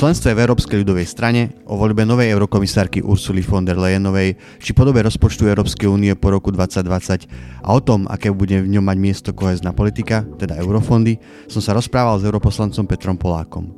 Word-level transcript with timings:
členstve 0.00 0.32
v 0.32 0.48
Európskej 0.48 0.80
ľudovej 0.80 1.04
strane, 1.04 1.52
o 1.68 1.76
voľbe 1.76 2.08
novej 2.08 2.32
eurokomisárky 2.32 3.04
Ursuly 3.04 3.44
von 3.44 3.68
der 3.68 3.76
Leyenovej 3.76 4.32
či 4.56 4.72
podobe 4.72 5.04
rozpočtu 5.04 5.44
Európskej 5.44 5.92
únie 5.92 6.16
po 6.16 6.32
roku 6.32 6.48
2020 6.48 7.28
a 7.60 7.68
o 7.68 7.84
tom, 7.84 8.08
aké 8.08 8.32
bude 8.32 8.64
v 8.64 8.72
ňom 8.72 8.80
mať 8.80 8.96
miesto 8.96 9.28
kohezná 9.36 9.76
politika, 9.76 10.24
teda 10.40 10.56
eurofondy, 10.56 11.20
som 11.52 11.60
sa 11.60 11.76
rozprával 11.76 12.16
s 12.16 12.24
europoslancom 12.24 12.88
Petrom 12.88 13.20
Polákom. 13.20 13.76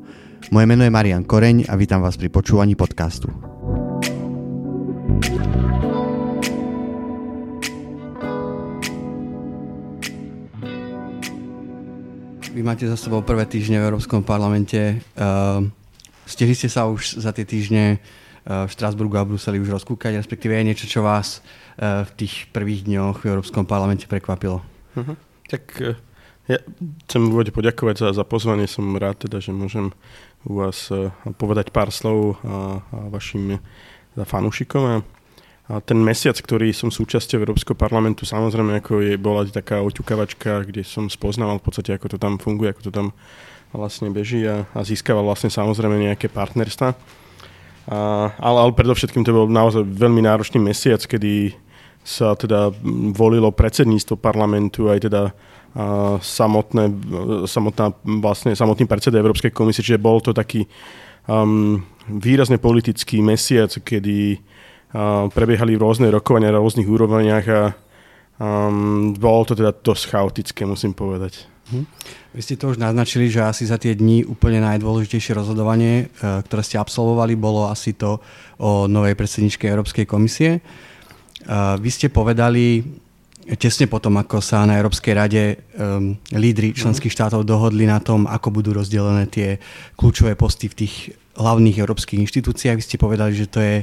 Moje 0.55 0.67
meno 0.71 0.87
je 0.87 0.95
Marian 0.95 1.27
Koreň 1.27 1.67
a 1.67 1.75
vítam 1.75 1.99
vás 1.99 2.15
pri 2.15 2.31
počúvaní 2.31 2.79
podcastu. 2.79 3.27
Vy 12.55 12.63
máte 12.63 12.87
za 12.87 12.95
sebou 12.95 13.27
prvé 13.27 13.43
týždne 13.51 13.83
v 13.83 13.91
Európskom 13.91 14.23
parlamente. 14.23 15.03
Uh, 15.19 15.82
Stihli 16.27 16.55
ste 16.55 16.71
sa 16.71 16.87
už 16.87 17.19
za 17.19 17.35
tie 17.35 17.43
týždne 17.43 17.97
eh, 17.97 17.99
v 18.47 18.71
Štrásburgu 18.71 19.19
a 19.19 19.27
Bruseli 19.27 19.59
už 19.59 19.75
rozkúkať, 19.83 20.19
respektíve 20.19 20.55
je 20.55 20.67
niečo, 20.67 20.87
čo 20.87 21.01
vás 21.03 21.43
eh, 21.79 22.07
v 22.07 22.11
tých 22.15 22.51
prvých 22.55 22.87
dňoch 22.87 23.27
v 23.27 23.29
Európskom 23.35 23.67
parlamente 23.67 24.07
prekvapilo? 24.07 24.63
Uh-huh. 24.95 25.17
Tak 25.51 25.63
eh, 25.83 25.99
ja 26.51 26.59
chcem 27.07 27.21
v 27.23 27.31
úvode 27.31 27.51
poďakovať 27.55 27.97
za, 28.03 28.09
za 28.23 28.25
pozvanie. 28.27 28.67
Som 28.67 28.99
rád 28.99 29.27
teda, 29.27 29.39
že 29.39 29.55
môžem 29.55 29.95
u 30.43 30.59
vás 30.59 30.91
povedať 31.39 31.71
pár 31.71 31.95
slov 31.95 32.35
a, 32.43 32.83
a 32.83 32.99
vašim 33.15 33.63
za 34.19 34.25
fanúšikom. 34.27 34.83
A, 34.83 34.97
ten 35.87 35.97
mesiac, 36.03 36.35
ktorý 36.35 36.75
som 36.75 36.91
súčasťou 36.91 37.39
Európskeho 37.41 37.79
parlamentu, 37.79 38.27
samozrejme 38.27 38.83
ako 38.83 39.01
je, 39.01 39.15
bola 39.17 39.47
taká 39.47 39.81
oťukavačka, 39.81 40.67
kde 40.67 40.83
som 40.83 41.07
spoznal 41.07 41.63
v 41.63 41.65
podstate, 41.65 41.95
ako 41.95 42.13
to 42.13 42.19
tam 42.19 42.37
funguje, 42.37 42.75
ako 42.75 42.91
to 42.91 42.93
tam 42.93 43.15
vlastne 43.73 44.13
beží 44.13 44.45
a, 44.45 44.69
a 44.77 44.81
získava 44.85 45.25
vlastne 45.25 45.49
samozrejme 45.49 46.13
nejaké 46.13 46.29
partnerstva. 46.29 46.95
A, 47.89 47.99
ale, 48.39 48.59
ale 48.63 48.73
predovšetkým 48.77 49.27
to 49.27 49.35
bol 49.35 49.49
naozaj 49.51 49.83
veľmi 49.83 50.23
náročný 50.23 50.63
mesiac, 50.63 51.03
kedy 51.03 51.57
sa 52.03 52.35
teda 52.35 52.71
volilo 53.15 53.51
predsedníctvo 53.55 54.19
parlamentu 54.19 54.91
aj 54.91 54.99
teda 55.07 55.23
a 55.73 56.21
samotné, 56.21 56.93
samotná, 57.49 57.97
vlastne, 58.21 58.53
samotný 58.53 58.85
predseda 58.85 59.17
Európskej 59.17 59.57
komisie, 59.57 59.81
čiže 59.81 59.97
bol 59.97 60.21
to 60.21 60.37
taký 60.37 60.69
um, 61.25 61.81
výrazne 62.13 62.61
politický 62.61 63.25
mesiac, 63.25 63.73
kedy 63.81 64.37
uh, 64.37 65.33
prebiehali 65.33 65.81
rôzne 65.81 66.13
rokovania 66.13 66.53
na 66.53 66.61
rôznych 66.61 66.85
úrovniach 66.85 67.47
a 67.49 67.63
um, 68.37 69.17
bolo 69.17 69.49
to 69.49 69.57
teda 69.57 69.73
dosť 69.73 70.13
chaotické, 70.13 70.69
musím 70.69 70.93
povedať. 70.93 71.52
Hm. 71.73 71.89
Vy 72.37 72.41
ste 72.45 72.61
to 72.61 72.69
už 72.69 72.77
naznačili, 72.77 73.33
že 73.33 73.41
asi 73.41 73.65
za 73.65 73.81
tie 73.81 73.97
dni 73.97 74.29
úplne 74.29 74.61
najdôležitejšie 74.61 75.33
rozhodovanie, 75.33 76.13
e, 76.13 76.45
ktoré 76.45 76.61
ste 76.61 76.77
absolvovali, 76.77 77.33
bolo 77.33 77.73
asi 77.73 77.97
to 77.97 78.21
o 78.61 78.85
novej 78.85 79.17
predsedničke 79.17 79.65
Európskej 79.65 80.05
komisie. 80.05 80.51
E, 80.57 80.61
vy 81.81 81.91
ste 81.91 82.13
povedali 82.13 82.85
tesne 83.59 83.91
potom, 83.91 84.15
ako 84.21 84.39
sa 84.39 84.63
na 84.63 84.79
Európskej 84.79 85.15
rade 85.19 85.43
um, 85.75 86.15
lídry 86.31 86.71
členských 86.79 87.11
štátov 87.11 87.43
dohodli 87.43 87.91
na 87.91 87.99
tom, 87.99 88.31
ako 88.31 88.55
budú 88.55 88.71
rozdelené 88.71 89.27
tie 89.27 89.59
kľúčové 89.99 90.39
posty 90.39 90.71
v 90.71 90.87
tých 90.87 90.95
hlavných 91.35 91.81
európskych 91.83 92.23
inštitúciách. 92.23 92.79
Vy 92.79 92.87
ste 92.87 93.03
povedali, 93.03 93.35
že 93.35 93.51
to 93.51 93.59
je 93.59 93.83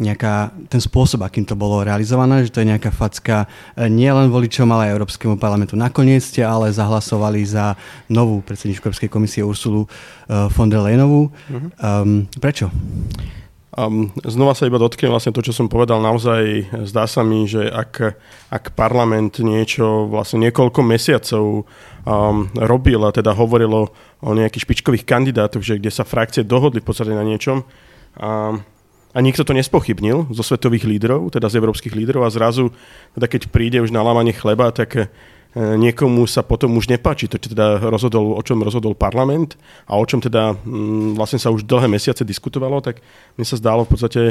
nejaká, 0.00 0.52
ten 0.72 0.80
spôsob, 0.80 1.20
akým 1.20 1.44
to 1.44 1.52
bolo 1.52 1.84
realizované, 1.84 2.48
že 2.48 2.52
to 2.52 2.64
je 2.64 2.70
nejaká 2.72 2.88
facka 2.88 3.44
e, 3.76 3.88
nie 3.92 4.08
len 4.08 4.32
voličom, 4.32 4.64
ale 4.72 4.88
aj 4.88 4.94
Európskemu 4.96 5.36
parlamentu. 5.36 5.76
Nakoniec 5.76 6.24
ste 6.24 6.40
ale 6.40 6.72
zahlasovali 6.72 7.44
za 7.44 7.76
novú 8.08 8.40
predsedničku 8.40 8.88
Európskej 8.88 9.12
komisie 9.12 9.44
Ursulu 9.44 9.84
uh, 9.84 10.48
von 10.48 10.72
der 10.72 10.80
Leyenovú. 10.80 11.28
Uh-huh. 11.28 11.68
Um, 11.80 12.24
prečo? 12.40 12.72
Um, 13.72 14.12
znova 14.20 14.52
sa 14.52 14.68
iba 14.68 14.76
dotknem 14.76 15.08
vlastne 15.08 15.32
to, 15.32 15.40
čo 15.40 15.56
som 15.56 15.64
povedal. 15.64 15.96
Naozaj 16.04 16.76
zdá 16.92 17.08
sa 17.08 17.24
mi, 17.24 17.48
že 17.48 17.64
ak, 17.64 18.16
ak 18.52 18.76
parlament 18.76 19.40
niečo 19.40 20.12
vlastne 20.12 20.44
niekoľko 20.44 20.80
mesiacov 20.84 21.64
um, 22.04 22.52
robil 22.52 23.00
a 23.00 23.16
teda 23.16 23.32
hovorilo 23.32 23.88
o 24.20 24.30
nejakých 24.36 24.68
špičkových 24.68 25.08
kandidátoch, 25.08 25.64
že 25.64 25.80
kde 25.80 25.88
sa 25.88 26.04
frakcie 26.04 26.44
dohodli 26.44 26.84
v 26.84 26.88
podstate 26.92 27.16
na 27.16 27.24
niečom, 27.24 27.64
um, 28.20 28.60
a 29.12 29.18
nikto 29.20 29.44
to 29.44 29.52
nespochybnil 29.52 30.32
zo 30.32 30.40
svetových 30.40 30.88
lídrov, 30.88 31.28
teda 31.36 31.52
z 31.52 31.60
európskych 31.60 31.92
lídrov. 31.92 32.24
A 32.24 32.32
zrazu, 32.32 32.72
teda 33.12 33.28
keď 33.28 33.52
príde 33.52 33.78
už 33.84 33.92
na 33.92 34.00
lámanie 34.00 34.32
chleba, 34.32 34.72
tak 34.72 34.96
e, 34.96 35.04
niekomu 35.56 36.24
sa 36.24 36.40
potom 36.40 36.72
už 36.80 36.88
nepáči 36.88 37.28
to, 37.28 37.36
čo 37.36 37.52
teda 37.52 37.92
rozhodol, 37.92 38.32
o 38.32 38.42
čom 38.42 38.64
rozhodol 38.64 38.96
parlament 38.96 39.60
a 39.84 40.00
o 40.00 40.04
čom 40.08 40.24
teda 40.24 40.56
mm, 40.56 41.20
vlastne 41.20 41.36
sa 41.36 41.52
už 41.52 41.68
dlhé 41.68 41.92
mesiace 41.92 42.24
diskutovalo, 42.24 42.80
tak 42.80 43.04
mi 43.36 43.44
sa 43.44 43.60
zdálo 43.60 43.84
v 43.84 43.92
podstate 43.92 44.22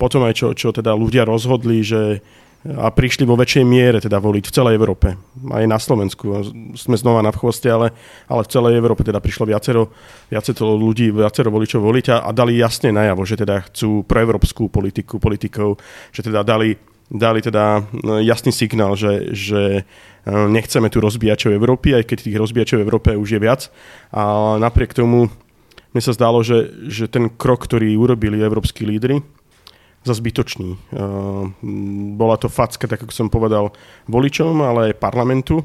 potom 0.00 0.24
aj 0.24 0.32
čo, 0.32 0.56
čo 0.56 0.72
teda 0.72 0.96
ľudia 0.96 1.28
rozhodli, 1.28 1.84
že 1.84 2.24
a 2.60 2.92
prišli 2.92 3.24
vo 3.24 3.40
väčšej 3.40 3.64
miere 3.64 4.04
teda 4.04 4.20
voliť 4.20 4.44
v 4.44 4.52
celej 4.52 4.76
Európe. 4.76 5.16
Aj 5.48 5.64
na 5.64 5.80
Slovensku. 5.80 6.44
Sme 6.76 6.96
znova 7.00 7.24
na 7.24 7.32
chvoste, 7.32 7.72
ale, 7.72 7.96
ale 8.28 8.44
v 8.44 8.52
celej 8.52 8.76
Európe 8.76 9.00
teda 9.00 9.16
prišlo 9.16 9.48
viacero, 9.48 9.88
viacero 10.28 10.76
ľudí, 10.76 11.08
viacero 11.08 11.48
voličov 11.48 11.80
voliť 11.80 12.06
a, 12.12 12.16
a 12.28 12.30
dali 12.36 12.60
jasne 12.60 12.92
najavo, 12.92 13.24
že 13.24 13.40
teda 13.40 13.64
chcú 13.64 14.04
proevropskú 14.04 14.68
politiku, 14.68 15.16
politikov, 15.16 15.80
že 16.12 16.20
teda 16.20 16.44
dali, 16.44 16.76
dali 17.08 17.40
teda 17.40 17.80
no, 17.96 18.20
jasný 18.20 18.52
signál, 18.52 18.92
že, 18.92 19.32
že 19.32 19.62
e, 19.80 19.82
nechceme 20.28 20.92
tu 20.92 21.00
rozbíjačov 21.00 21.56
Európy, 21.56 21.96
aj 21.96 22.12
keď 22.12 22.28
tých 22.28 22.36
rozbíjačov 22.36 22.76
v 22.76 22.84
Európe 22.84 23.10
už 23.16 23.28
je 23.36 23.40
viac. 23.40 23.72
A 24.12 24.60
napriek 24.60 24.92
tomu 24.92 25.32
mi 25.96 26.00
sa 26.04 26.12
zdalo, 26.12 26.44
že, 26.44 26.76
že 26.92 27.08
ten 27.08 27.32
krok, 27.32 27.64
ktorý 27.64 27.96
urobili 27.96 28.36
európsky 28.36 28.84
lídry, 28.84 29.24
za 30.00 30.16
zbytočný. 30.16 30.80
Uh, 30.96 31.52
bola 32.16 32.40
to 32.40 32.48
facka, 32.48 32.88
tak 32.88 33.04
ako 33.04 33.12
som 33.12 33.28
povedal, 33.28 33.76
voličom, 34.08 34.64
ale 34.64 34.92
aj 34.92 35.00
parlamentu. 35.02 35.60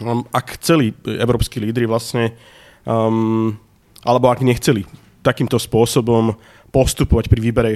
Um, 0.00 0.28
ak 0.28 0.60
chceli 0.60 0.92
európsky 1.04 1.56
lídry 1.56 1.88
vlastne, 1.88 2.36
um, 2.84 3.56
alebo 4.04 4.28
ak 4.28 4.44
nechceli 4.44 4.84
takýmto 5.24 5.56
spôsobom 5.56 6.36
postupovať 6.68 7.32
pri 7.32 7.40
výbere 7.40 7.72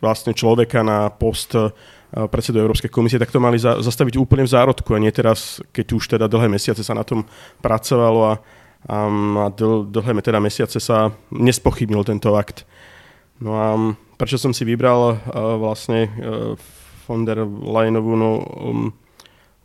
vlastne 0.00 0.32
človeka 0.32 0.80
na 0.80 1.12
post 1.12 1.52
uh, 1.56 1.72
predsedu 2.32 2.60
Európskej 2.64 2.88
komisie, 2.88 3.20
tak 3.20 3.32
to 3.32 3.40
mali 3.40 3.60
za, 3.60 3.76
zastaviť 3.84 4.16
úplne 4.16 4.48
v 4.48 4.52
zárodku 4.52 4.96
a 4.96 5.00
nie 5.00 5.12
teraz, 5.12 5.60
keď 5.76 5.86
už 5.92 6.04
teda 6.16 6.24
dlhé 6.24 6.48
mesiace 6.48 6.80
sa 6.80 6.96
na 6.96 7.04
tom 7.04 7.28
pracovalo 7.60 8.20
a, 8.32 8.34
um, 8.88 9.44
a 9.44 9.52
dl, 9.52 9.84
dlhé 9.92 10.24
teda 10.24 10.40
mesiace 10.40 10.80
sa 10.80 11.12
nespochybnil 11.28 12.00
tento 12.00 12.32
akt. 12.32 12.64
No 13.36 13.52
a 13.52 13.68
prečo 14.16 14.40
som 14.40 14.52
si 14.52 14.64
vybral 14.64 15.16
uh, 15.16 15.16
vlastne 15.60 16.08
uh, 16.08 16.56
von 17.06 17.22
der 17.22 17.44
Leyenovú, 17.44 18.12
no 18.16 18.30
um, 18.40 18.88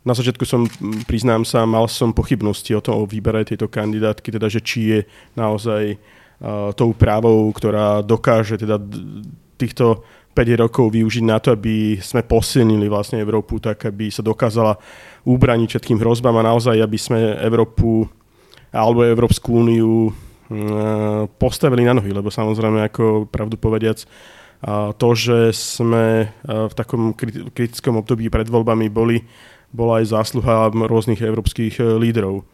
na 0.02 0.12
začiatku 0.12 0.42
som, 0.42 0.66
priznám 1.06 1.46
sa, 1.46 1.62
mal 1.64 1.86
som 1.86 2.10
pochybnosti 2.14 2.74
o 2.74 2.82
tom 2.82 3.02
o 3.02 3.08
výbere 3.08 3.46
tejto 3.46 3.70
kandidátky, 3.70 4.34
teda, 4.34 4.46
že 4.50 4.60
či 4.60 4.80
je 4.92 4.98
naozaj 5.34 5.96
uh, 5.96 6.70
tou 6.76 6.92
právou, 6.94 7.48
ktorá 7.54 8.02
dokáže 8.04 8.60
teda 8.60 8.78
týchto 9.56 10.02
5 10.32 10.62
rokov 10.64 10.88
využiť 10.90 11.24
na 11.28 11.36
to, 11.38 11.52
aby 11.52 12.00
sme 12.00 12.24
posilnili 12.24 12.88
vlastne 12.88 13.20
Európu, 13.20 13.60
tak 13.60 13.84
aby 13.88 14.08
sa 14.08 14.24
dokázala 14.24 14.80
ubraniť 15.28 15.68
všetkým 15.76 16.00
hrozbám 16.00 16.40
a 16.40 16.48
naozaj, 16.48 16.80
aby 16.80 16.96
sme 16.96 17.36
Európu 17.36 18.08
alebo 18.72 19.04
Európsku 19.04 19.52
úniu 19.52 20.08
postavili 21.38 21.84
na 21.84 21.96
nohy, 21.96 22.12
lebo 22.12 22.28
samozrejme, 22.28 22.88
ako 22.88 23.28
pravdu 23.28 23.56
povediac, 23.56 24.04
to, 24.96 25.08
že 25.18 25.50
sme 25.50 26.30
v 26.46 26.74
takom 26.78 27.14
kritickom 27.50 27.98
období 27.98 28.30
pred 28.30 28.46
voľbami 28.46 28.86
boli, 28.86 29.26
bola 29.74 29.98
aj 29.98 30.14
zásluha 30.14 30.70
rôznych 30.70 31.18
európskych 31.18 31.80
e, 31.80 31.96
lídrov. 31.98 32.44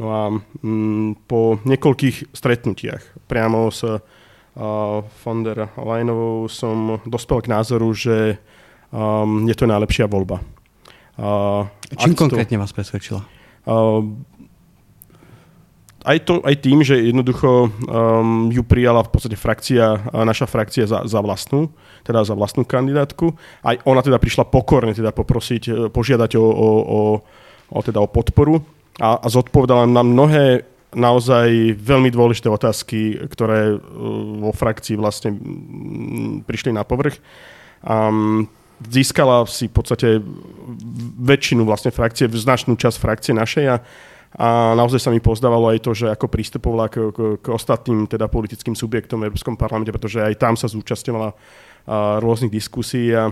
No 0.00 0.06
a 0.08 0.22
mm, 0.64 1.28
po 1.28 1.60
niekoľkých 1.62 2.32
stretnutiach 2.32 3.28
priamo 3.28 3.68
s 3.68 3.84
von 5.24 5.40
der 5.40 5.72
Leyenovou 5.80 6.44
som 6.44 7.00
dospel 7.08 7.40
k 7.40 7.52
názoru, 7.56 7.88
že 7.96 8.36
je 9.48 9.54
to 9.56 9.64
najlepšia 9.64 10.04
voľba. 10.04 10.44
Čím 11.96 12.12
konkrétne 12.12 12.60
vás 12.60 12.76
presvedčila? 12.76 13.24
Aj, 16.02 16.18
to, 16.26 16.34
aj 16.42 16.54
tým, 16.58 16.82
že 16.82 16.98
jednoducho 16.98 17.70
um, 17.70 18.50
ju 18.50 18.62
prijala 18.66 19.06
v 19.06 19.10
podstate 19.14 19.38
frakcia, 19.38 20.10
naša 20.10 20.50
frakcia 20.50 20.84
za, 20.86 21.06
za 21.06 21.20
vlastnú, 21.22 21.70
teda 22.02 22.26
za 22.26 22.34
vlastnú 22.34 22.66
kandidátku. 22.66 23.34
Aj 23.62 23.78
ona 23.86 24.02
teda 24.02 24.18
prišla 24.18 24.50
pokorne 24.50 24.94
teda 24.94 25.14
poprosiť, 25.14 25.62
e, 25.70 25.72
požiadať 25.94 26.34
o, 26.38 26.42
o, 26.42 26.70
o, 26.82 27.00
o, 27.70 27.78
teda 27.82 28.02
o 28.02 28.10
podporu 28.10 28.62
a, 28.98 29.22
a 29.22 29.26
zodpovedala 29.30 29.86
na 29.86 30.02
mnohé 30.02 30.66
naozaj 30.92 31.78
veľmi 31.80 32.12
dôležité 32.12 32.52
otázky, 32.52 33.16
ktoré 33.32 33.72
uh, 33.72 33.80
vo 34.44 34.52
frakcii 34.52 35.00
vlastne 35.00 35.32
prišli 36.44 36.68
na 36.76 36.84
povrch. 36.84 37.16
Um, 37.80 38.44
získala 38.84 39.46
si 39.48 39.70
v 39.70 39.74
podstate 39.74 40.08
väčšinu 41.16 41.64
vlastne 41.64 41.94
frakcie, 41.94 42.28
značnú 42.28 42.76
časť 42.76 42.96
frakcie 42.98 43.32
našej 43.32 43.64
a 43.72 43.76
a 44.32 44.72
naozaj 44.72 45.00
sa 45.00 45.10
mi 45.12 45.20
pozdávalo 45.20 45.68
aj 45.76 45.78
to, 45.84 45.92
že 45.92 46.06
ako 46.08 46.24
pristupovala 46.32 46.88
k, 46.88 47.12
k, 47.12 47.18
k 47.44 47.46
ostatným 47.52 48.08
teda 48.08 48.32
politickým 48.32 48.72
subjektom 48.72 49.20
v 49.20 49.28
Európskom 49.28 49.60
parlamente, 49.60 49.92
pretože 49.92 50.24
aj 50.24 50.40
tam 50.40 50.56
sa 50.56 50.72
zúčastňovala 50.72 51.36
rôznych 52.22 52.52
diskusí 52.52 53.12
a 53.12 53.28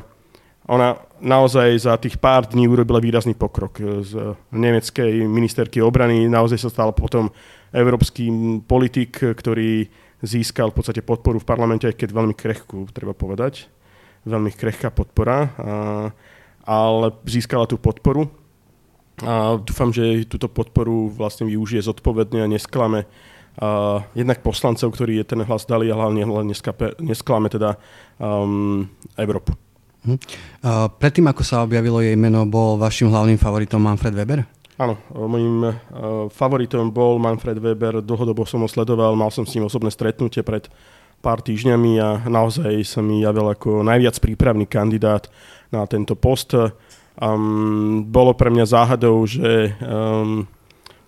ona 0.69 1.00
naozaj 1.25 1.88
za 1.88 1.97
tých 1.97 2.20
pár 2.20 2.47
dní 2.47 2.69
urobila 2.69 3.00
výrazný 3.00 3.32
pokrok. 3.32 3.81
Z 4.05 4.37
nemeckej 4.52 5.25
ministerky 5.25 5.81
obrany 5.81 6.29
naozaj 6.29 6.61
sa 6.61 6.70
stal 6.70 6.93
potom 6.93 7.32
európsky 7.73 8.29
politik, 8.69 9.19
ktorý 9.19 9.88
získal 10.20 10.69
v 10.69 10.76
podstate 10.76 11.00
podporu 11.00 11.41
v 11.41 11.49
parlamente, 11.49 11.88
aj 11.88 11.97
keď 11.97 12.12
veľmi 12.12 12.35
krehkú, 12.37 12.93
treba 12.93 13.17
povedať. 13.17 13.73
Veľmi 14.29 14.52
krehká 14.52 14.93
podpora, 14.93 15.49
a, 15.49 15.49
ale 16.69 17.08
získala 17.25 17.64
tú 17.64 17.81
podporu 17.81 18.29
a 19.25 19.61
dúfam, 19.61 19.93
že 19.93 20.25
túto 20.25 20.49
podporu 20.49 21.12
vlastne 21.12 21.44
využije 21.44 21.84
zodpovedne 21.84 22.44
a 22.44 22.50
nesklame 22.50 23.05
uh, 23.05 24.00
jednak 24.17 24.40
poslancov, 24.40 24.96
ktorí 24.96 25.20
je 25.20 25.28
ten 25.28 25.40
hlas 25.44 25.69
dali, 25.69 25.93
a 25.93 25.99
hlavne 25.99 26.25
nesklame 27.00 27.49
teda 27.52 27.76
um, 28.17 28.88
Európu. 29.20 29.52
Uh, 30.00 30.88
predtým, 30.96 31.28
ako 31.28 31.44
sa 31.44 31.61
objavilo 31.61 32.00
jej 32.00 32.17
meno, 32.17 32.49
bol 32.49 32.81
vašim 32.81 33.12
hlavným 33.12 33.37
favoritom 33.37 33.84
Manfred 33.84 34.17
Weber? 34.17 34.49
Áno, 34.81 34.96
môjim 35.12 35.56
uh, 35.61 35.75
favoritom 36.32 36.88
bol 36.88 37.20
Manfred 37.20 37.61
Weber, 37.61 38.00
dlhodobo 38.00 38.49
som 38.49 38.64
ho 38.64 38.69
sledoval, 38.69 39.12
mal 39.12 39.28
som 39.28 39.44
s 39.44 39.52
ním 39.52 39.69
osobné 39.69 39.93
stretnutie 39.93 40.40
pred 40.40 40.73
pár 41.20 41.44
týždňami 41.44 42.00
a 42.00 42.25
naozaj 42.25 42.81
sa 42.88 43.05
mi 43.05 43.20
javil 43.20 43.52
ako 43.52 43.84
najviac 43.84 44.16
prípravný 44.25 44.64
kandidát 44.64 45.28
na 45.69 45.84
tento 45.84 46.16
post. 46.16 46.56
Um, 47.20 48.08
bolo 48.08 48.32
pre 48.32 48.49
mňa 48.49 48.64
záhadou, 48.64 49.20
že 49.28 49.76
um, 49.84 50.49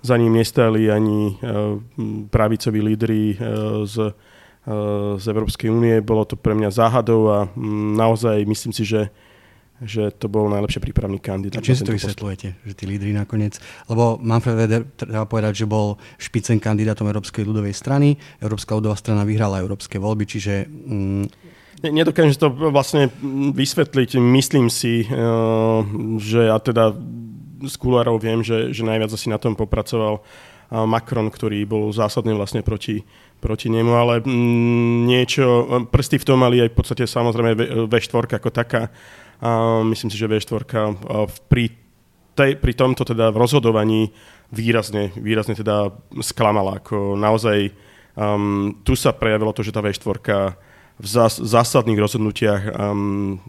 za 0.04 0.20
ním 0.20 0.36
nestali 0.36 0.92
ani 0.92 1.40
uh, 1.40 1.80
pravicoví 2.28 2.84
lídry 2.84 3.40
uh, 3.40 3.88
z, 3.88 4.12
uh, 4.12 5.16
z 5.16 5.24
Európskej 5.24 5.72
únie. 5.72 6.04
Bolo 6.04 6.28
to 6.28 6.36
pre 6.36 6.52
mňa 6.52 6.68
záhadou 6.68 7.32
a 7.32 7.38
um, 7.56 7.96
naozaj 7.96 8.44
myslím 8.44 8.76
si, 8.76 8.84
že 8.84 9.08
že 9.82 10.14
to 10.14 10.30
bol 10.30 10.46
najlepšie 10.46 10.78
prípravný 10.78 11.18
kandidát. 11.18 11.58
A 11.58 11.64
či 11.64 11.74
si 11.74 11.82
to 11.82 11.94
vysvetľujete, 11.94 12.48
že 12.62 12.72
tí 12.78 12.84
lídry 12.86 13.10
nakoniec, 13.10 13.58
lebo 13.90 14.14
Manfred 14.22 14.54
Weber, 14.54 14.82
treba 14.94 15.26
povedať, 15.26 15.62
že 15.62 15.66
bol 15.66 15.98
špicen 16.22 16.62
kandidátom 16.62 17.10
Európskej 17.10 17.42
ľudovej 17.42 17.74
strany, 17.74 18.14
Európska 18.38 18.78
ľudová 18.78 18.94
strana 18.94 19.26
vyhrala 19.26 19.58
európske 19.58 19.98
voľby, 19.98 20.24
čiže 20.26 20.70
mm, 20.70 21.41
Nedokážem 21.82 22.38
to 22.38 22.54
vlastne 22.70 23.10
vysvetliť. 23.50 24.14
Myslím 24.22 24.70
si, 24.70 25.02
eh, 25.02 25.08
že 26.22 26.46
ja 26.46 26.56
teda 26.62 26.94
z 27.62 27.74
kulárov 27.78 28.22
viem, 28.22 28.42
že, 28.42 28.70
že 28.70 28.86
najviac 28.86 29.10
asi 29.10 29.26
na 29.26 29.38
tom 29.42 29.58
popracoval 29.58 30.22
eh, 30.22 30.86
Macron, 30.86 31.26
ktorý 31.26 31.66
bol 31.66 31.90
zásadne 31.90 32.38
vlastne 32.38 32.62
proti, 32.62 33.02
proti 33.42 33.66
nemu, 33.66 33.92
ale 33.98 34.14
mm, 34.22 35.10
niečo, 35.10 35.46
prsty 35.90 36.22
v 36.22 36.26
tom 36.26 36.38
mali 36.38 36.62
aj 36.62 36.70
v 36.70 36.76
podstate 36.78 37.04
samozrejme 37.10 37.50
V4 37.90 38.38
ako 38.38 38.50
taká. 38.54 38.86
Myslím 39.82 40.14
si, 40.14 40.14
že 40.14 40.30
V4 40.30 40.54
eh, 40.54 41.26
pri, 41.50 41.64
tej, 42.38 42.62
pri 42.62 42.72
tomto 42.78 43.02
teda 43.02 43.34
v 43.34 43.40
rozhodovaní 43.42 44.14
výrazne, 44.54 45.10
výrazne 45.18 45.58
teda 45.58 45.90
sklamala. 46.22 46.78
Ako 46.78 47.18
naozaj 47.18 47.72
um, 48.14 48.76
tu 48.84 48.92
sa 48.94 49.10
prejavilo 49.16 49.50
to, 49.50 49.64
že 49.64 49.72
tá 49.72 49.80
V4 49.80 50.70
v 51.02 51.06
zás, 51.10 51.42
zásadných 51.42 51.98
rozhodnutiach 51.98 52.62
um, 52.78 53.42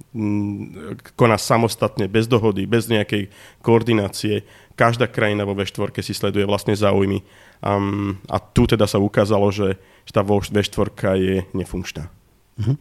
koná 1.13 1.37
samostatne, 1.37 2.09
bez 2.09 2.25
dohody, 2.25 2.65
bez 2.65 2.89
nejakej 2.89 3.29
koordinácie. 3.61 4.41
Každá 4.73 5.05
krajina 5.05 5.45
vo 5.45 5.53
V4 5.53 5.93
si 6.01 6.17
sleduje 6.17 6.49
vlastne 6.49 6.73
záujmy. 6.73 7.21
Um, 7.61 8.17
a 8.25 8.41
tu 8.41 8.65
teda 8.65 8.89
sa 8.89 8.97
ukázalo, 8.97 9.53
že, 9.53 9.77
tá 10.09 10.25
V4 10.25 10.89
je 11.21 11.45
nefunkčná. 11.53 12.09
Uh-huh. 12.57 12.75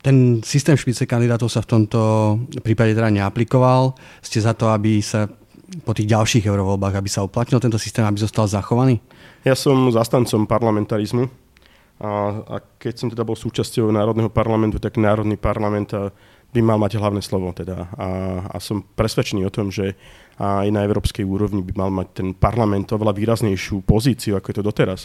Ten 0.00 0.40
systém 0.46 0.78
špice 0.78 1.04
kandidátov 1.04 1.50
sa 1.50 1.60
v 1.60 1.70
tomto 1.74 2.00
prípade 2.62 2.94
teda 2.94 3.10
neaplikoval. 3.10 3.98
Ste 4.22 4.46
za 4.46 4.54
to, 4.54 4.70
aby 4.70 5.02
sa 5.02 5.26
po 5.82 5.90
tých 5.90 6.06
ďalších 6.06 6.46
eurovoľbách, 6.46 6.94
aby 6.94 7.10
sa 7.10 7.26
uplatnil 7.26 7.58
tento 7.58 7.82
systém, 7.82 8.06
aby 8.06 8.22
zostal 8.22 8.46
zachovaný? 8.46 9.02
Ja 9.42 9.58
som 9.58 9.90
zastancom 9.90 10.46
parlamentarizmu 10.46 11.39
a, 12.00 12.10
a 12.48 12.56
keď 12.80 12.94
som 12.96 13.08
teda 13.12 13.28
bol 13.28 13.36
súčasťou 13.36 13.92
Národného 13.92 14.32
parlamentu, 14.32 14.80
tak 14.80 14.96
Národný 14.96 15.36
parlament 15.36 15.92
by 16.50 16.60
mal 16.64 16.80
mať 16.80 16.98
hlavné 16.98 17.22
slovo. 17.22 17.52
Teda. 17.52 17.92
A, 17.94 18.08
a 18.50 18.56
som 18.58 18.82
presvedčený 18.82 19.46
o 19.46 19.54
tom, 19.54 19.70
že 19.70 19.94
aj 20.40 20.72
na 20.72 20.82
európskej 20.88 21.22
úrovni 21.22 21.60
by 21.60 21.72
mal 21.76 21.90
mať 21.92 22.08
ten 22.16 22.28
parlament 22.32 22.88
oveľa 22.90 23.12
výraznejšiu 23.12 23.84
pozíciu, 23.84 24.40
ako 24.40 24.46
je 24.50 24.56
to 24.56 24.64
doteraz. 24.64 25.00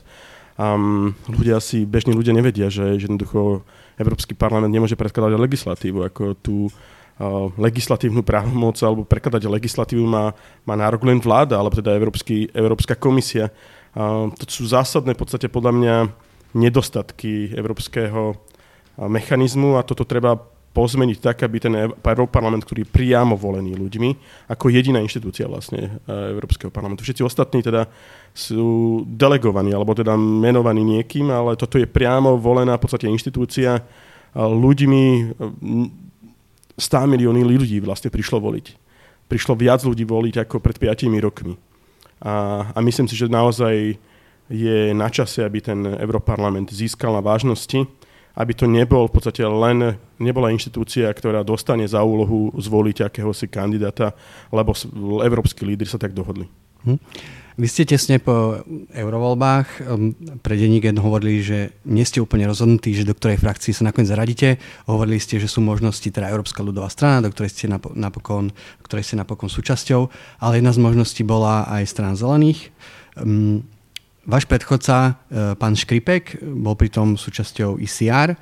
Um, 0.56 1.12
ľudia 1.27 1.59
si, 1.59 1.83
bežní 1.83 2.15
ľudia 2.15 2.31
nevedia, 2.31 2.71
že, 2.71 2.95
že 2.95 3.12
jednoducho 3.12 3.68
Európsky 4.00 4.31
parlament 4.31 4.71
nemôže 4.71 4.95
predkladať 4.95 5.36
legislatívu, 5.36 6.00
ako 6.07 6.24
tú 6.39 6.71
uh, 6.71 7.51
legislatívnu 7.59 8.24
právomoc 8.24 8.80
alebo 8.80 9.03
prekladať 9.03 9.51
legislatívu 9.51 10.07
má, 10.07 10.31
má 10.63 10.75
nárok 10.80 11.03
len 11.03 11.19
vláda, 11.19 11.59
alebo 11.59 11.75
teda 11.75 11.91
Európsky, 11.91 12.48
Európska 12.56 12.95
komisia. 12.95 13.51
Uh, 13.91 14.31
to 14.39 14.48
sú 14.48 14.63
zásadné 14.71 15.12
v 15.12 15.19
podstate 15.19 15.51
podľa 15.51 15.71
mňa 15.75 15.95
nedostatky 16.56 17.52
európskeho 17.52 18.34
mechanizmu 18.96 19.75
a 19.75 19.84
toto 19.84 20.07
treba 20.07 20.40
pozmeniť 20.75 21.18
tak, 21.24 21.48
aby 21.48 21.57
ten 21.60 21.75
Parlament, 22.04 22.68
ktorý 22.68 22.84
je 22.84 22.92
priamo 22.92 23.40
volený 23.40 23.80
ľuďmi, 23.80 24.10
ako 24.52 24.68
jediná 24.68 25.00
inštitúcia 25.00 25.48
vlastne 25.48 26.04
Európskeho 26.04 26.68
parlamentu. 26.68 27.07
Všetci 27.07 27.24
ostatní 27.24 27.63
teda 27.63 27.88
sú 28.36 29.04
delegovaní, 29.07 29.72
alebo 29.72 29.96
teda 29.96 30.19
menovaní 30.19 30.84
niekým, 30.84 31.31
ale 31.31 31.56
toto 31.56 31.80
je 31.80 31.88
priamo 31.88 32.36
volená 32.36 32.75
v 32.75 32.84
podstate 32.84 33.08
inštitúcia 33.08 33.80
ľuďmi, 34.36 35.31
100 36.75 37.08
milióny 37.08 37.40
ľudí 37.48 37.80
vlastne 37.80 38.12
prišlo 38.12 38.44
voliť. 38.44 38.75
Prišlo 39.31 39.56
viac 39.56 39.80
ľudí 39.88 40.04
voliť 40.04 40.44
ako 40.44 40.60
pred 40.60 40.75
5 40.75 41.08
rokmi. 41.24 41.56
A, 42.19 42.68
a 42.75 42.80
myslím 42.84 43.08
si, 43.08 43.16
že 43.16 43.31
naozaj 43.31 43.96
je 44.50 44.94
na 44.94 45.09
čase, 45.09 45.42
aby 45.42 45.62
ten 45.62 45.81
Europarlament 45.86 46.69
získal 46.69 47.13
na 47.13 47.21
vážnosti, 47.21 47.86
aby 48.36 48.51
to 48.51 48.68
nebol 48.68 49.07
v 49.07 49.15
podstate 49.15 49.42
len, 49.47 49.95
nebola 50.19 50.51
inštitúcia, 50.51 51.07
ktorá 51.07 51.42
dostane 51.42 51.88
za 51.88 52.03
úlohu 52.03 52.51
zvoliť 52.59 53.07
akéhosi 53.07 53.47
kandidáta, 53.47 54.12
lebo 54.51 54.75
európsky 55.24 55.63
lídry 55.63 55.88
sa 55.88 55.98
tak 55.98 56.12
dohodli. 56.12 56.46
Hm. 56.84 57.00
Vy 57.55 57.72
ste 57.72 57.88
tesne 57.88 58.20
po 58.20 58.67
eurovoľbách 58.91 59.88
um, 59.88 60.12
pre 60.43 60.60
denník 60.60 60.91
hovorili, 61.00 61.39
že 61.39 61.72
nie 61.88 62.03
ste 62.03 62.20
úplne 62.20 62.51
rozhodnutí, 62.51 62.91
že 62.91 63.08
do 63.08 63.15
ktorej 63.15 63.39
frakcii 63.39 63.72
sa 63.72 63.88
nakoniec 63.88 64.12
zaradíte. 64.12 64.60
Hovorili 64.91 65.24
ste, 65.24 65.39
že 65.39 65.48
sú 65.48 65.63
možnosti 65.63 66.03
teda 66.03 66.27
Európska 66.27 66.60
ľudová 66.60 66.91
strana, 66.91 67.24
do 67.24 67.31
ktorej 67.31 67.55
ste 67.55 67.72
napokon, 67.72 68.51
ktorej 68.84 69.08
ste 69.08 69.15
napokon 69.15 69.48
súčasťou, 69.48 70.12
ale 70.43 70.60
jedna 70.60 70.75
z 70.75 70.84
možností 70.84 71.24
bola 71.24 71.63
aj 71.72 71.88
strana 71.88 72.20
zelených. 72.20 72.75
Váš 74.25 74.50
predchodca, 74.50 75.22
e, 75.29 75.53
pán 75.53 75.77
Škripek, 75.77 76.41
bol 76.41 76.74
pritom 76.74 77.13
súčasťou 77.13 77.77
ICR. 77.77 78.34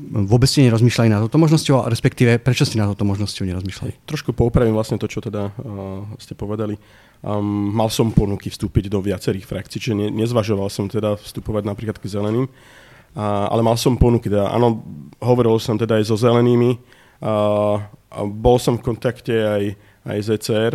Vôbec 0.00 0.44
ste 0.44 0.68
nerozmýšľali 0.68 1.08
na 1.08 1.24
toto 1.24 1.40
možnosťou, 1.40 1.88
respektíve 1.88 2.36
prečo 2.36 2.68
ste 2.68 2.76
na 2.76 2.88
toto 2.88 3.08
možnosťou 3.08 3.48
nerozmýšľali? 3.48 4.04
Trošku 4.04 4.36
poupravím 4.36 4.76
vlastne 4.76 5.00
to, 5.00 5.08
čo 5.08 5.24
teda 5.24 5.50
uh, 5.50 6.04
ste 6.20 6.36
povedali. 6.36 6.76
Um, 7.20 7.72
mal 7.72 7.92
som 7.92 8.12
ponuky 8.12 8.48
vstúpiť 8.48 8.88
do 8.88 9.00
viacerých 9.04 9.44
frakcií, 9.44 9.76
čiže 9.80 9.96
ne, 9.96 10.08
nezvažoval 10.08 10.72
som 10.72 10.88
teda 10.88 11.20
vstupovať 11.20 11.68
napríklad 11.68 11.96
k 12.00 12.08
zeleným, 12.08 12.48
uh, 12.48 13.50
ale 13.52 13.60
mal 13.60 13.76
som 13.76 14.00
ponuky. 14.00 14.32
Teda, 14.32 14.48
áno, 14.52 14.80
hovoril 15.20 15.56
som 15.60 15.76
teda 15.76 16.00
aj 16.00 16.08
so 16.08 16.16
zelenými, 16.16 16.80
uh, 17.20 17.76
bol 18.24 18.56
som 18.56 18.80
v 18.80 18.84
kontakte 18.84 19.36
aj, 19.36 19.62
aj 20.06 20.18
s 20.22 20.28
ECR. 20.28 20.74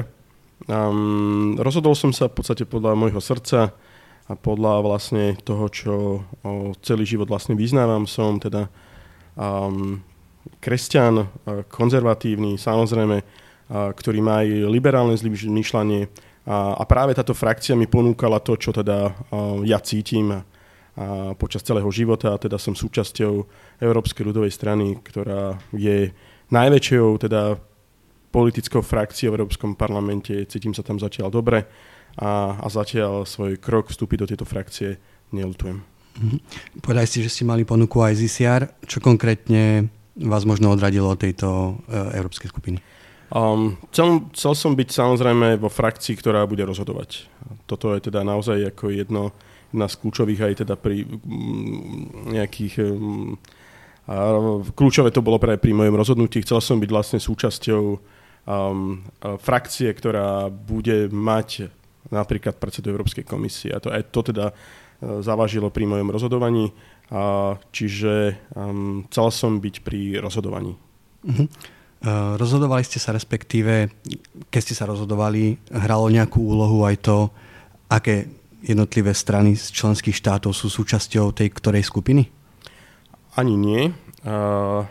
Um, 0.70 1.58
rozhodol 1.58 1.98
som 1.98 2.14
sa 2.14 2.30
v 2.30 2.42
podstate 2.42 2.66
podľa 2.68 2.94
môjho 2.94 3.22
srdca, 3.22 3.74
a 4.26 4.34
podľa 4.34 4.82
vlastne 4.82 5.38
toho, 5.46 5.66
čo 5.70 5.94
celý 6.82 7.06
život 7.06 7.30
vlastne 7.30 7.54
vyznávam, 7.54 8.10
som 8.10 8.42
teda 8.42 8.66
um, 9.38 10.02
kresťan, 10.62 11.30
konzervatívny, 11.70 12.58
samozrejme, 12.58 13.22
ktorý 13.70 14.20
má 14.22 14.46
aj 14.46 14.50
liberálne 14.70 15.18
zmýšľanie 15.18 16.10
a, 16.46 16.78
a 16.78 16.84
práve 16.86 17.18
táto 17.18 17.34
frakcia 17.34 17.74
mi 17.74 17.90
ponúkala 17.90 18.38
to, 18.38 18.54
čo 18.54 18.70
teda 18.70 19.10
ja 19.66 19.82
cítim 19.82 20.30
a 20.30 20.42
počas 21.36 21.60
celého 21.60 21.90
života, 21.92 22.32
a 22.32 22.40
teda 22.40 22.56
som 22.56 22.72
súčasťou 22.72 23.34
Európskej 23.84 24.24
ľudovej 24.32 24.54
strany, 24.54 24.96
ktorá 25.04 25.60
je 25.76 26.14
najväčšou 26.54 27.20
teda 27.20 27.60
politickou 28.32 28.80
frakciou 28.80 29.36
v 29.36 29.44
Európskom 29.44 29.76
parlamente, 29.76 30.32
cítim 30.48 30.72
sa 30.72 30.88
tam 30.88 30.96
zatiaľ 30.96 31.34
dobre 31.34 31.68
a, 32.16 32.60
a 32.60 32.68
zatiaľ 32.72 33.28
svoj 33.28 33.60
krok 33.60 33.92
vstúpiť 33.92 34.18
do 34.24 34.30
tejto 34.30 34.46
frakcie 34.48 35.00
nelutujem. 35.36 35.84
Mm-hmm. 36.16 36.40
Že 37.06 37.32
ste 37.32 37.44
mali 37.44 37.68
ponuku 37.68 38.00
aj 38.00 38.16
z 38.16 38.22
ICR. 38.32 38.62
Čo 38.88 39.04
konkrétne 39.04 39.92
vás 40.16 40.48
možno 40.48 40.72
odradilo 40.72 41.12
od 41.12 41.20
tejto 41.20 41.76
e, 41.92 42.16
európskej 42.16 42.48
skupiny? 42.48 42.80
Um, 43.36 43.76
chcel, 43.92 44.32
chcel 44.32 44.54
som 44.56 44.72
byť 44.80 44.90
samozrejme 44.96 45.60
vo 45.60 45.68
frakcii, 45.68 46.16
ktorá 46.16 46.48
bude 46.48 46.64
rozhodovať. 46.64 47.28
Toto 47.68 47.92
je 47.92 48.08
teda 48.08 48.24
naozaj 48.24 48.72
ako 48.72 48.96
jedno, 48.96 49.36
jedna 49.76 49.92
z 49.92 49.96
kľúčových 50.00 50.42
aj 50.46 50.54
teda 50.64 50.76
pri 50.80 51.04
nejakých 52.32 52.74
a 54.06 54.38
kľúčové 54.78 55.10
to 55.10 55.26
bolo 55.26 55.42
práve 55.42 55.58
pri 55.58 55.74
mojom 55.74 55.98
rozhodnutí. 55.98 56.46
Chcel 56.46 56.62
som 56.62 56.78
byť 56.78 56.90
vlastne 56.94 57.18
súčasťou 57.18 57.84
um, 58.46 59.02
frakcie, 59.42 59.90
ktorá 59.90 60.54
bude 60.54 61.10
mať 61.10 61.74
napríklad 62.14 62.58
predsedu 62.58 62.94
Európskej 62.94 63.26
komisie. 63.26 63.74
A 63.74 63.82
to, 63.82 63.90
aj 63.90 64.10
to 64.14 64.22
teda 64.34 64.52
uh, 64.52 65.22
zavažilo 65.22 65.70
pri 65.70 65.86
mojom 65.90 66.10
rozhodovaní. 66.10 66.74
A, 67.14 67.54
čiže 67.70 68.42
um, 68.58 69.06
chcel 69.10 69.28
som 69.30 69.52
byť 69.62 69.76
pri 69.86 70.18
rozhodovaní. 70.18 70.74
Uh-huh. 71.22 71.46
Uh, 72.06 72.34
rozhodovali 72.38 72.82
ste 72.82 72.98
sa 72.98 73.14
respektíve, 73.14 73.94
keď 74.50 74.62
ste 74.62 74.74
sa 74.74 74.90
rozhodovali, 74.90 75.58
hralo 75.70 76.10
nejakú 76.10 76.42
úlohu 76.42 76.82
aj 76.86 77.06
to, 77.06 77.30
aké 77.90 78.26
jednotlivé 78.66 79.14
strany 79.14 79.54
z 79.54 79.70
členských 79.70 80.18
štátov 80.18 80.50
sú 80.50 80.70
súčasťou 80.70 81.30
tej 81.38 81.54
ktorej 81.54 81.86
skupiny? 81.86 82.26
Ani 83.38 83.54
nie. 83.54 83.94
Uh, 84.26 84.90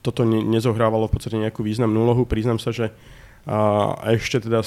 toto 0.00 0.24
ne, 0.24 0.40
nezohrávalo 0.40 1.06
v 1.08 1.14
podstate 1.20 1.36
nejakú 1.36 1.60
významnú 1.60 2.08
úlohu. 2.08 2.24
Priznám 2.24 2.56
sa, 2.56 2.72
že 2.72 2.88
uh, 2.88 3.92
ešte 4.08 4.40
teda 4.48 4.64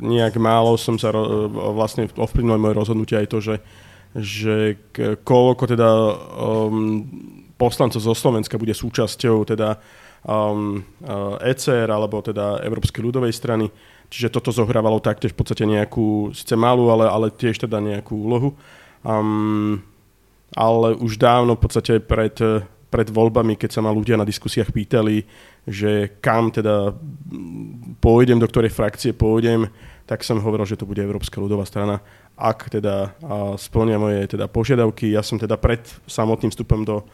nejak 0.00 0.36
málo 0.36 0.76
som 0.76 1.00
sa 1.00 1.12
ro, 1.12 1.48
vlastne 1.72 2.08
ovplyvnilo 2.08 2.60
moje 2.60 2.74
rozhodnutie 2.76 3.16
aj 3.16 3.28
to, 3.28 3.38
že, 3.40 3.56
že 4.16 4.56
koľko 5.24 5.64
teda 5.70 5.88
um, 6.36 7.06
poslancov 7.56 8.00
zo 8.00 8.14
Slovenska 8.16 8.60
bude 8.60 8.76
súčasťou 8.76 9.44
teda 9.48 9.80
um, 10.24 10.84
uh, 11.04 11.36
ECR 11.40 11.88
alebo 11.88 12.20
teda 12.20 12.64
Európskej 12.64 13.04
ľudovej 13.04 13.32
strany. 13.32 13.68
Čiže 14.10 14.34
toto 14.34 14.50
zohrávalo 14.50 14.98
taktiež 14.98 15.32
v 15.32 15.38
podstate 15.38 15.64
nejakú, 15.68 16.34
síce 16.34 16.58
malú, 16.58 16.90
ale, 16.90 17.06
ale 17.06 17.30
tiež 17.30 17.62
teda 17.62 17.78
nejakú 17.78 18.16
úlohu. 18.18 18.58
Um, 19.06 19.78
ale 20.50 20.98
už 20.98 21.14
dávno 21.14 21.54
v 21.54 21.62
podstate 21.62 22.02
pred, 22.02 22.34
pred 22.90 23.08
voľbami, 23.08 23.54
keď 23.54 23.70
sa 23.78 23.80
ma 23.86 23.94
ľudia 23.94 24.18
na 24.18 24.26
diskusiách 24.26 24.74
pýtali, 24.74 25.22
že 25.68 26.20
kam 26.24 26.48
teda 26.48 26.94
pôjdem, 28.00 28.40
do 28.40 28.48
ktorej 28.48 28.72
frakcie 28.72 29.12
pôjdem, 29.12 29.68
tak 30.08 30.26
som 30.26 30.42
hovoril, 30.42 30.66
že 30.66 30.74
to 30.74 30.88
bude 30.88 30.98
Európska 30.98 31.38
ľudová 31.38 31.62
strana. 31.62 32.02
Ak 32.34 32.66
teda 32.72 33.14
splnia 33.54 34.00
moje 34.00 34.34
teda 34.34 34.50
požiadavky, 34.50 35.12
ja 35.12 35.22
som 35.22 35.38
teda 35.38 35.54
pred 35.60 35.84
samotným 36.08 36.50
vstupom 36.50 36.82
do, 36.82 37.06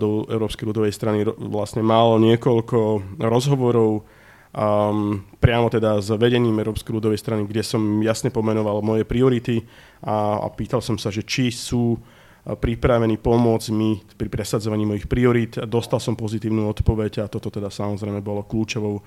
do 0.00 0.26
Európskej 0.26 0.66
ľudovej 0.66 0.90
strany 0.90 1.22
vlastne 1.28 1.84
mal 1.84 2.18
niekoľko 2.18 2.78
rozhovorov 3.20 4.02
um, 4.50 5.22
priamo 5.38 5.70
teda 5.70 6.02
s 6.02 6.10
vedením 6.16 6.58
Európskej 6.58 6.98
ľudovej 6.98 7.20
strany, 7.20 7.42
kde 7.46 7.62
som 7.62 8.02
jasne 8.02 8.34
pomenoval 8.34 8.82
moje 8.82 9.06
priority 9.06 9.62
a, 10.02 10.42
a 10.42 10.46
pýtal 10.50 10.82
som 10.82 10.98
sa, 10.98 11.14
že 11.14 11.22
či 11.22 11.54
sú 11.54 11.94
pripravený 12.44 13.20
pomôcť 13.20 13.68
mi 13.72 14.00
pri 14.00 14.28
presadzovaní 14.32 14.88
mojich 14.88 15.06
priorít. 15.06 15.60
Dostal 15.68 16.00
som 16.00 16.16
pozitívnu 16.16 16.72
odpoveď 16.72 17.24
a 17.24 17.30
toto 17.30 17.52
teda 17.52 17.68
samozrejme 17.68 18.24
bolo 18.24 18.48
kľúčovou, 18.48 19.04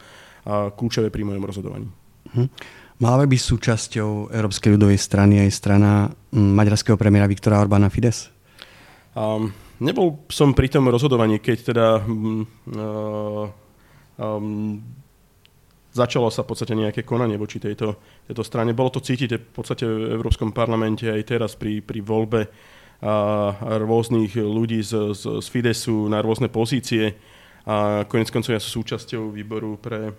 kľúčové 0.78 1.10
pri 1.10 1.26
mojom 1.26 1.44
rozhodovaní. 1.44 1.88
Hm. 2.34 2.50
Mala 3.02 3.26
by 3.26 3.28
byť 3.34 3.42
súčasťou 3.42 4.30
Európskej 4.32 4.78
ľudovej 4.78 5.02
strany 5.02 5.42
aj 5.42 5.50
strana 5.50 6.14
maďarského 6.32 6.94
premiéra 6.94 7.26
Viktora 7.26 7.58
Orbána 7.58 7.90
Fides? 7.90 8.30
Um, 9.18 9.50
nebol 9.82 10.24
som 10.30 10.54
pri 10.54 10.70
tom 10.70 10.88
rozhodovaní, 10.94 11.42
keď 11.42 11.58
teda 11.74 11.88
um, 12.06 12.46
um, 14.18 14.78
začalo 15.90 16.30
sa 16.30 16.46
v 16.46 16.50
podstate 16.54 16.74
nejaké 16.78 17.02
konanie 17.02 17.38
voči 17.38 17.58
tejto, 17.58 17.98
tejto 18.30 18.44
strane. 18.46 18.78
Bolo 18.78 18.94
to 18.94 19.02
cítiť 19.02 19.30
v 19.38 19.52
podstate 19.54 19.86
v 19.90 20.14
Európskom 20.14 20.54
parlamente 20.54 21.10
aj 21.10 21.22
teraz 21.26 21.58
pri, 21.58 21.82
pri 21.82 22.00
voľbe 22.02 22.42
a 22.46 22.83
rôznych 23.84 24.40
ľudí 24.40 24.80
z, 24.80 25.12
z, 25.12 25.24
z 25.44 25.48
Fidesu 25.52 26.08
na 26.08 26.24
rôzne 26.24 26.48
pozície. 26.48 27.20
A 27.68 28.08
konec 28.08 28.32
koncov 28.32 28.56
ja 28.56 28.64
som 28.64 28.80
súčasťou 28.80 29.32
výboru 29.32 29.76
pre 29.80 30.16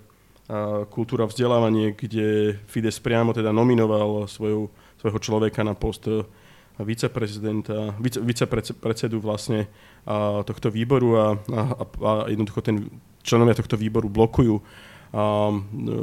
kultúra 0.92 1.24
vzdelávanie, 1.24 1.96
kde 1.96 2.60
Fides 2.68 3.00
priamo 3.00 3.32
teda 3.32 3.48
nominoval 3.48 4.28
svoju, 4.28 4.68
svojho 5.00 5.18
človeka 5.20 5.64
na 5.64 5.72
post 5.72 6.04
viceprezidenta, 6.74 7.94
vice, 8.02 8.18
vicepredsedu 8.18 9.22
vlastne 9.22 9.70
a, 10.02 10.42
tohto 10.42 10.74
výboru 10.74 11.14
a, 11.14 11.26
a, 11.54 11.62
a 11.86 12.10
jednoducho 12.26 12.60
ten 12.66 12.90
členovia 13.22 13.54
tohto 13.54 13.78
výboru 13.78 14.10
blokujú 14.10 14.58
a, 14.58 15.54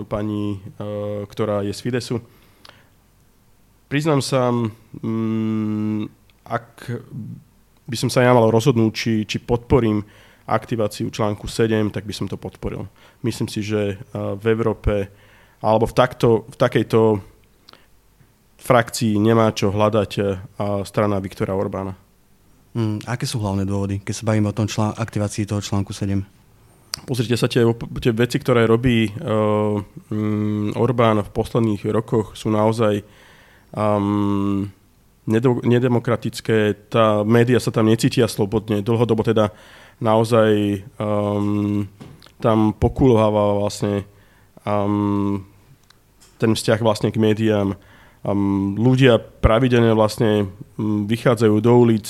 pani, 0.07 0.63
a, 0.79 1.27
ktorá 1.27 1.67
je 1.67 1.75
z 1.75 1.81
Fidesu. 1.83 2.17
Priznám 3.91 4.23
sa, 4.23 4.47
mm, 5.03 6.20
ak 6.45 6.89
by 7.85 7.97
som 7.97 8.09
sa 8.09 8.23
ja 8.23 8.31
mal 8.31 8.47
rozhodnúť, 8.49 8.91
či, 8.93 9.13
či 9.27 9.37
podporím 9.41 10.03
aktiváciu 10.47 11.11
článku 11.11 11.47
7, 11.47 11.93
tak 11.93 12.03
by 12.03 12.13
som 12.15 12.27
to 12.27 12.35
podporil. 12.35 12.87
Myslím 13.23 13.47
si, 13.47 13.61
že 13.63 14.01
v 14.13 14.45
Európe 14.51 15.07
alebo 15.61 15.85
v, 15.85 15.93
takto, 15.93 16.49
v 16.49 16.55
takejto 16.57 16.99
frakcii 18.57 19.21
nemá 19.21 19.53
čo 19.53 19.69
hľadať 19.69 20.11
strana 20.85 21.21
Viktora 21.21 21.53
Orbána. 21.53 21.93
Mm, 22.71 23.03
aké 23.03 23.27
sú 23.27 23.43
hlavné 23.43 23.67
dôvody, 23.67 23.99
keď 23.99 24.15
sa 24.15 24.27
bavíme 24.31 24.47
o 24.47 24.55
tom 24.55 24.65
člán- 24.65 24.95
aktivácii 24.95 25.43
toho 25.43 25.59
článku 25.59 25.91
7? 25.91 26.23
Pozrite 27.07 27.35
sa, 27.35 27.47
tie, 27.47 27.63
tie 28.03 28.11
veci, 28.11 28.37
ktoré 28.39 28.67
robí 28.67 29.07
uh, 29.07 29.79
um, 30.11 30.71
Orbán 30.75 31.23
v 31.23 31.29
posledných 31.31 31.87
rokoch, 31.91 32.35
sú 32.35 32.51
naozaj 32.51 33.03
um, 33.75 34.67
nedemokratické, 35.27 36.73
tá 36.89 37.21
média 37.21 37.61
sa 37.61 37.69
tam 37.69 37.85
necítia 37.85 38.25
slobodne, 38.25 38.81
dlhodobo 38.81 39.21
teda 39.21 39.53
naozaj 40.01 40.81
um, 40.97 41.85
tam 42.41 42.73
pokulháva 42.73 43.61
vlastne 43.61 44.01
um, 44.65 45.45
ten 46.41 46.57
vzťah 46.57 46.81
vlastne 46.81 47.13
k 47.13 47.21
médiám. 47.21 47.77
Um, 48.21 48.77
ľudia 48.77 49.17
pravidelne 49.17 49.93
vlastne 49.93 50.49
um, 50.77 51.05
vychádzajú 51.05 51.55
do 51.61 51.73
ulic 51.73 52.09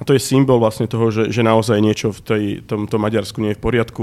a 0.00 0.02
to 0.04 0.16
je 0.16 0.20
symbol 0.20 0.60
vlastne 0.60 0.88
toho, 0.88 1.12
že, 1.12 1.28
že 1.28 1.44
naozaj 1.44 1.76
niečo 1.84 2.12
v 2.16 2.20
tej, 2.24 2.44
tomto 2.64 2.96
Maďarsku 2.96 3.44
nie 3.44 3.52
je 3.52 3.58
v 3.60 3.64
poriadku. 3.64 4.02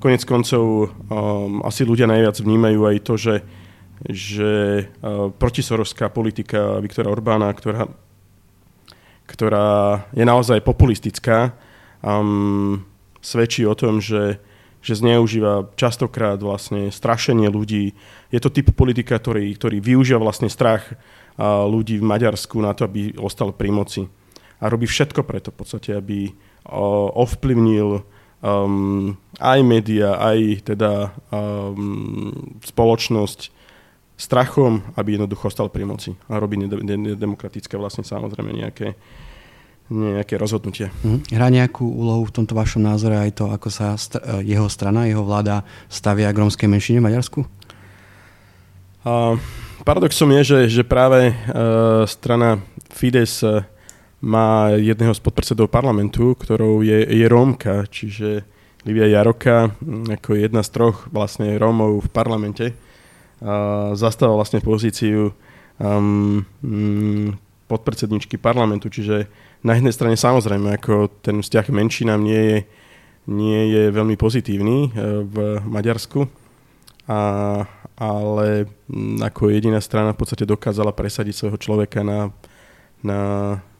Konec 0.00 0.24
koncov 0.24 0.88
um, 0.88 1.60
asi 1.64 1.84
ľudia 1.84 2.08
najviac 2.08 2.40
vnímajú 2.40 2.80
aj 2.88 2.96
to, 3.04 3.14
že 3.20 3.34
že 4.08 4.84
uh, 4.88 5.30
protisorovská 5.30 6.10
politika 6.10 6.82
Viktora 6.82 7.10
Orbána, 7.10 7.50
ktorá, 7.54 7.86
ktorá 9.30 10.02
je 10.10 10.24
naozaj 10.26 10.58
populistická, 10.66 11.54
um, 12.02 12.82
svedčí 13.22 13.62
o 13.62 13.78
tom, 13.78 14.02
že, 14.02 14.42
že 14.82 14.98
zneužíva 14.98 15.70
častokrát 15.78 16.42
vlastne 16.42 16.90
strašenie 16.90 17.46
ľudí. 17.46 17.94
Je 18.34 18.40
to 18.42 18.50
typ 18.50 18.74
politika, 18.74 19.22
ktorý, 19.22 19.54
ktorý 19.54 19.78
využíva 19.78 20.18
vlastne 20.18 20.50
strach 20.50 20.82
uh, 20.90 21.62
ľudí 21.70 22.02
v 22.02 22.08
Maďarsku 22.08 22.58
na 22.58 22.74
to, 22.74 22.90
aby 22.90 23.14
ostal 23.22 23.54
pri 23.54 23.70
moci. 23.70 24.02
A 24.58 24.66
robí 24.66 24.90
všetko 24.90 25.22
preto 25.22 25.54
v 25.54 25.58
podstate, 25.62 25.94
aby 25.94 26.26
uh, 26.26 26.34
ovplyvnil 27.14 28.02
um, 28.42 29.14
aj 29.38 29.58
média, 29.62 30.18
aj 30.18 30.66
teda 30.74 31.14
um, 31.30 32.58
spoločnosť 32.66 33.61
strachom, 34.22 34.86
aby 34.94 35.18
jednoducho 35.18 35.50
stal 35.50 35.66
pri 35.66 35.82
moci 35.82 36.14
a 36.30 36.38
robí 36.38 36.54
nedemokratické 36.54 37.74
vlastne 37.74 38.06
samozrejme 38.06 38.54
nejaké, 38.54 38.94
nejaké 39.90 40.38
rozhodnutie. 40.38 40.94
Mhm. 41.02 41.34
Hrá 41.34 41.50
nejakú 41.50 41.82
úlohu 41.82 42.30
v 42.30 42.34
tomto 42.38 42.54
vašom 42.54 42.86
názore 42.86 43.18
aj 43.18 43.42
to, 43.42 43.50
ako 43.50 43.68
sa 43.68 43.98
st- 43.98 44.22
jeho 44.46 44.70
strana, 44.70 45.10
jeho 45.10 45.26
vláda 45.26 45.66
stavia 45.90 46.30
k 46.30 46.38
rómskej 46.38 46.70
menšine 46.70 47.02
v 47.02 47.06
Maďarsku? 47.10 47.40
Uh, 49.02 49.34
paradoxom 49.82 50.30
je, 50.38 50.42
že, 50.46 50.58
že 50.70 50.82
práve 50.86 51.34
uh, 51.34 52.06
strana 52.06 52.62
Fides 52.94 53.42
uh, 53.42 53.66
má 54.22 54.70
jedného 54.78 55.10
z 55.10 55.18
podpredsedov 55.18 55.66
parlamentu, 55.66 56.38
ktorou 56.38 56.86
je, 56.86 57.02
je 57.02 57.26
Rómka, 57.26 57.90
čiže 57.90 58.46
Livia 58.86 59.10
Jaroka, 59.10 59.74
ako 59.82 60.38
jedna 60.38 60.62
z 60.62 60.70
troch 60.70 61.10
vlastne 61.10 61.58
Rómov 61.58 62.06
v 62.06 62.08
parlamente 62.14 62.66
zastával 63.98 64.38
vlastne 64.38 64.62
pozíciu 64.62 65.34
um, 65.78 66.46
um, 66.62 67.34
podpredsedničky 67.66 68.38
parlamentu, 68.38 68.92
čiže 68.92 69.26
na 69.66 69.74
jednej 69.74 69.94
strane 69.94 70.16
samozrejme, 70.18 70.78
ako 70.78 71.10
ten 71.22 71.42
vzťah 71.42 71.66
menšinám 71.72 72.20
nie 72.22 72.42
je, 72.42 72.58
nie 73.30 73.60
je 73.72 73.82
veľmi 73.90 74.14
pozitívny 74.14 74.90
uh, 74.90 75.26
v 75.26 75.36
Maďarsku, 75.66 76.28
a, 77.10 77.20
ale 77.98 78.70
ako 79.18 79.50
jediná 79.50 79.82
strana 79.82 80.14
v 80.14 80.22
podstate 80.22 80.46
dokázala 80.46 80.94
presadiť 80.94 81.34
svojho 81.34 81.58
človeka 81.58 82.06
na, 82.06 82.30
na 83.02 83.20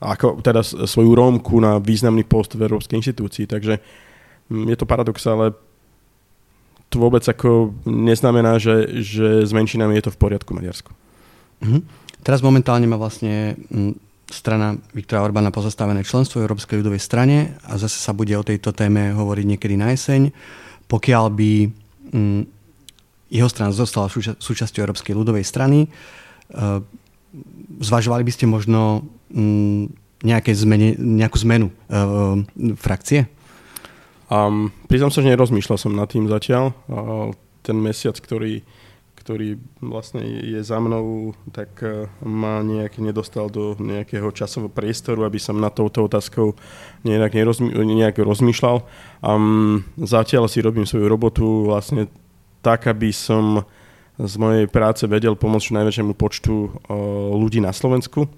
ako, 0.02 0.42
teda 0.42 0.66
svoju 0.66 1.14
Rómku 1.14 1.62
na 1.62 1.78
významný 1.78 2.26
post 2.26 2.59
v 2.59 2.66
Európskej 2.66 2.99
inštitúcii, 2.99 3.47
takže 3.47 3.78
je 4.50 4.76
to 4.76 4.90
paradox, 4.90 5.23
ale 5.31 5.54
to 6.93 7.01
vôbec 7.01 7.25
ako 7.25 7.73
neznamená, 7.89 8.61
že, 8.61 9.01
že 9.01 9.49
s 9.49 9.51
menšinami 9.57 9.97
je 9.97 10.05
to 10.07 10.15
v 10.15 10.21
poriadku 10.21 10.53
Maďarsku. 10.53 10.93
Mhm. 11.65 11.81
Teraz 12.23 12.39
momentálne 12.45 12.87
má 12.87 12.95
vlastne 13.01 13.59
strana 14.31 14.79
Viktora 14.95 15.27
Orbána 15.27 15.51
pozastavené 15.51 16.07
členstvo 16.07 16.39
v 16.39 16.47
Európskej 16.47 16.79
ľudovej 16.79 17.03
strane 17.03 17.59
a 17.67 17.75
zase 17.75 17.99
sa 17.99 18.15
bude 18.15 18.31
o 18.39 18.47
tejto 18.47 18.71
téme 18.71 19.11
hovoriť 19.11 19.45
niekedy 19.45 19.75
na 19.75 19.91
jeseň. 19.91 20.31
Pokiaľ 20.87 21.25
by 21.35 21.53
jeho 23.33 23.49
strana 23.51 23.75
zostala 23.75 24.07
súča- 24.07 24.39
súčasťou 24.39 24.87
Európskej 24.87 25.19
ľudovej 25.19 25.43
strany, 25.43 25.91
zvažovali 27.81 28.23
by 28.23 28.33
ste 28.33 28.47
možno 28.47 29.03
nejaké 30.23 30.55
zmene, 30.55 30.95
nejakú 30.95 31.37
zmenu 31.43 31.73
uh, 31.91 32.39
frakcie? 32.79 33.27
Um, 34.33 34.73
priznám 34.89 35.12
sa, 35.12 35.21
že 35.21 35.29
nerozmýšľal 35.29 35.77
som 35.77 35.93
nad 35.93 36.09
tým 36.09 36.25
zatiaľ. 36.25 36.73
Uh, 36.89 37.37
ten 37.61 37.77
mesiac, 37.77 38.17
ktorý, 38.17 38.65
ktorý 39.21 39.61
vlastne 39.85 40.25
je 40.25 40.57
za 40.65 40.81
mnou, 40.81 41.37
tak 41.53 41.69
uh, 41.85 42.09
ma 42.25 42.65
nejak 42.65 42.97
nedostal 42.97 43.53
do 43.53 43.77
nejakého 43.77 44.33
časového 44.33 44.73
priestoru, 44.73 45.29
aby 45.29 45.37
som 45.37 45.61
na 45.61 45.69
touto 45.69 46.09
otázkou 46.09 46.57
nejak, 47.05 47.37
nerozmy, 47.37 47.77
nejak 47.77 48.17
rozmýšľal. 48.25 48.81
Um, 49.21 49.85
zatiaľ 50.01 50.49
si 50.49 50.65
robím 50.65 50.89
svoju 50.89 51.12
robotu 51.12 51.69
vlastne 51.69 52.09
tak, 52.65 52.89
aby 52.89 53.12
som 53.12 53.69
z 54.17 54.35
mojej 54.41 54.65
práce 54.65 55.05
vedel 55.05 55.37
pomôcť 55.37 55.77
najväčšiemu 55.77 56.17
počtu 56.17 56.73
uh, 56.73 56.73
ľudí 57.37 57.61
na 57.61 57.77
Slovensku 57.77 58.33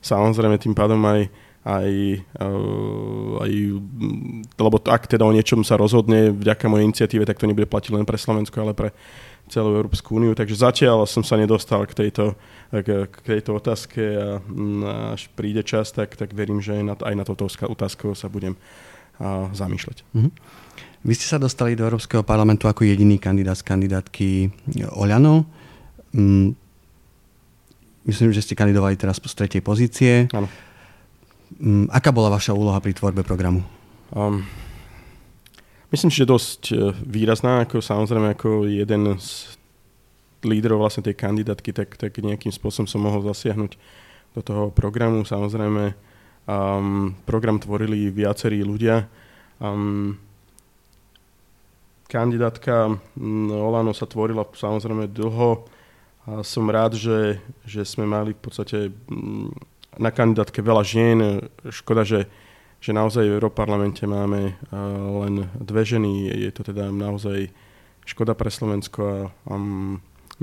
samozrejme 0.00 0.58
tým 0.58 0.74
pádom 0.74 0.98
aj, 1.04 1.26
aj, 1.66 1.90
uh, 2.38 3.42
aj 3.42 3.52
lebo 4.56 4.76
ak 4.82 5.10
teda 5.10 5.26
o 5.26 5.34
niečom 5.34 5.66
sa 5.66 5.74
rozhodne 5.74 6.30
vďaka 6.30 6.70
mojej 6.70 6.86
iniciatíve, 6.86 7.26
tak 7.26 7.38
to 7.38 7.48
nebude 7.50 7.66
platiť 7.66 7.92
len 7.94 8.06
pre 8.06 8.18
Slovensko, 8.20 8.62
ale 8.62 8.72
pre 8.74 8.90
celú 9.48 9.74
Európsku 9.74 10.16
úniu. 10.16 10.36
Takže 10.36 10.60
zatiaľ 10.60 11.08
som 11.08 11.24
sa 11.24 11.40
nedostal 11.40 11.88
k 11.88 11.96
tejto, 12.06 12.36
k, 12.70 13.08
k 13.08 13.16
tejto 13.24 13.56
otázke 13.56 14.00
a 14.00 14.28
mm, 14.44 15.16
až 15.16 15.32
príde 15.32 15.64
čas, 15.64 15.90
tak, 15.90 16.14
tak 16.14 16.36
verím, 16.36 16.60
že 16.60 16.76
aj 16.78 16.84
na, 16.84 16.94
aj 16.94 17.14
na 17.16 17.24
toto 17.24 17.48
otázku 17.48 18.12
sa 18.12 18.28
budem 18.28 18.54
uh, 18.54 19.48
zamýšľať. 19.56 20.04
Mm-hmm. 20.12 20.32
Vy 20.98 21.12
ste 21.14 21.26
sa 21.30 21.38
dostali 21.40 21.78
do 21.78 21.86
Európskeho 21.86 22.26
parlamentu 22.26 22.68
ako 22.68 22.84
jediný 22.84 23.16
kandidát 23.16 23.56
z 23.56 23.64
kandidátky 23.64 24.30
Oľano. 24.98 25.48
Mm, 26.12 26.68
Myslím, 28.08 28.32
že 28.32 28.40
ste 28.40 28.56
kandidovali 28.56 28.96
teraz 28.96 29.20
z 29.20 29.34
tretej 29.36 29.60
pozície. 29.60 30.32
Áno. 30.32 30.48
Mm, 31.56 31.88
aká 31.88 32.12
bola 32.12 32.28
vaša 32.28 32.52
úloha 32.52 32.76
pri 32.84 32.92
tvorbe 32.92 33.24
programu? 33.24 33.64
Um, 34.12 34.44
myslím, 35.88 36.12
že 36.12 36.28
dosť 36.28 36.62
e, 36.72 36.74
výrazná, 37.08 37.64
ako 37.64 37.80
samozrejme 37.80 38.36
ako 38.36 38.68
jeden 38.68 39.16
z 39.16 39.56
líderov 40.44 40.84
vlastne 40.84 41.02
tej 41.02 41.16
kandidátky, 41.18 41.70
tak, 41.72 41.96
tak 41.96 42.12
nejakým 42.20 42.52
spôsobom 42.52 42.86
som 42.86 43.02
mohol 43.02 43.24
zasiahnuť 43.26 43.72
do 44.36 44.40
toho 44.44 44.70
programu. 44.70 45.26
Samozrejme, 45.26 45.96
um, 46.46 47.16
program 47.26 47.58
tvorili 47.58 48.12
viacerí 48.12 48.62
ľudia. 48.62 49.08
Um, 49.58 50.14
kandidátka 52.06 52.94
um, 52.94 53.50
Olano 53.50 53.90
sa 53.90 54.06
tvorila 54.06 54.46
samozrejme 54.46 55.10
dlho 55.10 55.66
a 56.28 56.44
som 56.44 56.68
rád, 56.68 56.94
že, 56.94 57.40
že 57.64 57.82
sme 57.82 58.04
mali 58.04 58.36
v 58.36 58.40
podstate 58.40 58.92
mm, 58.92 59.77
na 59.96 60.12
kandidátke 60.12 60.60
veľa 60.60 60.84
žien. 60.84 61.48
Škoda, 61.72 62.04
že, 62.04 62.28
že 62.82 62.92
naozaj 62.92 63.24
v 63.24 63.36
Európarlamente 63.40 64.04
máme 64.04 64.60
len 65.24 65.48
dve 65.56 65.88
ženy. 65.88 66.28
Je 66.28 66.50
to 66.52 66.66
teda 66.66 66.92
naozaj 66.92 67.48
škoda 68.04 68.36
pre 68.36 68.52
Slovensko 68.52 69.00
a, 69.04 69.18
a 69.48 69.54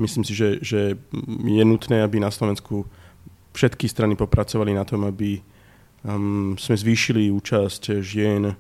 myslím 0.02 0.24
si, 0.26 0.34
že, 0.34 0.58
že 0.66 0.98
je 1.46 1.64
nutné, 1.66 2.02
aby 2.02 2.18
na 2.18 2.34
Slovensku 2.34 2.90
všetky 3.54 3.86
strany 3.88 4.18
popracovali 4.18 4.76
na 4.76 4.84
tom, 4.84 5.08
aby 5.08 5.40
um, 6.04 6.60
sme 6.60 6.76
zvýšili 6.76 7.32
účasť 7.32 8.04
žien 8.04 8.52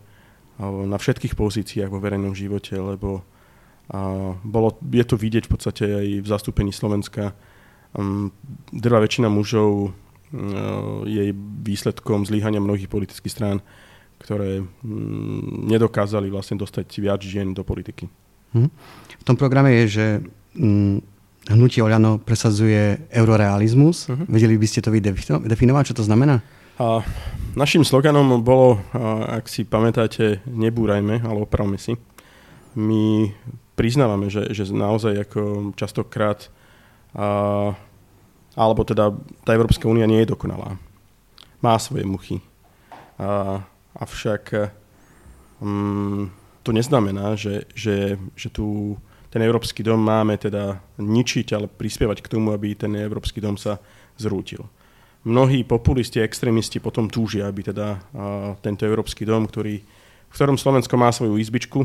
na 0.61 0.97
všetkých 0.97 1.35
pozíciách 1.35 1.91
vo 1.91 1.99
verejnom 1.99 2.31
živote, 2.31 2.79
lebo 2.79 3.27
a 3.85 4.33
bolo, 4.41 4.81
je 4.81 5.05
to 5.05 5.13
vidieť 5.13 5.45
v 5.45 5.51
podstate 5.53 5.85
aj 5.85 6.07
v 6.25 6.27
zastúpení 6.27 6.73
Slovenska. 6.73 7.37
Um, 7.93 8.33
drvá 8.73 8.97
väčšina 8.97 9.29
mužov 9.29 9.93
uh, 10.35 11.07
je 11.07 11.31
výsledkom 11.63 12.27
zlyhania 12.27 12.59
mnohých 12.59 12.91
politických 12.91 13.31
strán, 13.31 13.57
ktoré 14.19 14.63
nedokázali 15.71 16.27
vlastne 16.27 16.59
dostať 16.59 16.87
viac 16.99 17.23
žien 17.23 17.55
do 17.55 17.63
politiky. 17.63 18.11
Hmm. 18.51 18.71
V 19.19 19.23
tom 19.23 19.35
programe 19.35 19.83
je, 19.83 19.85
že 19.87 20.05
hnutie 21.51 21.83
Oľano 21.83 22.17
presadzuje 22.17 23.11
eurorealizmus. 23.11 24.07
Uh-huh. 24.07 24.25
Vedeli 24.25 24.55
by 24.55 24.67
ste 24.67 24.79
to 24.81 24.89
vy 24.89 25.03
definovať, 25.03 25.91
čo 25.91 25.97
to 25.99 26.07
znamená? 26.07 26.39
A 26.79 27.03
našim 27.55 27.83
sloganom 27.87 28.43
bolo, 28.43 28.79
ak 29.29 29.47
si 29.47 29.63
pamätáte, 29.63 30.43
nebúrajme, 30.47 31.23
ale 31.23 31.37
opravme 31.43 31.79
si. 31.79 31.95
My 32.75 33.31
priznávame, 33.75 34.27
že, 34.27 34.51
že 34.51 34.67
naozaj 34.71 35.27
ako 35.27 35.71
častokrát 35.75 36.51
a, 37.15 37.75
alebo 38.55 38.87
teda 38.87 39.11
tá 39.43 39.51
Európska 39.51 39.85
únia 39.85 40.07
nie 40.07 40.23
je 40.23 40.31
dokonalá. 40.31 40.79
Má 41.59 41.75
svoje 41.77 42.07
muchy. 42.07 42.39
A, 43.19 43.59
avšak 43.95 44.71
um, 45.59 46.31
to 46.63 46.71
neznamená, 46.71 47.35
že, 47.35 47.67
že, 47.75 48.17
že 48.33 48.49
tu 48.49 48.97
ten 49.29 49.43
Európsky 49.43 49.83
dom 49.83 49.99
máme 49.99 50.39
teda 50.39 50.79
ničiť, 50.95 51.51
ale 51.51 51.67
prispievať 51.67 52.23
k 52.23 52.31
tomu, 52.31 52.55
aby 52.55 52.71
ten 52.71 52.95
Európsky 52.95 53.43
dom 53.43 53.59
sa 53.59 53.83
zrútil. 54.15 54.63
Mnohí 55.27 55.67
populisti 55.67 56.23
a 56.23 56.27
extrémisti 56.27 56.79
potom 56.79 57.11
túžia, 57.11 57.51
aby 57.51 57.67
teda 57.67 57.99
a, 57.99 57.99
tento 58.63 58.87
Európsky 58.87 59.27
dom, 59.27 59.43
ktorý, 59.43 59.83
v 60.31 60.33
ktorom 60.33 60.55
Slovensko 60.55 60.95
má 60.95 61.11
svoju 61.11 61.35
izbičku, 61.35 61.83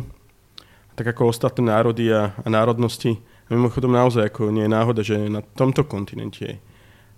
tak 0.94 1.10
ako 1.10 1.34
ostatné 1.34 1.74
národy 1.74 2.06
a, 2.14 2.30
a 2.38 2.46
národnosti. 2.46 3.18
Mimochodom 3.50 3.90
naozaj 3.90 4.30
ako 4.30 4.54
nie 4.54 4.64
je 4.64 4.74
náhoda, 4.74 5.02
že 5.02 5.18
na 5.26 5.42
tomto 5.42 5.82
kontinente 5.82 6.62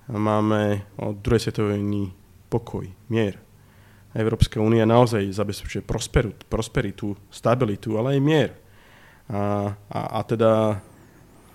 máme 0.09 0.89
od 0.97 1.21
druhej 1.21 1.49
svetovej 1.49 1.79
vojny 1.79 2.09
pokoj, 2.49 2.89
mier. 3.13 3.37
Európska 4.13 4.61
únia 4.61 4.85
naozaj 4.85 5.25
zabezpečuje 5.33 5.85
prosperitu, 6.49 7.17
stabilitu, 7.33 7.97
ale 7.97 8.17
aj 8.17 8.21
mier. 8.21 8.51
A, 9.29 9.73
a, 9.89 10.01
a 10.17 10.21
teda, 10.25 10.81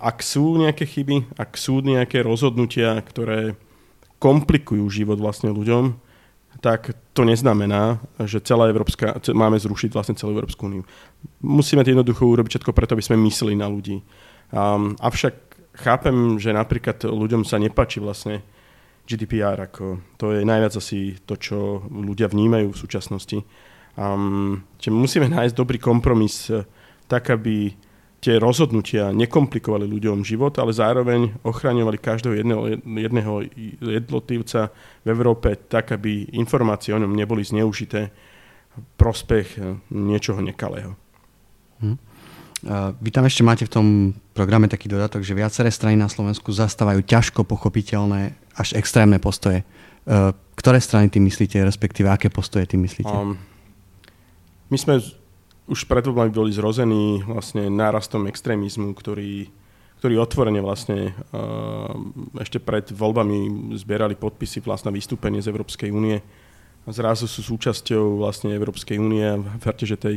ak 0.02 0.18
sú 0.22 0.58
nejaké 0.58 0.82
chyby, 0.82 1.38
ak 1.38 1.54
sú 1.54 1.78
nejaké 1.82 2.22
rozhodnutia, 2.22 2.98
ktoré 3.02 3.54
komplikujú 4.18 4.82
život 4.90 5.22
vlastne 5.22 5.54
ľuďom, 5.54 5.94
tak 6.58 6.90
to 7.14 7.22
neznamená, 7.22 8.02
že 8.26 8.42
celá 8.42 8.66
Európska, 8.66 9.22
máme 9.30 9.54
zrušiť 9.62 9.94
vlastne 9.94 10.18
celú 10.18 10.34
Európsku 10.34 10.66
úniu. 10.66 10.82
Musíme 11.38 11.86
to 11.86 11.94
jednoducho 11.94 12.26
urobiť 12.26 12.58
všetko 12.58 12.74
preto, 12.74 12.98
aby 12.98 13.06
sme 13.06 13.22
mysleli 13.30 13.54
na 13.54 13.70
ľudí. 13.70 14.02
Um, 14.48 14.96
avšak 14.96 15.34
chápem, 15.76 16.40
že 16.40 16.56
napríklad 16.56 17.04
ľuďom 17.04 17.44
sa 17.44 17.60
nepačí 17.60 18.00
vlastne 18.00 18.42
GDPR, 19.08 19.56
ako 19.68 20.00
to 20.20 20.36
je 20.36 20.44
najviac 20.44 20.76
asi 20.76 21.16
to, 21.24 21.40
čo 21.40 21.84
ľudia 21.88 22.28
vnímajú 22.28 22.72
v 22.72 22.80
súčasnosti. 22.80 23.38
Um, 23.98 24.68
čiže 24.78 24.94
musíme 24.94 25.26
nájsť 25.32 25.54
dobrý 25.56 25.80
kompromis 25.80 26.52
eh, 26.52 26.62
tak, 27.08 27.32
aby 27.32 27.72
tie 28.18 28.36
rozhodnutia 28.36 29.14
nekomplikovali 29.14 29.86
ľuďom 29.86 30.26
život, 30.26 30.54
ale 30.58 30.74
zároveň 30.74 31.38
ochraňovali 31.46 31.98
každého 31.98 32.34
jedného, 32.34 32.62
jedného 32.82 33.32
jednotlivca 33.78 34.74
v 35.02 35.08
Európe 35.08 35.54
tak, 35.70 35.94
aby 35.94 36.30
informácie 36.34 36.90
o 36.90 37.00
ňom 37.00 37.14
neboli 37.14 37.46
zneužité 37.46 38.10
v 38.76 38.84
prospech 39.00 39.48
eh, 39.56 39.76
niečoho 39.90 40.44
nekalého. 40.44 40.92
Hm. 41.80 42.07
Vy 42.98 43.10
tam 43.14 43.22
ešte 43.22 43.46
máte 43.46 43.62
v 43.62 43.70
tom 43.70 43.86
programe 44.34 44.66
taký 44.66 44.90
dodatok, 44.90 45.22
že 45.22 45.36
viaceré 45.36 45.70
strany 45.70 45.94
na 45.94 46.10
Slovensku 46.10 46.50
zastávajú 46.50 47.06
ťažko 47.06 47.46
pochopiteľné 47.46 48.34
až 48.58 48.74
extrémne 48.74 49.22
postoje. 49.22 49.62
Eh, 50.08 50.32
ktoré 50.56 50.80
strany 50.80 51.12
tým 51.12 51.28
myslíte, 51.28 51.60
respektíve 51.60 52.08
aké 52.08 52.32
postoje 52.32 52.64
tým 52.64 52.80
myslíte? 52.88 53.12
Um, 53.12 53.36
my 54.72 54.78
sme 54.80 55.04
už 55.68 55.84
pred 55.84 56.00
voľbami 56.00 56.32
boli 56.32 56.48
zrození 56.48 57.20
vlastne 57.28 57.68
nárastom 57.68 58.24
extrémizmu, 58.24 58.96
ktorý, 58.96 59.52
ktorý 60.00 60.14
otvorene 60.16 60.64
vlastne 60.64 61.12
uh, 61.12 61.92
ešte 62.40 62.56
pred 62.56 62.88
voľbami 62.88 63.70
zbierali 63.76 64.16
podpisy 64.16 64.64
vlastne 64.64 64.90
vystúpenie 64.90 65.44
z 65.44 65.52
Európskej 65.52 65.92
únie 65.92 66.24
a 66.82 66.90
zrazu 66.90 67.28
sú 67.28 67.44
súčasťou 67.44 68.24
vlastne 68.24 68.56
Európskej 68.56 68.96
únie 68.96 69.28
verte, 69.60 69.84
že 69.84 70.00
tej 70.00 70.16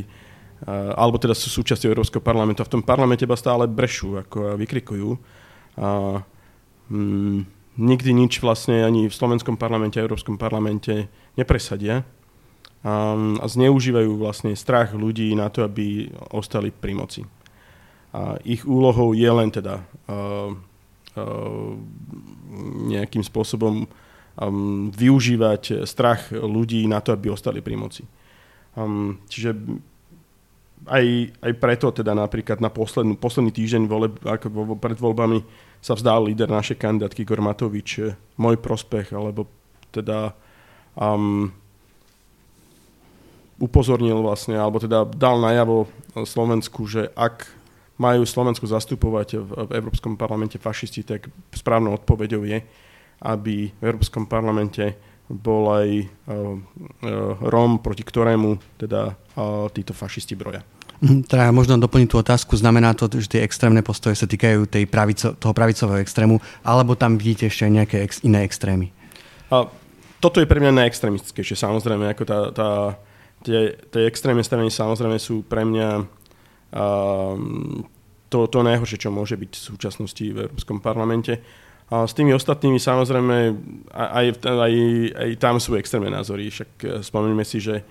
alebo 0.70 1.18
teda 1.18 1.34
sú 1.34 1.50
súčasťou 1.50 1.90
Európskeho 1.90 2.22
parlamentu 2.22 2.62
a 2.62 2.68
v 2.68 2.78
tom 2.78 2.82
parlamente 2.86 3.26
iba 3.26 3.34
stále 3.34 3.66
brešú 3.66 4.22
ako 4.22 4.54
vykrikujú. 4.54 5.18
A, 5.82 6.22
mm, 6.86 7.38
nikdy 7.82 8.10
nič 8.12 8.38
vlastne 8.38 8.84
ani 8.84 9.08
v 9.08 9.14
slovenskom 9.14 9.56
parlamente 9.56 9.98
a 9.98 10.04
Európskom 10.04 10.36
parlamente 10.36 11.08
nepresadia 11.34 12.04
a 12.82 13.46
zneužívajú 13.46 14.18
vlastne 14.18 14.58
strach 14.58 14.90
ľudí 14.90 15.30
na 15.38 15.46
to, 15.54 15.62
aby 15.62 16.10
ostali 16.34 16.74
pri 16.74 16.98
moci. 16.98 17.22
a 18.12 18.36
ich 18.42 18.66
úlohou 18.66 19.14
je 19.14 19.30
len 19.30 19.48
teda 19.48 19.86
uh, 20.10 20.50
uh, 21.16 21.72
nejakým 22.90 23.22
spôsobom 23.22 23.86
um, 23.86 24.90
využívať 24.90 25.86
strach 25.86 26.34
ľudí 26.34 26.84
na 26.90 26.98
to, 27.00 27.14
aby 27.14 27.30
ostali 27.30 27.62
pri 27.62 27.78
moci. 27.78 28.02
Um, 28.74 29.22
čiže 29.30 29.54
aj, 30.86 31.04
aj 31.38 31.52
preto 31.62 31.94
teda 31.94 32.14
napríklad 32.16 32.58
na 32.58 32.70
poslednú, 32.70 33.14
posledný 33.14 33.54
týždeň 33.54 33.82
voleb, 33.86 34.14
ako 34.22 34.74
pred 34.78 34.98
voľbami 34.98 35.42
sa 35.82 35.94
vzdal 35.94 36.26
líder 36.30 36.50
našej 36.50 36.78
kandidátky 36.78 37.22
Gormatovič 37.26 38.14
môj 38.38 38.56
prospech, 38.58 39.14
alebo 39.14 39.46
teda 39.94 40.34
um, 40.94 41.50
upozornil 43.62 44.18
vlastne, 44.22 44.58
alebo 44.58 44.82
teda 44.82 45.06
dal 45.06 45.38
najavo 45.38 45.86
Slovensku, 46.26 46.86
že 46.90 47.10
ak 47.14 47.46
majú 48.00 48.26
Slovensku 48.26 48.66
zastupovať 48.66 49.38
v, 49.38 49.50
v 49.68 49.70
Európskom 49.78 50.18
parlamente 50.18 50.58
fašisti, 50.58 51.06
tak 51.06 51.30
správnou 51.54 51.94
odpoveďou 52.02 52.42
je, 52.42 52.58
aby 53.22 53.70
v 53.70 53.82
Európskom 53.86 54.26
parlamente 54.26 54.98
bol 55.32 55.72
aj 55.72 55.88
uh, 56.04 56.04
uh, 56.28 57.40
Róm, 57.40 57.80
proti 57.80 58.04
ktorému 58.04 58.76
teda 58.76 59.16
uh, 59.16 59.66
títo 59.72 59.96
fašisti 59.96 60.36
broja. 60.36 60.60
Mhm, 61.02 61.26
teda 61.26 61.50
možno 61.50 61.82
doplniť 61.82 62.08
tú 62.12 62.16
otázku, 62.22 62.54
znamená 62.54 62.94
to, 62.94 63.10
že 63.10 63.26
tie 63.26 63.42
extrémne 63.42 63.82
postoje 63.82 64.14
sa 64.14 64.28
týkajú 64.28 64.70
tej 64.70 64.86
pravico, 64.86 65.34
toho 65.34 65.50
pravicového 65.50 65.98
extrému, 65.98 66.38
alebo 66.62 66.94
tam 66.94 67.18
vidíte 67.18 67.50
ešte 67.50 67.66
nejaké 67.66 68.06
ex, 68.06 68.22
iné 68.22 68.46
extrémy? 68.46 68.94
A, 69.50 69.66
toto 70.22 70.38
je 70.38 70.46
pre 70.46 70.62
mňa 70.62 70.78
najextrémistickejšie, 70.78 71.58
samozrejme, 71.58 72.06
ako 72.14 72.22
tá, 72.22 72.38
tá, 72.54 72.70
tie, 73.42 73.74
tie 73.90 74.02
extrémne 74.06 74.46
strany 74.46 74.70
samozrejme 74.70 75.18
sú 75.18 75.42
pre 75.42 75.66
mňa 75.66 76.06
um, 76.70 77.82
to, 78.30 78.46
to 78.46 78.58
najhoršie, 78.62 79.02
čo 79.02 79.10
môže 79.10 79.34
byť 79.34 79.50
v 79.50 79.64
súčasnosti 79.74 80.22
v 80.22 80.46
Európskom 80.46 80.78
parlamente. 80.78 81.42
A 81.92 82.08
s 82.08 82.16
tými 82.16 82.32
ostatnými 82.32 82.80
samozrejme 82.80 83.36
aj, 83.92 84.26
aj, 84.48 84.74
aj 85.12 85.30
tam 85.36 85.60
sú 85.60 85.76
extrémne 85.76 86.08
názory. 86.08 86.48
Však 86.48 86.70
e, 86.80 86.86
spomeňme 87.04 87.44
si, 87.44 87.60
že, 87.60 87.84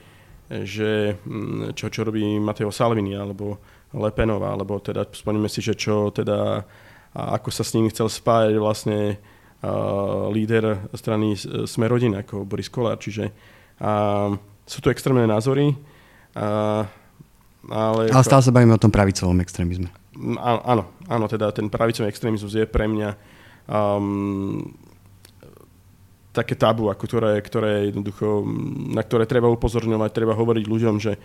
že 0.50 1.22
mm, 1.22 1.78
čo, 1.78 1.94
čo 1.94 2.02
robí 2.02 2.42
Mateo 2.42 2.74
Salvini 2.74 3.14
alebo 3.14 3.62
Lepenová, 3.94 4.58
alebo 4.58 4.82
teda 4.82 5.06
spomeňme 5.06 5.46
si, 5.46 5.62
že 5.62 5.78
čo 5.78 6.10
teda 6.10 6.66
ako 7.12 7.52
sa 7.52 7.68
s 7.68 7.76
nimi 7.76 7.92
chcel 7.92 8.08
spájať 8.08 8.56
vlastne 8.56 9.20
uh, 9.20 10.32
líder 10.32 10.88
strany 10.96 11.36
Smerodina 11.68 12.24
ako 12.24 12.48
Boris 12.48 12.72
Kolár. 12.72 13.04
Čiže 13.04 13.28
uh, 13.84 14.32
sú 14.64 14.80
tu 14.80 14.88
extrémne 14.88 15.28
názory. 15.28 15.76
Uh, 16.32 16.88
ale, 17.68 18.08
ale 18.10 18.24
stále 18.24 18.42
sa 18.42 18.56
bavíme 18.56 18.74
o 18.74 18.82
tom 18.82 18.90
pravicovom 18.90 19.44
extrémizme. 19.44 19.92
Áno, 20.40 20.88
áno, 21.12 21.26
teda 21.28 21.52
ten 21.52 21.68
pravicový 21.68 22.08
extrémizmus 22.08 22.56
je 22.56 22.64
pre 22.64 22.88
mňa 22.88 23.10
um, 23.72 24.68
také 26.32 26.56
tabu, 26.56 26.88
ako 26.88 27.04
ktoré, 27.08 27.32
ktoré 27.44 27.92
jednoducho, 27.92 28.44
na 28.92 29.04
ktoré 29.04 29.28
treba 29.28 29.52
upozorňovať, 29.52 30.10
treba 30.16 30.34
hovoriť 30.36 30.66
ľuďom, 30.68 30.96
že, 31.00 31.20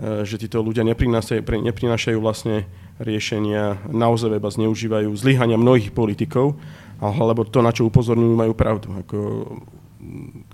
e, 0.00 0.24
že 0.24 0.40
títo 0.40 0.64
ľudia 0.64 0.84
neprinášajú, 0.84 2.16
vlastne 2.16 2.64
riešenia, 2.96 3.84
naozaj 3.92 4.40
iba 4.40 4.48
zneužívajú 4.48 5.12
zlyhania 5.12 5.60
mnohých 5.60 5.92
politikov, 5.92 6.56
alebo 6.98 7.44
to, 7.44 7.60
na 7.60 7.70
čo 7.70 7.86
upozorňujú, 7.86 8.34
majú 8.34 8.52
pravdu. 8.56 8.88
Ako 9.04 9.18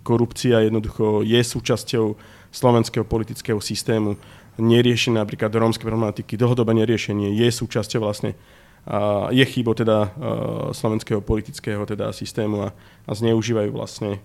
korupcia 0.02 0.66
jednoducho 0.66 1.22
je 1.22 1.40
súčasťou 1.40 2.18
slovenského 2.50 3.06
politického 3.06 3.62
systému 3.62 4.18
neriešené 4.58 5.18
napríklad 5.18 5.50
rómske 5.50 5.82
problematiky, 5.82 6.38
dlhodobé 6.38 6.74
neriešenie 6.78 7.34
je 7.34 7.48
súčasťou 7.50 8.06
vlastne 8.06 8.38
je 9.32 9.44
chybo 9.48 9.72
teda 9.72 10.12
slovenského 10.76 11.24
politického 11.24 11.88
teda 11.88 12.12
systému 12.12 12.68
a, 12.68 12.76
a 13.08 13.12
zneužívajú 13.16 13.72
vlastne 13.72 14.20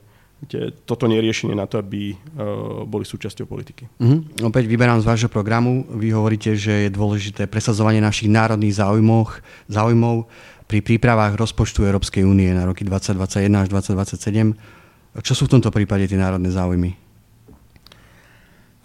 tie, 0.47 0.71
toto 0.87 1.07
neriešenie 1.07 1.55
na 1.55 1.67
to, 1.67 1.79
aby 1.79 2.15
uh, 2.15 2.83
boli 2.87 3.03
súčasťou 3.03 3.47
politiky. 3.47 3.87
Uh-huh. 3.99 4.23
Opäť 4.47 4.71
vyberám 4.71 5.03
z 5.03 5.07
vášho 5.07 5.29
programu. 5.31 5.83
Vy 5.91 6.15
hovoríte, 6.15 6.55
že 6.55 6.87
je 6.87 6.95
dôležité 6.95 7.47
presadzovanie 7.47 7.99
našich 7.99 8.31
národných 8.31 8.79
záujmov, 8.79 9.43
záujmov 9.67 10.27
pri 10.69 10.79
prípravách 10.79 11.35
rozpočtu 11.35 11.83
Európskej 11.83 12.23
únie 12.23 12.51
na 12.55 12.63
roky 12.63 12.87
2021 12.87 13.63
až 13.63 13.67
2027. 13.71 15.23
Čo 15.23 15.33
sú 15.35 15.43
v 15.49 15.59
tomto 15.59 15.73
prípade 15.73 16.07
tie 16.07 16.19
národné 16.19 16.53
záujmy? 16.53 16.95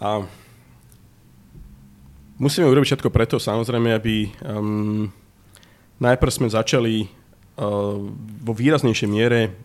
A 0.03 0.23
Musíme 2.35 2.67
urobiť 2.67 2.99
všetko 2.99 3.15
preto, 3.15 3.39
samozrejme, 3.39 3.95
aby 3.95 4.27
um, 4.43 5.07
najprv 5.99 6.31
sme 6.31 6.47
začali 6.51 7.05
uh, 7.05 7.07
vo 8.41 8.53
výraznejšej 8.53 9.09
miere 9.09 9.55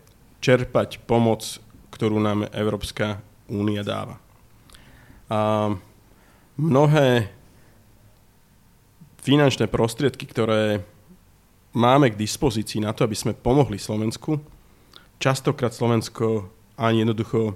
čerpať 0.41 1.03
pomoc, 1.05 1.61
ktorú 1.93 2.17
nám 2.17 2.49
Európska 2.55 3.21
únia 3.51 3.83
dáva. 3.85 4.17
A 5.31 5.71
mnohé 6.57 7.29
finančné 9.21 9.69
prostriedky, 9.69 10.25
ktoré 10.25 10.81
máme 11.77 12.11
k 12.11 12.19
dispozícii 12.19 12.81
na 12.81 12.91
to, 12.91 13.05
aby 13.05 13.15
sme 13.15 13.37
pomohli 13.37 13.77
Slovensku, 13.77 14.41
častokrát 15.21 15.71
Slovensko 15.71 16.49
ani 16.75 17.05
jednoducho 17.05 17.55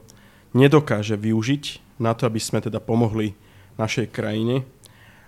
nedokáže 0.54 1.18
využiť 1.18 1.98
na 2.00 2.14
to, 2.14 2.30
aby 2.30 2.40
sme 2.40 2.62
teda 2.62 2.78
pomohli 2.80 3.34
našej 3.76 4.14
krajine 4.14 4.64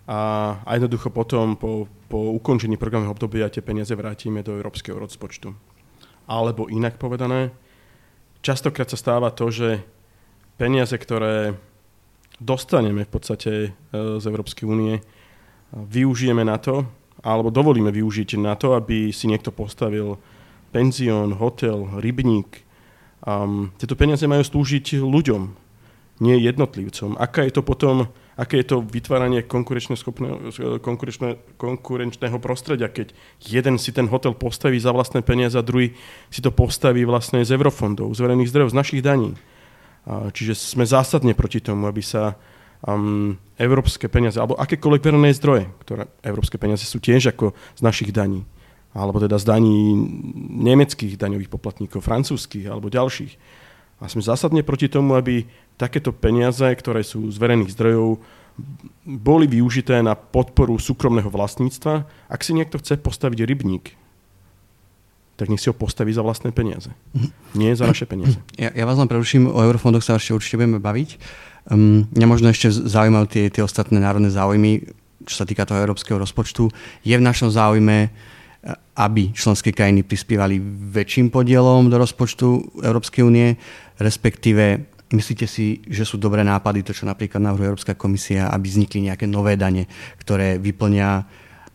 a, 0.07 0.19
a 0.63 0.69
jednoducho 0.79 1.11
potom 1.11 1.59
po, 1.59 1.91
po 2.07 2.31
ukončení 2.39 2.79
programového 2.79 3.11
obdobia 3.11 3.51
tie 3.51 3.59
peniaze 3.59 3.91
vrátime 3.91 4.39
do 4.39 4.55
európskeho 4.55 4.95
rozpočtu. 4.95 5.51
Alebo 6.31 6.71
inak 6.71 6.95
povedané, 6.95 7.51
častokrát 8.39 8.87
sa 8.87 8.95
stáva 8.95 9.35
to, 9.35 9.51
že 9.51 9.83
peniaze, 10.55 10.95
ktoré 10.95 11.59
dostaneme 12.39 13.03
v 13.03 13.11
podstate 13.11 13.51
e, 13.51 13.69
z 13.91 14.23
Európskej 14.23 14.63
únie, 14.63 15.03
využijeme 15.75 16.47
na 16.47 16.55
to, 16.55 16.87
alebo 17.19 17.51
dovolíme 17.51 17.91
využiť 17.91 18.39
na 18.39 18.55
to, 18.55 18.79
aby 18.79 19.11
si 19.11 19.27
niekto 19.27 19.51
postavil 19.51 20.15
penzión, 20.71 21.35
hotel, 21.35 21.99
rybník. 21.99 22.63
Um, 23.27 23.73
tieto 23.75 23.97
peniaze 23.97 24.23
majú 24.29 24.45
slúžiť 24.45 25.01
ľuďom, 25.01 25.41
nie 26.23 26.37
jednotlivcom. 26.39 27.19
Aká 27.19 27.43
je 27.43 27.59
to 27.59 27.65
potom 27.65 28.07
aké 28.37 28.61
je 28.61 28.69
to 28.69 28.85
vytváranie 28.85 29.41
konkurenčného 31.49 32.37
prostredia, 32.37 32.87
keď 32.87 33.17
jeden 33.41 33.81
si 33.81 33.89
ten 33.89 34.05
hotel 34.05 34.37
postaví 34.37 34.77
za 34.77 34.93
vlastné 34.93 35.25
peniaze 35.25 35.57
a 35.57 35.65
druhý 35.65 35.97
si 36.29 36.45
to 36.45 36.53
postaví 36.53 37.01
vlastne 37.01 37.41
z 37.41 37.57
eurofondov, 37.57 38.13
z 38.13 38.21
verejných 38.21 38.49
zdrojov, 38.53 38.71
z 38.71 38.79
našich 38.79 39.01
daní. 39.01 39.33
Čiže 40.07 40.53
sme 40.55 40.85
zásadne 40.85 41.33
proti 41.33 41.59
tomu, 41.59 41.89
aby 41.89 41.99
sa 41.99 42.37
um, 42.85 43.35
európske 43.57 44.07
peniaze, 44.07 44.37
alebo 44.39 44.55
akékoľvek 44.55 45.01
verejné 45.01 45.33
zdroje, 45.35 45.65
ktoré 45.83 46.07
európske 46.23 46.55
peniaze 46.61 46.85
sú 46.85 47.01
tiež 47.01 47.33
ako 47.35 47.51
z 47.75 47.81
našich 47.81 48.13
daní, 48.15 48.45
alebo 48.93 49.19
teda 49.19 49.35
z 49.41 49.45
daní 49.49 49.97
nemeckých 50.61 51.17
daňových 51.17 51.51
poplatníkov, 51.51 52.05
francúzských 52.05 52.69
alebo 52.69 52.93
ďalších. 52.93 53.33
A 53.97 54.05
sme 54.05 54.21
zásadne 54.21 54.61
proti 54.61 54.93
tomu, 54.93 55.17
aby 55.17 55.49
takéto 55.77 56.09
peniaze, 56.11 56.65
ktoré 56.65 57.05
sú 57.05 57.29
z 57.29 57.37
verejných 57.37 57.73
zdrojov, 57.73 58.17
boli 59.05 59.45
využité 59.45 60.01
na 60.01 60.17
podporu 60.17 60.75
súkromného 60.81 61.29
vlastníctva. 61.29 62.09
Ak 62.27 62.41
si 62.41 62.57
niekto 62.57 62.81
chce 62.81 62.97
postaviť 62.97 63.45
rybník, 63.45 63.93
tak 65.37 65.53
nech 65.53 65.61
si 65.61 65.69
ho 65.69 65.77
postaví 65.77 66.09
za 66.09 66.25
vlastné 66.25 66.49
peniaze. 66.49 66.89
Nie 67.53 67.77
za 67.77 67.85
naše 67.85 68.09
peniaze. 68.09 68.41
Ja, 68.57 68.73
ja 68.73 68.89
vás 68.89 68.97
len 68.97 69.05
preruším, 69.05 69.45
o 69.53 69.61
eurofondoch 69.61 70.01
sa 70.01 70.17
ešte 70.17 70.33
určite 70.33 70.57
budeme 70.57 70.81
baviť. 70.81 71.09
Um, 71.69 72.09
mňa 72.09 72.25
možno 72.25 72.49
ešte 72.49 72.73
zaujímajú 72.73 73.25
tie, 73.29 73.45
tie 73.53 73.61
ostatné 73.61 74.01
národné 74.01 74.33
záujmy, 74.33 74.89
čo 75.29 75.35
sa 75.37 75.45
týka 75.45 75.69
toho 75.69 75.77
európskeho 75.77 76.17
rozpočtu. 76.17 76.73
Je 77.05 77.13
v 77.13 77.21
našom 77.21 77.53
záujme, 77.53 78.09
aby 78.97 79.29
členské 79.37 79.69
krajiny 79.69 80.01
prispievali 80.01 80.57
väčším 80.89 81.29
podielom 81.29 81.87
do 81.87 82.01
rozpočtu 82.01 82.81
Európskej 82.81 83.21
únie, 83.21 83.53
respektíve 84.01 84.96
Myslíte 85.07 85.47
si, 85.47 85.79
že 85.87 86.03
sú 86.03 86.19
dobré 86.19 86.43
nápady, 86.43 86.83
to 86.83 86.91
čo 86.91 87.07
napríklad 87.07 87.39
navrhuje 87.39 87.71
Európska 87.71 87.95
komisia, 87.95 88.51
aby 88.51 88.67
vznikli 88.67 89.07
nejaké 89.07 89.23
nové 89.23 89.55
dane, 89.55 89.87
ktoré 90.19 90.59
vyplnia 90.59 91.23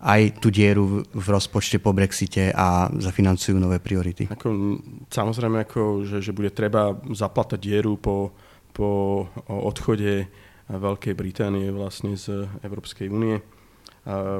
aj 0.03 0.43
tú 0.43 0.51
dieru 0.51 1.07
v 1.07 1.27
rozpočte 1.31 1.79
po 1.79 1.95
Brexite 1.95 2.53
a 2.53 2.91
zafinancujú 2.93 3.57
nové 3.57 3.79
priority? 3.79 4.29
Ako, 4.29 4.77
samozrejme, 5.09 5.65
ako, 5.65 6.03
že, 6.05 6.19
že 6.21 6.35
bude 6.35 6.51
treba 6.51 6.93
zaplatať 7.09 7.57
dieru 7.57 7.97
po, 7.97 8.35
po 8.75 9.25
odchode 9.47 10.27
Veľkej 10.69 11.15
Británie 11.15 11.71
vlastne 11.71 12.19
z 12.19 12.51
Európskej 12.67 13.09
únie. 13.09 13.39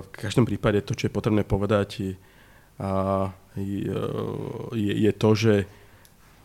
V 0.03 0.09
každom 0.11 0.45
prípade 0.45 0.83
to, 0.83 0.99
čo 0.99 1.07
je 1.07 1.15
potrebné 1.15 1.47
povedať, 1.47 2.19
je, 3.55 3.95
je, 4.75 4.93
je 4.99 5.13
to, 5.15 5.31
že 5.39 5.55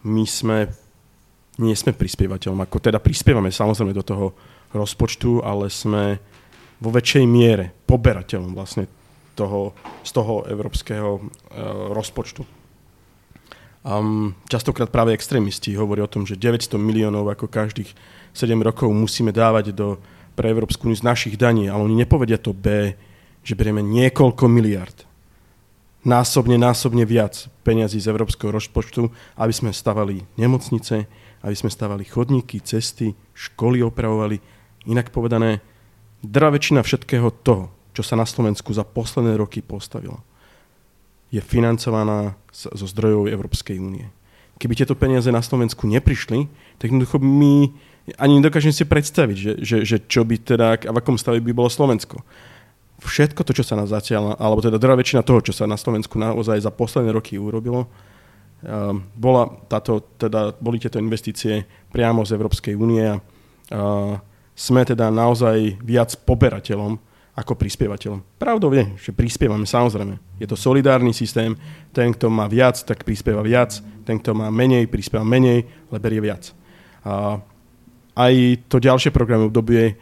my 0.05 0.23
sme 0.29 0.69
nie 1.57 1.73
sme 1.73 1.93
prispievateľom, 1.93 2.61
ako 2.63 2.77
teda 2.77 3.01
prispievame 3.01 3.49
samozrejme 3.49 3.93
do 3.93 4.05
toho 4.05 4.37
rozpočtu, 4.73 5.41
ale 5.41 5.73
sme 5.73 6.21
vo 6.77 6.93
väčšej 6.93 7.25
miere 7.25 7.73
poberateľom 7.89 8.53
vlastne 8.53 8.85
toho, 9.33 9.73
z 10.05 10.11
toho 10.13 10.45
európskeho 10.49 11.11
uh, 11.17 11.21
rozpočtu. 11.93 12.45
Um, 13.87 14.35
častokrát 14.51 14.91
práve 14.91 15.15
extrémisti 15.15 15.71
hovorí 15.77 16.03
o 16.03 16.11
tom, 16.11 16.27
že 16.27 16.35
900 16.35 16.75
miliónov 16.75 17.29
ako 17.31 17.47
každých 17.47 17.93
7 18.35 18.53
rokov 18.59 18.91
musíme 18.91 19.31
dávať 19.31 19.71
do, 19.71 19.95
pre 20.35 20.51
Európsku 20.51 20.91
z 20.93 21.01
našich 21.01 21.39
daní, 21.39 21.71
ale 21.71 21.87
oni 21.87 22.03
nepovedia 22.03 22.37
to 22.37 22.51
B, 22.53 22.93
že 23.41 23.55
berieme 23.55 23.81
niekoľko 23.81 24.45
miliard. 24.51 25.07
Násobne, 26.03 26.59
násobne 26.59 27.07
viac 27.07 27.47
peniazí 27.63 27.97
z 28.03 28.11
európskeho 28.11 28.51
rozpočtu, 28.51 29.07
aby 29.39 29.53
sme 29.55 29.71
stavali 29.71 30.23
nemocnice, 30.35 31.07
aby 31.41 31.55
sme 31.57 31.69
stavali 31.73 32.05
chodníky, 32.05 32.61
cesty, 32.61 33.13
školy 33.33 33.83
opravovali. 33.85 34.39
Inak 34.89 35.13
povedané, 35.13 35.61
drá 36.23 36.49
väčšina 36.49 36.81
všetkého 36.81 37.29
toho, 37.43 37.69
čo 37.93 38.01
sa 38.05 38.17
na 38.17 38.25
Slovensku 38.25 38.73
za 38.73 38.85
posledné 38.85 39.37
roky 39.37 39.61
postavilo, 39.61 40.21
je 41.27 41.43
financovaná 41.43 42.39
zo 42.53 42.85
zdrojov 42.87 43.27
Európskej 43.27 43.77
únie. 43.77 44.07
Keby 44.57 44.73
tieto 44.73 44.97
peniaze 44.97 45.29
na 45.29 45.43
Slovensku 45.43 45.85
neprišli, 45.85 46.49
tak 46.81 46.89
jednoducho 46.89 47.21
my 47.21 47.69
ani 48.15 48.39
nedokážem 48.39 48.71
si 48.71 48.87
predstaviť, 48.87 49.37
že, 49.37 49.53
že, 49.59 49.77
že 49.83 49.97
čo 50.07 50.23
by 50.23 50.39
teda, 50.39 50.79
a 50.87 50.91
v 50.95 50.99
akom 51.03 51.19
stave 51.19 51.43
by 51.43 51.51
bolo 51.51 51.67
Slovensko. 51.67 52.23
Všetko 53.03 53.43
to, 53.43 53.51
čo 53.51 53.67
sa 53.67 53.75
nás 53.75 53.91
zatiaľ, 53.91 54.39
alebo 54.39 54.63
teda 54.63 54.79
drvá 54.79 54.95
väčšina 54.97 55.21
toho, 55.27 55.43
čo 55.43 55.51
sa 55.51 55.67
na 55.67 55.75
Slovensku 55.75 56.15
naozaj 56.15 56.63
za 56.63 56.71
posledné 56.71 57.11
roky 57.11 57.35
urobilo, 57.35 57.91
bola 59.13 59.43
táto, 59.69 60.17
teda, 60.17 60.53
boli 60.57 60.81
tieto 60.81 60.97
investície 60.97 61.61
priamo 61.93 62.25
z 62.25 62.33
Európskej 62.33 62.73
únie 62.73 63.05
a 63.05 63.19
sme 64.57 64.81
teda 64.81 65.13
naozaj 65.13 65.77
viac 65.85 66.17
poberateľom 66.25 66.97
ako 67.37 67.53
prispievateľom. 67.53 68.41
Pravdou 68.41 68.73
je, 68.73 68.97
že 68.97 69.13
prispievame 69.13 69.69
samozrejme. 69.69 70.41
Je 70.41 70.49
to 70.49 70.57
solidárny 70.57 71.13
systém, 71.13 71.53
ten, 71.93 72.09
kto 72.09 72.33
má 72.33 72.49
viac, 72.49 72.81
tak 72.81 73.05
prispieva 73.05 73.45
viac, 73.45 73.77
ten, 74.09 74.17
kto 74.17 74.33
má 74.33 74.49
menej, 74.49 74.89
prispieva 74.89 75.21
menej, 75.21 75.61
ale 75.93 76.01
berie 76.01 76.17
viac. 76.17 76.49
A 77.05 77.37
aj 78.17 78.33
to 78.65 78.81
ďalšie 78.81 79.13
programy 79.13 79.45
obdobie 79.45 79.93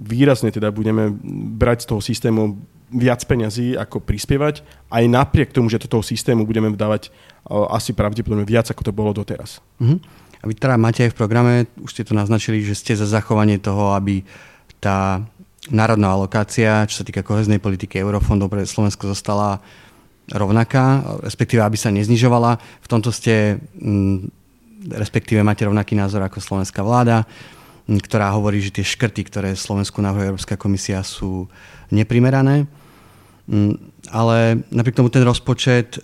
výrazne 0.00 0.50
teda 0.50 0.74
budeme 0.74 1.14
brať 1.54 1.86
z 1.86 1.88
toho 1.94 2.00
systému 2.02 2.58
viac 2.90 3.22
peňazí 3.22 3.78
ako 3.78 4.02
prispievať, 4.02 4.66
aj 4.90 5.04
napriek 5.06 5.54
tomu, 5.54 5.70
že 5.70 5.78
do 5.78 5.86
toho 5.86 6.02
systému 6.02 6.42
budeme 6.42 6.74
dávať 6.74 7.14
asi 7.48 7.94
pravdepodobne 7.94 8.44
viac, 8.44 8.66
ako 8.68 8.82
to 8.82 8.92
bolo 8.92 9.14
doteraz. 9.14 9.62
Uh-huh. 9.78 9.98
A 10.40 10.44
vy 10.48 10.56
teda 10.56 10.80
máte 10.80 11.06
aj 11.06 11.12
v 11.14 11.18
programe, 11.18 11.52
už 11.78 11.90
ste 11.94 12.06
to 12.06 12.16
naznačili, 12.16 12.64
že 12.64 12.74
ste 12.74 12.98
za 12.98 13.06
zachovanie 13.06 13.60
toho, 13.60 13.94
aby 13.94 14.24
tá 14.80 15.22
národná 15.68 16.16
alokácia, 16.16 16.88
čo 16.88 17.00
sa 17.00 17.06
týka 17.06 17.20
koheznej 17.20 17.60
politiky 17.60 18.00
eurofondov 18.00 18.48
pre 18.48 18.64
Slovensko 18.64 19.12
zostala 19.12 19.60
rovnaká, 20.32 21.04
respektíve 21.20 21.60
aby 21.60 21.76
sa 21.76 21.92
neznižovala. 21.92 22.56
V 22.80 22.88
tomto 22.88 23.12
ste, 23.12 23.60
mm, 23.76 24.30
respektíve 24.96 25.44
máte 25.44 25.68
rovnaký 25.68 25.92
názor 25.92 26.24
ako 26.24 26.40
slovenská 26.40 26.80
vláda, 26.80 27.28
mm, 27.84 28.00
ktorá 28.00 28.32
hovorí, 28.32 28.64
že 28.64 28.72
tie 28.72 28.86
škrty, 28.86 29.28
ktoré 29.28 29.52
Slovensku 29.52 30.00
navrhuje 30.00 30.32
Európska 30.32 30.56
komisia, 30.56 31.04
sú 31.04 31.50
neprimerané. 31.92 32.64
Mm, 33.50 33.74
ale 34.14 34.62
napriek 34.70 34.94
tomu 34.94 35.10
ten 35.10 35.26
rozpočet 35.26 35.98
e, 35.98 36.00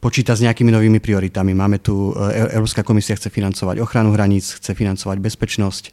počíta 0.00 0.32
s 0.32 0.40
nejakými 0.40 0.72
novými 0.72 0.96
prioritami. 0.96 1.52
Máme 1.52 1.84
tu, 1.84 2.16
e, 2.16 2.56
Európska 2.56 2.80
komisia 2.80 3.12
chce 3.12 3.28
financovať 3.28 3.84
ochranu 3.84 4.16
hraníc, 4.16 4.56
chce 4.56 4.72
financovať 4.72 5.20
bezpečnosť, 5.20 5.84
e, 5.84 5.90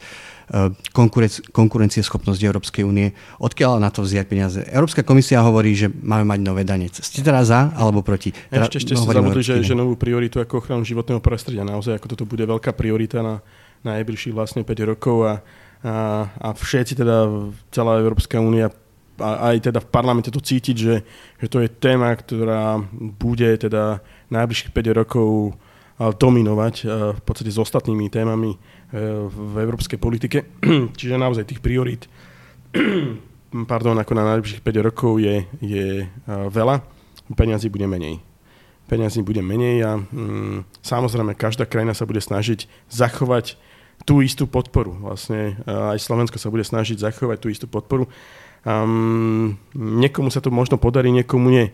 konkurencieschopnosť 1.52 2.40
Európskej 2.40 2.88
únie. 2.88 3.12
Odkiaľ 3.44 3.84
na 3.84 3.92
to 3.92 4.08
vziať 4.08 4.26
peniaze? 4.32 4.64
Európska 4.72 5.04
komisia 5.04 5.44
hovorí, 5.44 5.76
že 5.76 5.92
máme 5.92 6.24
mať 6.24 6.40
nové 6.40 6.64
dane. 6.64 6.88
Ste 6.88 7.20
teda 7.20 7.44
za 7.44 7.76
alebo 7.76 8.00
proti? 8.00 8.32
Teda, 8.32 8.72
ešte, 8.72 8.88
ešte 8.88 8.96
ste 8.96 9.04
zabudli, 9.04 9.44
že, 9.44 9.60
že 9.60 9.76
novú 9.76 10.00
prioritu 10.00 10.40
ako 10.40 10.64
ochranu 10.64 10.88
životného 10.88 11.20
prostredia. 11.20 11.68
Naozaj, 11.68 12.00
ako 12.00 12.08
toto 12.16 12.24
bude 12.24 12.48
veľká 12.48 12.72
priorita 12.72 13.20
na, 13.20 13.44
na 13.84 14.00
najbližších 14.00 14.32
vlastne 14.32 14.64
5 14.64 14.92
rokov 14.96 15.28
a, 15.28 15.34
a, 15.84 15.96
a 16.32 16.48
všetci 16.56 16.96
teda, 16.96 17.52
celá 17.76 18.00
Európska 18.00 18.40
únia 18.40 18.72
aj 19.20 19.70
teda 19.70 19.80
v 19.82 19.90
parlamente 19.90 20.30
to 20.30 20.42
cítiť, 20.42 20.76
že, 20.78 20.96
že 21.42 21.48
to 21.50 21.62
je 21.62 21.70
téma, 21.70 22.14
ktorá 22.14 22.82
bude 23.18 23.58
teda 23.58 24.02
najbližších 24.30 24.72
5 24.74 25.00
rokov 25.02 25.58
dominovať 25.98 26.76
v 27.18 27.22
podstate 27.26 27.50
s 27.50 27.58
ostatnými 27.58 28.06
témami 28.14 28.54
e, 28.54 28.58
v 29.26 29.56
európskej 29.66 29.98
politike. 29.98 30.46
Čiže 30.98 31.18
naozaj 31.18 31.50
tých 31.50 31.64
priorít 31.66 32.06
pardon, 33.72 33.98
ako 33.98 34.14
na 34.14 34.36
najbližších 34.36 34.62
5 34.64 34.88
rokov 34.94 35.18
je, 35.18 35.48
je 35.64 36.06
veľa, 36.28 36.84
peňazí 37.34 37.72
bude 37.72 37.88
menej. 37.88 38.20
Peňazí 38.88 39.20
bude 39.24 39.44
menej 39.44 39.84
a 39.84 39.92
mm, 40.00 40.80
samozrejme 40.80 41.36
každá 41.36 41.68
krajina 41.68 41.92
sa 41.92 42.08
bude 42.08 42.24
snažiť 42.24 42.68
zachovať 42.88 43.60
tú 44.06 44.22
istú 44.22 44.46
podporu. 44.46 44.94
Vlastne 45.02 45.58
aj 45.66 45.98
Slovensko 46.00 46.38
sa 46.38 46.54
bude 46.54 46.64
snažiť 46.64 47.02
zachovať 47.02 47.38
tú 47.42 47.48
istú 47.50 47.66
podporu. 47.66 48.06
Um, 48.66 49.60
niekomu 49.76 50.34
sa 50.34 50.42
to 50.42 50.50
možno 50.50 50.82
podarí, 50.82 51.14
niekomu 51.14 51.50
nie. 51.50 51.68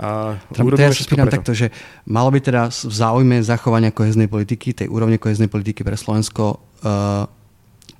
A 0.00 0.40
teda, 0.50 0.88
ja 0.88 0.96
sa 0.96 1.04
spýtam 1.04 1.28
takto, 1.28 1.52
že 1.52 1.68
malo 2.08 2.32
by 2.32 2.40
teda 2.40 2.72
v 2.72 2.94
záujme 2.96 3.36
zachovania 3.44 3.92
koheznej 3.92 4.26
politiky, 4.26 4.72
tej 4.72 4.88
úrovne 4.88 5.20
koheznej 5.20 5.52
politiky 5.52 5.84
pre 5.84 5.94
Slovensko 6.00 6.56
uh, 6.56 7.28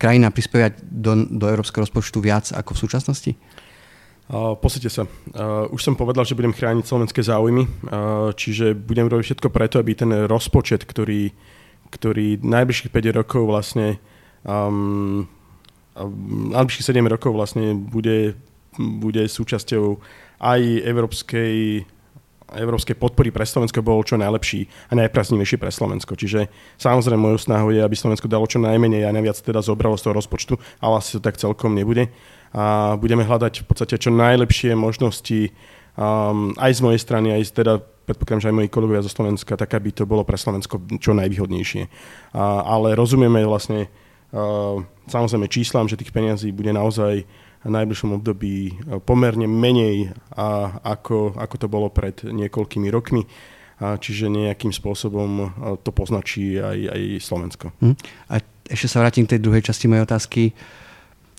krajina 0.00 0.32
prispievať 0.32 0.82
do, 0.82 1.28
do 1.28 1.46
európskeho 1.46 1.84
rozpočtu 1.84 2.18
viac 2.18 2.50
ako 2.50 2.74
v 2.74 2.80
súčasnosti? 2.80 3.32
Uh, 4.32 4.56
Poslite 4.56 4.88
sa. 4.88 5.04
Uh, 5.04 5.68
už 5.70 5.84
som 5.84 5.94
povedal, 5.94 6.24
že 6.24 6.34
budem 6.34 6.56
chrániť 6.56 6.88
slovenské 6.88 7.20
záujmy, 7.20 7.68
uh, 7.68 8.32
čiže 8.32 8.72
budem 8.72 9.06
robiť 9.06 9.24
všetko 9.28 9.48
preto, 9.52 9.76
aby 9.76 9.92
ten 9.92 10.10
rozpočet, 10.24 10.88
ktorý, 10.88 11.30
ktorý 11.92 12.40
najbližších 12.40 12.88
5 12.88 13.18
rokov 13.20 13.44
vlastne 13.44 14.00
um, 14.42 15.28
najbližších 16.56 16.88
7 16.88 17.04
rokov 17.04 17.36
vlastne 17.36 17.76
bude, 17.76 18.36
bude 18.78 19.28
súčasťou 19.28 20.00
aj 20.42 20.60
európskej 20.88 21.84
európskej 22.52 23.00
podpory 23.00 23.32
pre 23.32 23.48
Slovensko 23.48 23.80
bol 23.80 24.04
čo 24.04 24.20
najlepší 24.20 24.92
a 24.92 24.96
najpraznivejší 25.00 25.56
pre 25.56 25.72
Slovensko. 25.72 26.12
Čiže 26.12 26.52
samozrejme 26.76 27.16
mojou 27.16 27.40
snahou 27.40 27.72
je, 27.72 27.80
aby 27.80 27.96
Slovensko 27.96 28.28
dalo 28.28 28.44
čo 28.44 28.60
najmenej 28.60 29.08
a 29.08 29.14
najviac 29.14 29.40
teda 29.40 29.64
zobralo 29.64 29.96
z 29.96 30.04
toho 30.04 30.14
rozpočtu, 30.20 30.54
ale 30.84 31.00
asi 31.00 31.16
to 31.16 31.24
tak 31.24 31.40
celkom 31.40 31.72
nebude. 31.72 32.12
A 32.52 32.94
budeme 33.00 33.24
hľadať 33.24 33.64
v 33.64 33.66
podstate 33.66 33.96
čo 33.96 34.12
najlepšie 34.12 34.76
možnosti 34.76 35.48
um, 35.96 36.52
aj 36.60 36.72
z 36.76 36.80
mojej 36.84 37.00
strany, 37.00 37.32
aj 37.32 37.48
z 37.48 37.52
teda 37.64 37.80
predpokladám, 37.80 38.42
že 38.44 38.48
aj 38.52 38.56
moji 38.60 38.68
kolegovia 38.68 39.06
zo 39.06 39.12
Slovenska, 39.12 39.56
tak 39.56 39.72
aby 39.72 39.94
to 39.94 40.04
bolo 40.04 40.26
pre 40.26 40.36
Slovensko 40.36 40.76
čo 41.00 41.16
najvýhodnejšie. 41.16 41.82
A, 42.36 42.66
ale 42.68 42.92
rozumieme 42.98 43.40
vlastne 43.48 43.88
samozrejme 45.06 45.46
číslam, 45.52 45.86
že 45.88 46.00
tých 46.00 46.12
peniazí 46.14 46.50
bude 46.52 46.72
naozaj 46.72 47.24
v 47.62 47.70
najbližšom 47.70 48.18
období 48.18 48.74
uh, 48.74 48.98
pomerne 48.98 49.46
menej, 49.46 50.10
a, 50.34 50.78
ako, 50.82 51.38
ako 51.38 51.54
to 51.58 51.66
bolo 51.70 51.88
pred 51.94 52.18
niekoľkými 52.26 52.90
rokmi. 52.90 53.22
A 53.82 53.98
čiže 53.98 54.30
nejakým 54.30 54.74
spôsobom 54.74 55.30
uh, 55.38 55.48
to 55.78 55.94
poznačí 55.94 56.58
aj, 56.58 56.78
aj 56.90 57.02
Slovensko. 57.22 57.70
Hm. 57.78 57.94
A 58.30 58.42
ešte 58.66 58.90
sa 58.90 59.02
vrátim 59.02 59.26
k 59.26 59.38
tej 59.38 59.44
druhej 59.46 59.62
časti 59.62 59.86
mojej 59.86 60.06
otázky. 60.06 60.42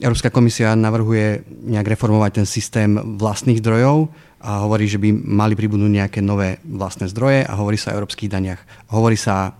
Európska 0.01 0.33
komisia 0.33 0.73
navrhuje 0.73 1.45
nejak 1.69 1.95
reformovať 1.95 2.31
ten 2.43 2.47
systém 2.49 2.97
vlastných 3.19 3.61
zdrojov 3.61 4.09
a 4.43 4.65
hovorí, 4.67 4.89
že 4.89 4.99
by 4.99 5.13
mali 5.13 5.55
pribudnúť 5.55 5.91
nejaké 5.91 6.19
nové 6.19 6.59
vlastné 6.67 7.07
zdroje 7.07 7.47
a 7.47 7.53
hovorí 7.55 7.79
sa 7.79 7.93
o 7.93 7.95
európskych 8.01 8.27
daniach. 8.27 8.59
Hovorí 8.91 9.15
sa 9.15 9.55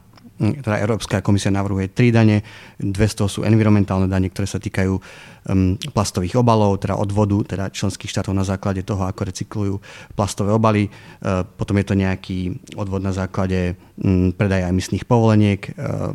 teda 0.52 0.82
Európska 0.84 1.24
komisia 1.24 1.54
navrhuje 1.54 1.96
tri 1.96 2.12
dane, 2.12 2.44
dve 2.76 3.08
z 3.08 3.24
toho 3.24 3.30
sú 3.32 3.40
environmentálne 3.48 4.12
dane, 4.12 4.28
ktoré 4.28 4.48
sa 4.50 4.60
týkajú 4.60 4.94
um, 4.94 5.80
plastových 5.96 6.44
obalov, 6.44 6.84
teda 6.84 7.00
odvodu 7.00 7.56
teda 7.56 7.72
členských 7.72 8.12
štátov 8.12 8.36
na 8.36 8.44
základe 8.44 8.84
toho, 8.84 9.08
ako 9.08 9.22
recyklujú 9.24 9.76
plastové 10.18 10.52
obaly. 10.52 10.92
Uh, 11.24 11.48
potom 11.48 11.80
je 11.80 11.86
to 11.88 11.96
nejaký 11.96 12.60
odvod 12.76 13.00
na 13.00 13.16
základe 13.16 13.80
um, 14.04 14.36
predaja 14.36 14.68
emisných 14.68 15.08
povoleniek. 15.08 15.72
Uh, 15.80 16.12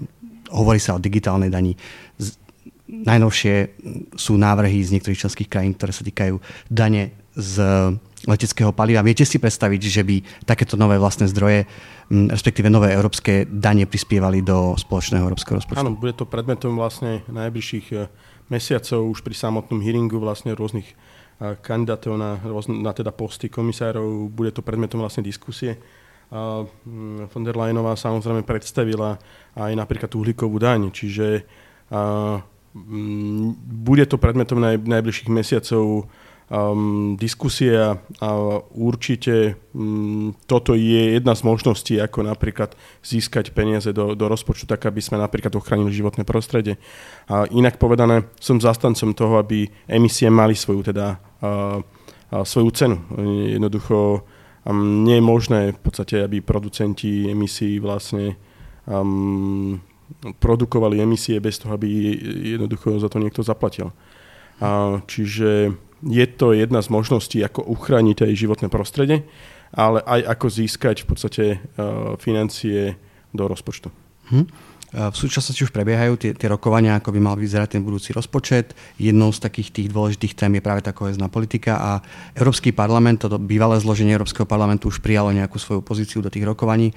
hovorí 0.52 0.76
sa 0.76 0.96
o 0.96 1.02
digitálnej 1.02 1.48
dani. 1.48 1.72
Z, 2.20 2.36
najnovšie 2.88 3.54
sú 4.16 4.40
návrhy 4.40 4.80
z 4.80 4.96
niektorých 4.96 5.20
členských 5.20 5.48
krajín, 5.52 5.76
ktoré 5.76 5.92
sa 5.92 6.04
týkajú 6.04 6.40
dane 6.72 7.27
z 7.38 7.54
leteckého 8.26 8.74
paliva. 8.74 9.06
Viete 9.06 9.22
si 9.22 9.38
predstaviť, 9.38 9.82
že 9.86 10.02
by 10.02 10.16
takéto 10.42 10.74
nové 10.74 10.98
vlastné 10.98 11.30
zdroje, 11.30 11.70
respektíve 12.10 12.66
nové 12.66 12.90
európske 12.90 13.46
dane 13.46 13.86
prispievali 13.86 14.42
do 14.42 14.74
spoločného 14.74 15.22
európskeho 15.22 15.62
rozpočtu? 15.62 15.78
Áno, 15.78 15.94
bude 15.94 16.18
to 16.18 16.26
predmetom 16.26 16.74
vlastne 16.74 17.22
najbližších 17.30 17.86
e, 17.94 18.10
mesiacov 18.50 19.14
už 19.14 19.22
pri 19.22 19.34
samotnom 19.38 19.78
hearingu 19.78 20.18
vlastne 20.18 20.50
rôznych 20.58 20.88
e, 20.90 20.94
kandidátov 21.62 22.18
na, 22.18 22.42
na 22.82 22.90
teda 22.90 23.14
posty 23.14 23.46
komisárov. 23.46 24.26
Bude 24.34 24.50
to 24.50 24.66
predmetom 24.66 24.98
vlastne 24.98 25.22
diskusie. 25.22 25.78
A 26.28 26.66
von 27.32 27.44
der 27.46 27.56
Leyenová 27.56 27.96
samozrejme 27.96 28.44
predstavila 28.44 29.16
aj 29.56 29.72
napríklad 29.72 30.12
uhlíkovú 30.12 30.58
daň, 30.58 30.90
čiže 30.90 31.46
a, 31.94 32.42
m, 32.74 33.54
bude 33.62 34.04
to 34.10 34.18
predmetom 34.18 34.58
naj, 34.58 34.76
najbližších 34.82 35.30
mesiacov 35.30 36.10
um, 36.48 37.16
diskusia 37.16 38.00
a 38.20 38.28
určite 38.72 39.56
um, 39.72 40.34
toto 40.48 40.72
je 40.72 41.16
jedna 41.20 41.36
z 41.36 41.44
možností, 41.44 42.00
ako 42.00 42.24
napríklad 42.24 42.74
získať 43.04 43.52
peniaze 43.52 43.92
do, 43.92 44.16
do 44.16 44.26
rozpočtu, 44.28 44.64
tak 44.64 44.88
aby 44.88 45.00
sme 45.00 45.20
napríklad 45.20 45.52
ochránili 45.56 45.92
životné 45.92 46.24
prostredie. 46.24 46.80
A 47.28 47.44
inak 47.52 47.76
povedané, 47.76 48.28
som 48.40 48.60
zastancom 48.60 49.12
toho, 49.12 49.40
aby 49.40 49.68
emisie 49.88 50.32
mali 50.32 50.56
svoju, 50.56 50.88
teda, 50.88 51.20
uh, 51.44 51.80
uh, 51.80 52.44
svoju 52.44 52.70
cenu. 52.72 52.96
Jednoducho 53.52 54.24
um, 54.64 55.04
nie 55.04 55.20
je 55.20 55.24
možné 55.24 55.60
v 55.76 55.80
podstate, 55.80 56.24
aby 56.24 56.40
producenti 56.40 57.28
emisí 57.28 57.76
vlastne 57.76 58.40
um, 58.88 59.80
produkovali 60.40 61.04
emisie 61.04 61.36
bez 61.36 61.60
toho, 61.60 61.76
aby 61.76 62.16
jednoducho 62.56 62.96
za 62.96 63.12
to 63.12 63.20
niekto 63.20 63.44
zaplatil. 63.44 63.92
A, 64.58 64.98
čiže 65.06 65.76
je 66.04 66.26
to 66.30 66.54
jedna 66.54 66.82
z 66.82 66.88
možností, 66.92 67.38
ako 67.42 67.66
uchrániť 67.66 68.28
aj 68.28 68.38
životné 68.38 68.68
prostredie, 68.70 69.26
ale 69.74 70.02
aj 70.04 70.20
ako 70.38 70.46
získať 70.46 71.02
v 71.02 71.06
podstate 71.06 71.44
uh, 71.56 72.14
financie 72.20 72.94
do 73.34 73.44
rozpočtu. 73.44 73.90
Hm. 74.32 74.46
V 74.88 75.16
súčasnosti 75.20 75.60
už 75.60 75.68
prebiehajú 75.68 76.16
tie, 76.16 76.32
tie 76.32 76.48
rokovania, 76.48 76.96
ako 76.96 77.12
by 77.12 77.20
mal 77.20 77.36
vyzerať 77.36 77.76
ten 77.76 77.84
budúci 77.84 78.16
rozpočet. 78.16 78.72
Jednou 78.96 79.28
z 79.36 79.44
takých 79.44 79.68
tých 79.68 79.88
dôležitých 79.92 80.32
tém 80.32 80.56
je 80.56 80.64
práve 80.64 80.80
tá 80.80 80.96
kohezná 80.96 81.28
politika 81.28 81.76
a 81.76 81.92
Európsky 82.32 82.72
parlament, 82.72 83.20
toto 83.20 83.36
bývalé 83.36 83.76
zloženie 83.84 84.16
Európskeho 84.16 84.48
parlamentu 84.48 84.88
už 84.88 85.04
prijalo 85.04 85.28
nejakú 85.28 85.60
svoju 85.60 85.84
pozíciu 85.84 86.24
do 86.24 86.32
tých 86.32 86.48
rokovaní. 86.48 86.96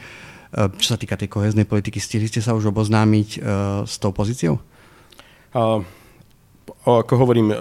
Čo 0.56 0.96
sa 0.96 0.96
týka 0.96 1.20
tej 1.20 1.28
koheznej 1.28 1.68
politiky, 1.68 2.00
stihli 2.00 2.32
ste 2.32 2.40
sa 2.40 2.56
už 2.56 2.72
oboznámiť 2.72 3.44
s 3.84 3.96
tou 4.00 4.16
pozíciou? 4.16 4.56
Uh, 5.52 5.84
ako 6.86 7.14
hovorím, 7.18 7.54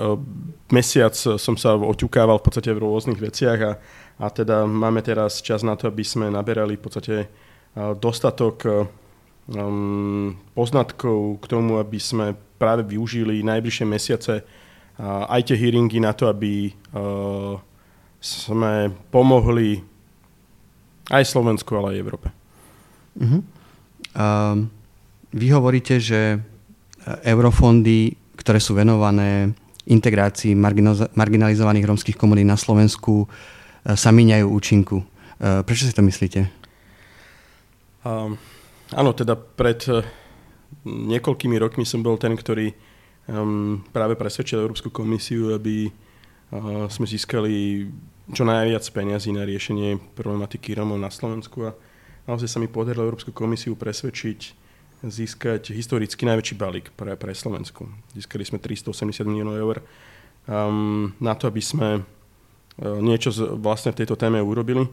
mesiac 0.71 1.13
som 1.15 1.55
sa 1.59 1.75
oťukával 1.77 2.39
v 2.39 2.45
podstate 2.47 2.71
v 2.73 2.83
rôznych 2.83 3.21
veciach 3.21 3.59
a, 3.63 3.73
a 4.21 4.27
teda 4.31 4.65
máme 4.65 5.03
teraz 5.03 5.43
čas 5.43 5.67
na 5.67 5.75
to, 5.75 5.91
aby 5.91 6.05
sme 6.07 6.33
naberali 6.33 6.79
v 6.79 6.83
podstate 6.83 7.17
dostatok 7.77 8.87
um, 9.51 10.35
poznatkov 10.55 11.43
k 11.43 11.45
tomu, 11.47 11.79
aby 11.79 11.99
sme 11.99 12.35
práve 12.61 12.85
využili 12.85 13.41
najbližšie 13.47 13.87
mesiace 13.89 14.45
aj 15.01 15.41
tie 15.49 15.57
hearingy 15.57 15.97
na 15.97 16.13
to, 16.13 16.29
aby 16.29 16.77
sme 18.21 18.93
pomohli 19.09 19.81
aj 21.09 21.25
Slovensku, 21.25 21.73
ale 21.73 21.97
aj 21.97 22.01
Európe. 22.05 22.29
Uh-huh. 23.17 23.41
Uh, 24.13 24.69
vy 25.33 25.47
hovoríte, 25.57 25.97
že 25.97 26.37
eurofondy, 27.25 28.20
ktoré 28.41 28.59
sú 28.59 28.73
venované 28.73 29.53
integrácii 29.85 30.57
marginalizovaných 31.13 31.89
rómskych 31.89 32.17
komunít 32.17 32.49
na 32.49 32.57
Slovensku, 32.57 33.29
sa 33.85 34.11
míňajú 34.13 34.47
účinku. 34.49 35.05
Prečo 35.41 35.89
si 35.89 35.93
to 35.97 36.05
myslíte? 36.05 36.49
Um, 38.05 38.37
Áno, 38.91 39.15
teda 39.15 39.39
pred 39.39 39.87
eh, 39.87 40.03
niekoľkými 40.87 41.57
rokmi 41.63 41.87
som 41.87 42.03
bol 42.03 42.19
ten, 42.19 42.35
ktorý 42.35 42.75
um, 43.31 43.83
práve 43.95 44.19
presvedčil 44.19 44.59
Európsku 44.59 44.91
komisiu, 44.91 45.55
aby 45.55 45.87
uh, 45.87 46.87
sme 46.91 47.07
získali 47.07 47.87
čo 48.31 48.43
najviac 48.47 48.83
peniazy 48.91 49.35
na 49.35 49.47
riešenie 49.47 49.99
problematiky 50.15 50.75
Romov 50.75 50.99
na 50.99 51.11
Slovensku 51.11 51.71
a 51.71 51.75
naozaj 52.27 52.51
sa 52.51 52.59
mi 52.63 52.71
podarilo 52.71 53.07
Európsku 53.07 53.35
komisiu 53.35 53.75
presvedčiť 53.75 54.60
získať 55.01 55.73
historicky 55.73 56.29
najväčší 56.29 56.55
balík 56.61 56.87
pre, 56.93 57.17
pre 57.17 57.33
Slovensku. 57.33 57.89
Získali 58.13 58.45
sme 58.45 58.61
380 58.61 59.25
miliónov 59.25 59.57
eur 59.57 59.77
um, 60.45 61.13
na 61.17 61.33
to, 61.33 61.49
aby 61.49 61.63
sme 61.65 61.89
uh, 62.01 62.05
niečo 63.01 63.33
z, 63.33 63.49
vlastne 63.57 63.97
v 63.97 64.05
tejto 64.05 64.17
téme 64.21 64.41
urobili. 64.45 64.85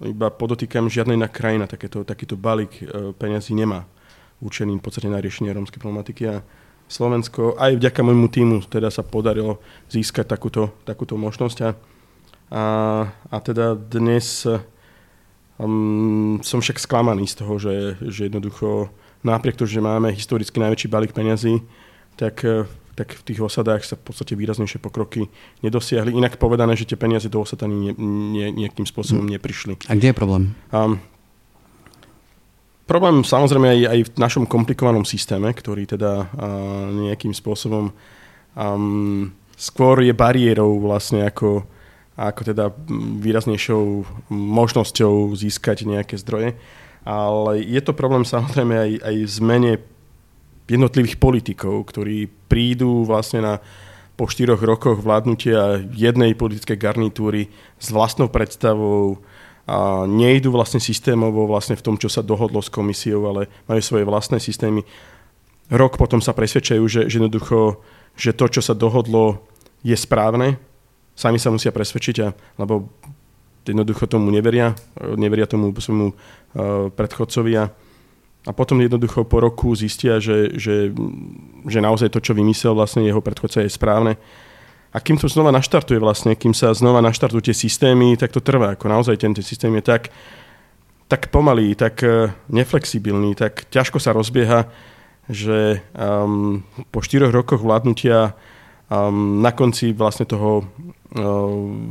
Iba 0.00 0.30
podotýkam, 0.30 0.86
žiadna 0.86 1.18
iná 1.18 1.28
krajina 1.28 1.66
takéto, 1.66 2.06
takýto 2.06 2.38
balík 2.38 2.78
e, 2.78 3.10
peňazí 3.10 3.58
nemá 3.58 3.90
určený 4.38 4.78
v 4.78 4.84
podstate 4.86 5.10
na 5.10 5.18
riešenie 5.18 5.50
rómskej 5.50 5.82
problematiky 5.82 6.30
a 6.30 6.46
Slovensko 6.86 7.58
aj 7.58 7.74
vďaka 7.74 7.98
môjmu 7.98 8.28
týmu 8.30 8.56
teda 8.70 8.86
sa 8.94 9.02
podarilo 9.02 9.58
získať 9.90 10.30
takúto, 10.30 10.74
takúto 10.86 11.18
možnosť 11.18 11.58
a, 11.66 11.70
a, 12.54 12.64
a 13.34 13.36
teda 13.42 13.74
dnes 13.74 14.46
um, 15.58 16.38
som 16.42 16.62
však 16.62 16.78
sklamaný 16.78 17.26
z 17.26 17.34
toho, 17.42 17.58
že, 17.58 17.74
že 17.98 18.30
jednoducho 18.30 18.94
napriek 19.22 19.56
tomu, 19.56 19.68
že 19.68 19.80
máme 19.84 20.08
historicky 20.12 20.56
najväčší 20.60 20.88
balík 20.88 21.12
peňazí, 21.12 21.60
tak 22.16 22.44
e, 22.44 22.64
tak 23.00 23.16
v 23.16 23.32
tých 23.32 23.40
osadách 23.40 23.80
sa 23.80 23.96
v 23.96 24.12
podstate 24.12 24.36
výraznejšie 24.36 24.76
pokroky 24.76 25.32
nedosiahli. 25.64 26.12
Inak 26.12 26.36
povedané, 26.36 26.76
že 26.76 26.84
tie 26.84 27.00
peniaze 27.00 27.32
do 27.32 27.40
osad 27.40 27.64
ani 27.64 27.88
ne, 27.88 27.92
ne, 27.96 28.46
nejakým 28.52 28.84
spôsobom 28.84 29.24
hm. 29.24 29.40
neprišli. 29.40 29.72
A 29.88 29.96
kde 29.96 30.12
je 30.12 30.16
problém? 30.16 30.52
Um, 30.68 31.00
problém 32.84 33.24
samozrejme 33.24 33.72
aj, 33.72 33.80
aj 33.88 34.00
v 34.04 34.10
našom 34.20 34.44
komplikovanom 34.44 35.08
systéme, 35.08 35.48
ktorý 35.48 35.88
teda 35.88 36.28
uh, 36.28 36.92
nejakým 36.92 37.32
spôsobom 37.32 37.88
um, 37.88 39.32
skôr 39.56 40.04
je 40.04 40.12
bariérou 40.12 40.76
vlastne 40.84 41.24
ako, 41.24 41.64
ako 42.20 42.40
teda 42.52 42.68
výraznejšou 43.22 44.04
možnosťou 44.28 45.32
získať 45.40 45.88
nejaké 45.88 46.20
zdroje. 46.20 46.52
Ale 47.04 47.64
je 47.64 47.80
to 47.80 47.96
problém 47.96 48.28
samozrejme 48.28 48.74
aj, 48.76 48.90
aj 49.00 49.14
v 49.24 49.30
zmene 49.30 49.72
jednotlivých 50.70 51.16
politikov, 51.18 51.88
ktorí 51.90 52.30
prídu 52.46 53.02
vlastne 53.08 53.40
na 53.42 53.54
po 54.20 54.28
štyroch 54.28 54.60
rokoch 54.60 55.00
vládnutia 55.00 55.80
jednej 55.96 56.36
politickej 56.36 56.76
garnitúry 56.76 57.48
s 57.80 57.88
vlastnou 57.88 58.28
predstavou 58.28 59.16
a 59.64 60.04
nejdu 60.04 60.52
vlastne 60.52 60.76
systémovo 60.76 61.48
vlastne 61.48 61.72
v 61.72 61.84
tom, 61.84 61.96
čo 61.96 62.12
sa 62.12 62.20
dohodlo 62.20 62.60
s 62.60 62.68
komisiou, 62.68 63.24
ale 63.32 63.48
majú 63.64 63.80
svoje 63.80 64.04
vlastné 64.04 64.36
systémy. 64.36 64.84
Rok 65.72 65.96
potom 65.96 66.20
sa 66.20 66.36
presvedčajú, 66.36 66.84
že, 66.84 67.08
že 67.08 67.16
jednoducho, 67.16 67.80
že 68.12 68.36
to, 68.36 68.50
čo 68.50 68.60
sa 68.60 68.76
dohodlo, 68.76 69.40
je 69.80 69.96
správne. 69.96 70.60
Sami 71.16 71.40
sa 71.40 71.48
musia 71.48 71.72
presvedčiť, 71.72 72.16
a, 72.20 72.28
lebo 72.60 72.92
jednoducho 73.70 74.06
tomu 74.10 74.30
neveria, 74.34 74.74
neveria 75.16 75.46
tomu 75.46 75.70
svojmu 75.70 76.08
uh, 76.10 76.14
predchodcovi 76.92 77.52
a 77.60 78.50
potom 78.56 78.80
jednoducho 78.80 79.28
po 79.28 79.40
roku 79.44 79.68
zistia, 79.76 80.16
že, 80.16 80.56
že, 80.56 80.88
že 81.68 81.78
naozaj 81.84 82.08
to, 82.08 82.24
čo 82.24 82.32
vymyslel 82.32 82.72
vlastne 82.72 83.04
jeho 83.04 83.20
predchodca 83.20 83.60
je 83.60 83.68
správne. 83.68 84.16
A 84.90 84.98
kým 84.98 85.20
to 85.20 85.28
znova 85.28 85.52
naštartuje 85.52 86.00
vlastne, 86.00 86.32
kým 86.34 86.56
sa 86.56 86.72
znova 86.72 87.04
naštartujú 87.04 87.44
tie 87.46 87.54
systémy, 87.54 88.16
tak 88.16 88.32
to 88.32 88.40
trvá. 88.40 88.74
Ako 88.74 88.88
naozaj 88.88 89.20
ten, 89.20 89.36
ten 89.36 89.44
systém 89.44 89.70
je 89.76 89.84
tak, 89.84 90.08
tak 91.06 91.28
pomalý, 91.28 91.76
tak 91.76 92.00
uh, 92.00 92.32
neflexibilný, 92.48 93.36
tak 93.36 93.68
ťažko 93.68 94.00
sa 94.00 94.16
rozbieha, 94.16 94.72
že 95.30 95.84
um, 95.94 96.64
po 96.90 97.04
štyroch 97.04 97.30
rokoch 97.30 97.62
vládnutia 97.62 98.34
um, 98.90 99.38
na 99.44 99.52
konci 99.54 99.94
vlastne 99.94 100.26
toho 100.26 100.66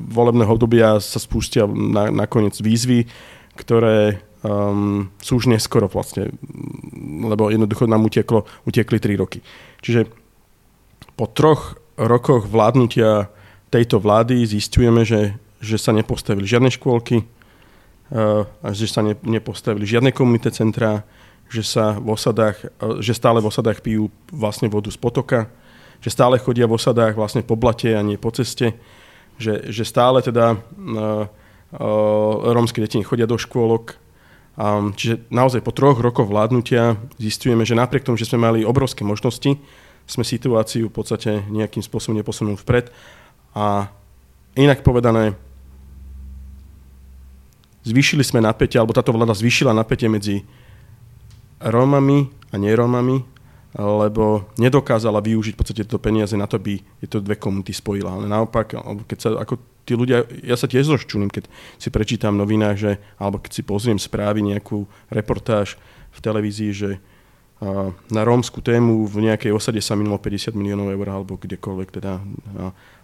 volebného 0.09 0.55
obdobia 0.55 0.95
sa 1.03 1.19
spustia 1.19 1.67
na, 1.67 2.07
nakoniec 2.07 2.55
výzvy, 2.55 3.03
ktoré 3.59 4.23
um, 4.43 5.11
sú 5.19 5.43
už 5.43 5.51
neskoro 5.51 5.91
vlastne, 5.91 6.31
lebo 7.27 7.51
jednoducho 7.51 7.83
nám 7.83 8.07
uteklo, 8.07 8.47
utekli 8.63 8.95
3 8.99 9.19
roky. 9.19 9.43
Čiže 9.83 10.07
po 11.19 11.27
troch 11.27 11.75
rokoch 11.99 12.47
vládnutia 12.47 13.27
tejto 13.67 13.99
vlády 13.99 14.47
zistujeme, 14.47 15.03
že, 15.03 15.35
že 15.59 15.75
sa 15.75 15.91
nepostavili 15.91 16.47
žiadne 16.47 16.71
škôlky, 16.71 17.27
uh, 18.15 18.47
že 18.71 18.87
sa 18.87 19.03
ne, 19.03 19.19
nepostavili 19.27 19.83
žiadne 19.83 20.15
komunité 20.15 20.47
centrá, 20.55 21.03
že 21.49 21.65
sa 21.65 21.97
v 21.97 22.13
osadách, 22.13 22.71
že 23.01 23.17
stále 23.17 23.41
v 23.41 23.49
osadách 23.49 23.81
pijú 23.83 24.07
vlastne 24.31 24.69
vodu 24.69 24.87
z 24.93 25.01
potoka, 25.01 25.49
že 25.99 26.13
stále 26.13 26.39
chodia 26.39 26.69
v 26.69 26.77
osadách 26.77 27.17
vlastne 27.17 27.43
po 27.43 27.59
blate 27.59 27.91
a 27.91 28.05
nie 28.05 28.15
po 28.15 28.31
ceste, 28.31 28.77
že, 29.39 29.71
že 29.71 29.87
stále 29.87 30.19
teda 30.19 30.53
uh, 30.53 30.59
uh, 30.59 32.53
rómske 32.53 32.83
deti 32.83 32.99
chodia 33.01 33.25
do 33.25 33.39
škôlok, 33.39 33.95
čiže 34.99 35.23
naozaj 35.31 35.63
po 35.63 35.71
troch 35.71 36.03
rokoch 36.03 36.27
vládnutia 36.27 36.99
zistujeme, 37.15 37.63
že 37.63 37.79
napriek 37.79 38.03
tomu, 38.03 38.19
že 38.19 38.27
sme 38.27 38.43
mali 38.43 38.67
obrovské 38.67 39.07
možnosti, 39.07 39.55
sme 40.03 40.23
situáciu 40.27 40.91
v 40.91 40.95
podstate 40.99 41.47
nejakým 41.47 41.79
spôsobom 41.79 42.19
neposunuli 42.19 42.59
vpred. 42.59 42.91
A 43.55 43.87
inak 44.59 44.83
povedané, 44.83 45.39
zvýšili 47.87 48.25
sme 48.25 48.43
napätie, 48.43 48.75
alebo 48.75 48.91
táto 48.91 49.15
vláda 49.15 49.31
zvýšila 49.31 49.71
napätie 49.71 50.11
medzi 50.11 50.43
Rómami 51.63 52.27
a 52.51 52.55
nerómami, 52.59 53.23
lebo 53.77 54.49
nedokázala 54.57 55.21
využiť 55.21 55.53
v 55.53 55.59
podstate 55.59 55.85
tieto 55.85 56.01
peniaze 56.01 56.33
na 56.33 56.49
to, 56.49 56.57
aby 56.57 56.81
tieto 57.05 57.21
dve 57.21 57.37
komunity 57.37 57.69
spojila. 57.69 58.17
Ale 58.17 58.25
naopak, 58.25 58.73
keď 59.05 59.17
sa 59.17 59.29
ako 59.37 59.61
tí 59.85 59.93
ľudia, 59.93 60.25
ja 60.41 60.57
sa 60.57 60.65
tiež 60.65 60.89
rozčuním, 60.89 61.29
keď 61.29 61.45
si 61.77 61.93
prečítam 61.93 62.33
v 62.33 62.41
novinách, 62.45 62.77
že, 62.77 62.91
alebo 63.21 63.37
keď 63.37 63.51
si 63.53 63.61
pozriem 63.61 64.01
správy, 64.01 64.41
nejakú 64.41 64.89
reportáž 65.13 65.77
v 66.09 66.19
televízii, 66.21 66.71
že 66.73 66.89
na 68.09 68.23
rómskú 68.23 68.63
tému 68.63 69.03
v 69.03 69.27
nejakej 69.27 69.51
osade 69.51 69.83
sa 69.83 69.91
minulo 69.91 70.15
50 70.15 70.55
miliónov 70.55 70.95
eur 70.95 71.07
alebo 71.11 71.35
kdekoľvek. 71.35 71.89
Teda. 71.91 72.23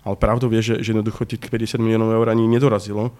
Ale 0.07 0.15
pravdou 0.15 0.47
je, 0.55 0.63
že, 0.63 0.75
že 0.79 0.95
jednoducho 0.95 1.27
tých 1.27 1.43
50 1.43 1.83
miliónov 1.83 2.15
eur 2.15 2.31
ani 2.31 2.47
nedorazilo. 2.47 3.11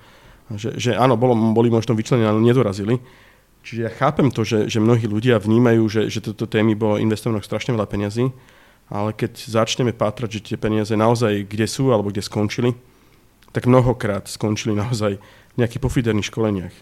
Že, 0.48 0.80
že 0.80 0.92
áno, 0.96 1.20
bolo, 1.20 1.36
boli 1.52 1.68
možno 1.68 1.92
vyčlenené, 1.92 2.32
ale 2.32 2.40
nedorazili. 2.40 3.04
Čiže 3.66 3.82
ja 3.82 3.92
chápem 3.92 4.30
to, 4.30 4.46
že, 4.46 4.70
že 4.70 4.78
mnohí 4.78 5.10
ľudia 5.10 5.42
vnímajú, 5.42 5.84
že, 5.90 6.02
že 6.14 6.22
toto 6.22 6.46
témy 6.46 6.78
bolo 6.78 7.02
investované 7.02 7.42
strašne 7.42 7.74
veľa 7.74 7.90
peniazy, 7.90 8.30
ale 8.94 9.10
keď 9.18 9.34
začneme 9.42 9.90
pátrať, 9.90 10.38
že 10.38 10.54
tie 10.54 10.58
peniaze 10.62 10.94
naozaj 10.94 11.50
kde 11.50 11.66
sú 11.66 11.90
alebo 11.90 12.14
kde 12.14 12.22
skončili, 12.22 12.78
tak 13.50 13.66
mnohokrát 13.66 14.30
skončili 14.30 14.78
naozaj 14.78 15.18
v 15.18 15.56
nejakých 15.58 15.82
pofiderných 15.82 16.30
školeniach. 16.30 16.76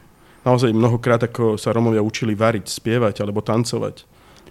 Naozaj 0.43 0.75
mnohokrát, 0.75 1.23
ako 1.23 1.55
sa 1.55 1.71
Romovia 1.71 2.03
učili 2.03 2.35
variť, 2.35 2.67
spievať 2.67 3.23
alebo 3.23 3.39
tancovať 3.39 4.03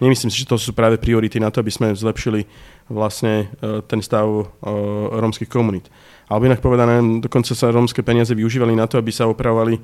nemyslím 0.03 0.31
si, 0.35 0.43
že 0.43 0.51
to 0.51 0.59
sú 0.59 0.75
práve 0.75 0.99
priority 0.99 1.39
na 1.39 1.55
to, 1.55 1.63
aby 1.63 1.71
sme 1.71 1.95
zlepšili 1.95 2.43
vlastne 2.91 3.47
e, 3.63 3.87
ten 3.87 4.03
stav 4.03 4.27
e, 4.27 4.45
rómskych 5.15 5.47
komunít. 5.47 5.87
Alebo 6.27 6.51
inak 6.51 6.59
povedané, 6.59 6.99
dokonca 7.23 7.55
sa 7.55 7.71
rómske 7.71 8.03
peniaze 8.03 8.35
využívali 8.35 8.75
na 8.75 8.91
to, 8.91 8.99
aby 8.99 9.15
sa 9.15 9.31
opravovali, 9.31 9.79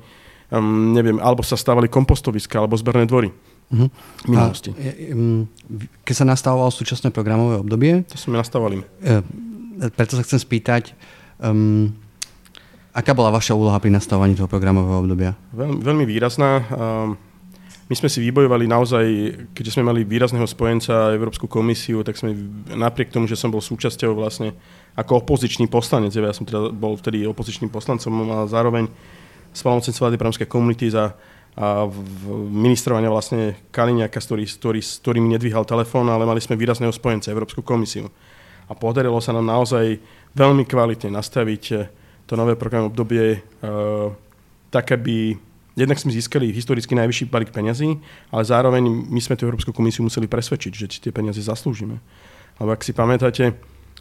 um, 0.53 0.93
neviem, 0.93 1.17
alebo 1.21 1.45
sa 1.45 1.57
stávali 1.57 1.89
kompostoviska, 1.89 2.59
alebo 2.59 2.77
zberné 2.77 3.05
dvory. 3.05 3.31
Uh-huh. 3.69 3.85
minulosti. 4.25 4.73
A, 4.73 5.13
um, 5.13 5.45
keď 6.01 6.15
sa 6.17 6.25
nastavovalo 6.25 6.73
súčasné 6.73 7.13
programové 7.13 7.61
obdobie... 7.61 8.01
To 8.09 8.17
sme 8.17 8.41
nastavovali. 8.41 8.81
Uh, 9.05 9.21
preto 9.93 10.17
sa 10.17 10.25
chcem 10.25 10.41
spýtať, 10.41 10.97
um, 11.37 11.93
aká 12.91 13.13
bola 13.13 13.29
vaša 13.29 13.53
úloha 13.53 13.77
pri 13.77 13.93
nastavovaní 13.93 14.33
toho 14.33 14.49
programového 14.49 15.05
obdobia? 15.05 15.37
Veľ, 15.53 15.85
veľmi 15.85 16.05
výrazná. 16.09 16.65
Um, 16.73 17.13
my 17.89 17.95
sme 17.97 18.09
si 18.09 18.21
vybojovali 18.21 18.69
naozaj, 18.69 19.05
keďže 19.57 19.73
sme 19.77 19.89
mali 19.89 20.05
výrazného 20.05 20.45
spojenca 20.45 21.09
Európsku 21.09 21.49
komisiu, 21.49 22.05
tak 22.05 22.21
sme 22.21 22.37
napriek 22.69 23.09
tomu, 23.09 23.25
že 23.25 23.33
som 23.33 23.49
bol 23.49 23.65
súčasťou 23.65 24.13
vlastne 24.13 24.53
ako 24.93 25.25
opozičný 25.25 25.65
poslanec, 25.65 26.13
ja 26.13 26.29
som 26.29 26.45
teda 26.45 26.69
bol 26.69 26.93
vtedy 26.93 27.25
opozičným 27.25 27.73
poslancom 27.73 28.29
a 28.29 28.45
zároveň 28.45 28.85
spalomocen 29.53 29.93
vlády 29.93 30.17
Bramskej 30.17 30.47
komunity 30.47 30.89
za 30.89 31.13
a 31.59 31.91
ministrovania 32.55 33.11
vlastne 33.11 33.67
Kaliňaka, 33.75 34.15
ktorý, 34.15 34.47
ktorý, 34.47 34.79
s 34.79 35.03
ktorým 35.03 35.27
nedvíhal 35.27 35.67
telefón, 35.67 36.07
ale 36.07 36.23
mali 36.23 36.39
sme 36.39 36.55
výrazného 36.55 36.95
spojenca, 36.95 37.35
Európsku 37.35 37.59
komisiu. 37.59 38.07
A 38.69 38.77
podarilo 38.77 39.19
sa 39.19 39.35
nám 39.35 39.43
naozaj 39.43 39.99
veľmi 40.39 40.63
kvalitne 40.63 41.11
nastaviť 41.19 41.63
to 42.23 42.33
nové 42.39 42.55
program 42.55 42.87
obdobie 42.87 43.43
uh, 43.43 44.07
tak, 44.71 44.95
aby 44.95 45.35
jednak 45.75 45.99
sme 45.99 46.15
získali 46.15 46.55
historicky 46.55 46.95
najvyšší 46.95 47.27
balík 47.27 47.51
peňazí, 47.51 47.99
ale 48.31 48.43
zároveň 48.47 48.85
my 48.87 49.19
sme 49.19 49.35
tú 49.35 49.43
Európsku 49.43 49.75
komisiu 49.75 50.07
museli 50.07 50.31
presvedčiť, 50.31 50.71
že 50.71 50.87
tie 50.87 51.11
peniaze 51.11 51.43
zaslúžime. 51.43 51.99
Lebo 52.61 52.71
ak 52.71 52.87
si 52.87 52.95
pamätáte, 52.95 53.57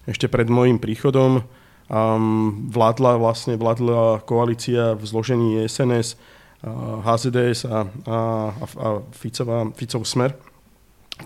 ešte 0.07 0.31
pred 0.31 0.47
môjim 0.47 0.79
príchodom 0.79 1.43
um, 1.89 2.69
vládla 2.69 3.17
vlastne 3.17 3.57
vládla 3.57 4.23
koalícia 4.29 4.95
v 4.95 5.03
zložení 5.05 5.65
SNS, 5.65 6.17
uh, 6.63 7.03
HZDS 7.03 7.69
a, 7.69 7.89
a, 8.07 8.19
a, 8.55 8.89
Ficová, 9.13 9.69
Ficov 9.75 10.05
smer. 10.05 10.37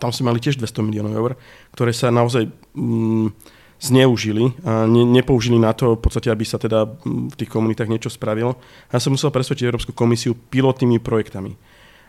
Tam 0.01 0.09
sme 0.09 0.33
mali 0.33 0.41
tiež 0.41 0.57
200 0.57 0.89
miliónov 0.89 1.13
eur, 1.13 1.33
ktoré 1.77 1.93
sa 1.93 2.09
naozaj 2.09 2.49
um, 2.73 3.29
zneužili 3.83 4.55
a 4.63 4.87
ne, 4.87 5.03
nepoužili 5.03 5.59
na 5.59 5.75
to, 5.75 5.99
v 5.99 6.03
podstate, 6.07 6.31
aby 6.31 6.47
sa 6.47 6.57
teda 6.57 6.87
v 7.03 7.35
tých 7.35 7.51
komunitách 7.51 7.91
niečo 7.91 8.09
spravilo. 8.09 8.57
Ja 8.95 9.03
som 9.03 9.19
musel 9.19 9.35
presvedčiť 9.35 9.67
Európsku 9.67 9.93
komisiu 9.93 10.39
pilotnými 10.39 11.03
projektami. 11.03 11.59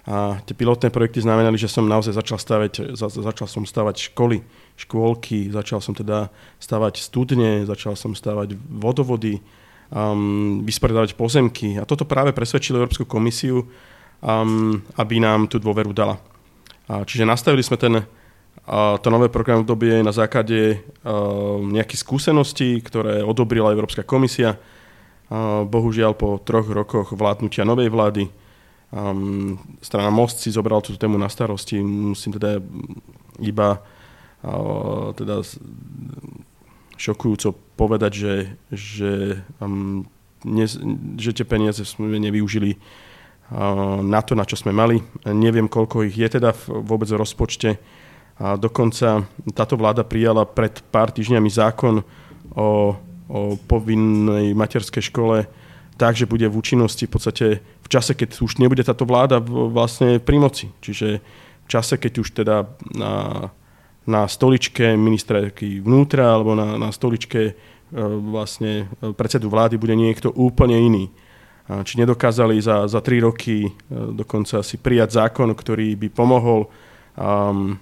A 0.04 0.36
tie 0.43 0.51
pilotné 0.51 0.91
projekty 0.91 1.24
znamenali, 1.24 1.56
že 1.56 1.72
som 1.72 1.88
naozaj 1.88 2.20
začal 2.20 2.36
stavať, 2.36 2.91
za, 2.91 3.08
začal 3.08 3.47
som 3.47 3.64
stavať 3.64 4.12
školy, 4.12 4.43
škôlky, 4.76 5.47
začal 5.47 5.80
som 5.80 5.95
teda 5.95 6.28
stavať 6.60 6.99
studne, 6.99 7.64
začal 7.64 7.95
som 7.95 8.12
stavať 8.12 8.51
vodovody, 8.68 9.39
um, 9.95 10.60
vysporiadavať 10.68 11.16
pozemky. 11.16 11.80
A 11.80 11.88
toto 11.88 12.04
práve 12.04 12.36
presvedčilo 12.36 12.84
Európsku 12.84 13.08
komisiu, 13.08 13.64
um, 14.20 14.84
aby 14.99 15.24
nám 15.24 15.47
tú 15.47 15.56
dôveru 15.56 15.95
dala. 15.95 16.20
A 16.91 17.08
čiže 17.08 17.24
nastavili 17.24 17.64
sme 17.64 17.80
ten 17.80 18.04
a 18.64 18.95
to 18.95 19.12
nové 19.12 19.28
program 19.28 19.68
obdobie 19.68 19.99
je 19.99 20.08
na 20.08 20.16
základe 20.16 20.80
uh, 20.80 21.60
nejakých 21.60 21.99
skúseností, 21.99 22.80
ktoré 22.80 23.20
odobrila 23.20 23.76
Európska 23.76 24.08
komisia. 24.08 24.56
Uh, 25.28 25.68
bohužiaľ 25.68 26.16
po 26.16 26.39
troch 26.39 26.72
rokoch 26.72 27.12
vládnutia 27.12 27.68
novej 27.68 27.91
vlády 27.91 28.43
um, 28.94 29.58
strana 29.82 30.14
Most 30.14 30.46
si 30.46 30.54
zobral 30.54 30.86
túto 30.86 31.02
tému 31.02 31.18
na 31.18 31.28
starosti. 31.28 31.82
Musím 31.82 32.38
teda 32.38 32.62
iba 33.41 33.82
uh, 34.46 35.10
teda 35.18 35.41
šokujúco 36.94 37.58
povedať, 37.74 38.12
že, 38.14 38.36
že, 38.70 39.12
um, 39.58 40.06
ne, 40.46 40.66
že 41.18 41.34
tie 41.34 41.46
peniaze 41.50 41.82
sme 41.82 42.22
nevyužili 42.22 42.78
uh, 42.78 44.00
na 44.06 44.22
to, 44.22 44.38
na 44.38 44.46
čo 44.46 44.54
sme 44.54 44.70
mali. 44.70 45.02
Neviem, 45.26 45.66
koľko 45.66 46.06
ich 46.06 46.14
je 46.14 46.30
teda 46.30 46.54
v, 46.54 46.86
vôbec 46.86 47.10
v 47.10 47.18
rozpočte 47.18 47.82
a 48.41 48.58
dokonca 48.58 49.30
táto 49.54 49.78
vláda 49.78 50.02
prijala 50.02 50.41
pred 50.50 50.82
pár 50.89 51.14
týždňami 51.14 51.50
zákon 51.54 52.02
o, 52.58 52.68
o 53.30 53.39
povinnej 53.70 54.58
materskej 54.58 55.14
škole 55.14 55.46
tak, 55.98 56.18
že 56.18 56.30
bude 56.30 56.50
v 56.50 56.58
účinnosti 56.58 57.06
v 57.06 57.14
podstate 57.14 57.46
v 57.62 57.88
čase, 57.88 58.18
keď 58.18 58.41
už 58.41 58.58
nebude 58.58 58.82
táto 58.82 59.06
vláda 59.06 59.38
vlastne 59.44 60.18
pri 60.18 60.38
moci. 60.41 60.66
Čiže 60.82 61.22
v 61.64 61.68
čase, 61.70 61.96
keď 62.02 62.14
už 62.20 62.30
teda 62.34 62.66
na, 62.98 63.48
na 64.04 64.22
stoličke 64.26 64.98
ministrky 64.98 65.80
vnútra 65.80 66.34
alebo 66.34 66.58
na, 66.58 66.76
na 66.82 66.89
stoličke 66.89 67.41
e, 67.48 67.54
vlastne 68.34 68.89
predsedu 69.16 69.48
vlády 69.48 69.78
bude 69.78 69.94
niekto 69.94 70.34
úplne 70.34 70.76
iný. 70.76 71.06
Či 71.64 71.96
nedokázali 72.04 72.60
za, 72.60 72.91
za 72.91 73.00
tri 73.00 73.24
roky 73.24 73.64
e, 73.64 73.72
dokonca 73.89 74.60
si 74.60 74.76
prijať 74.76 75.24
zákon, 75.24 75.48
ktorý 75.56 75.96
by 75.96 76.08
pomohol 76.12 76.68
um, 77.16 77.80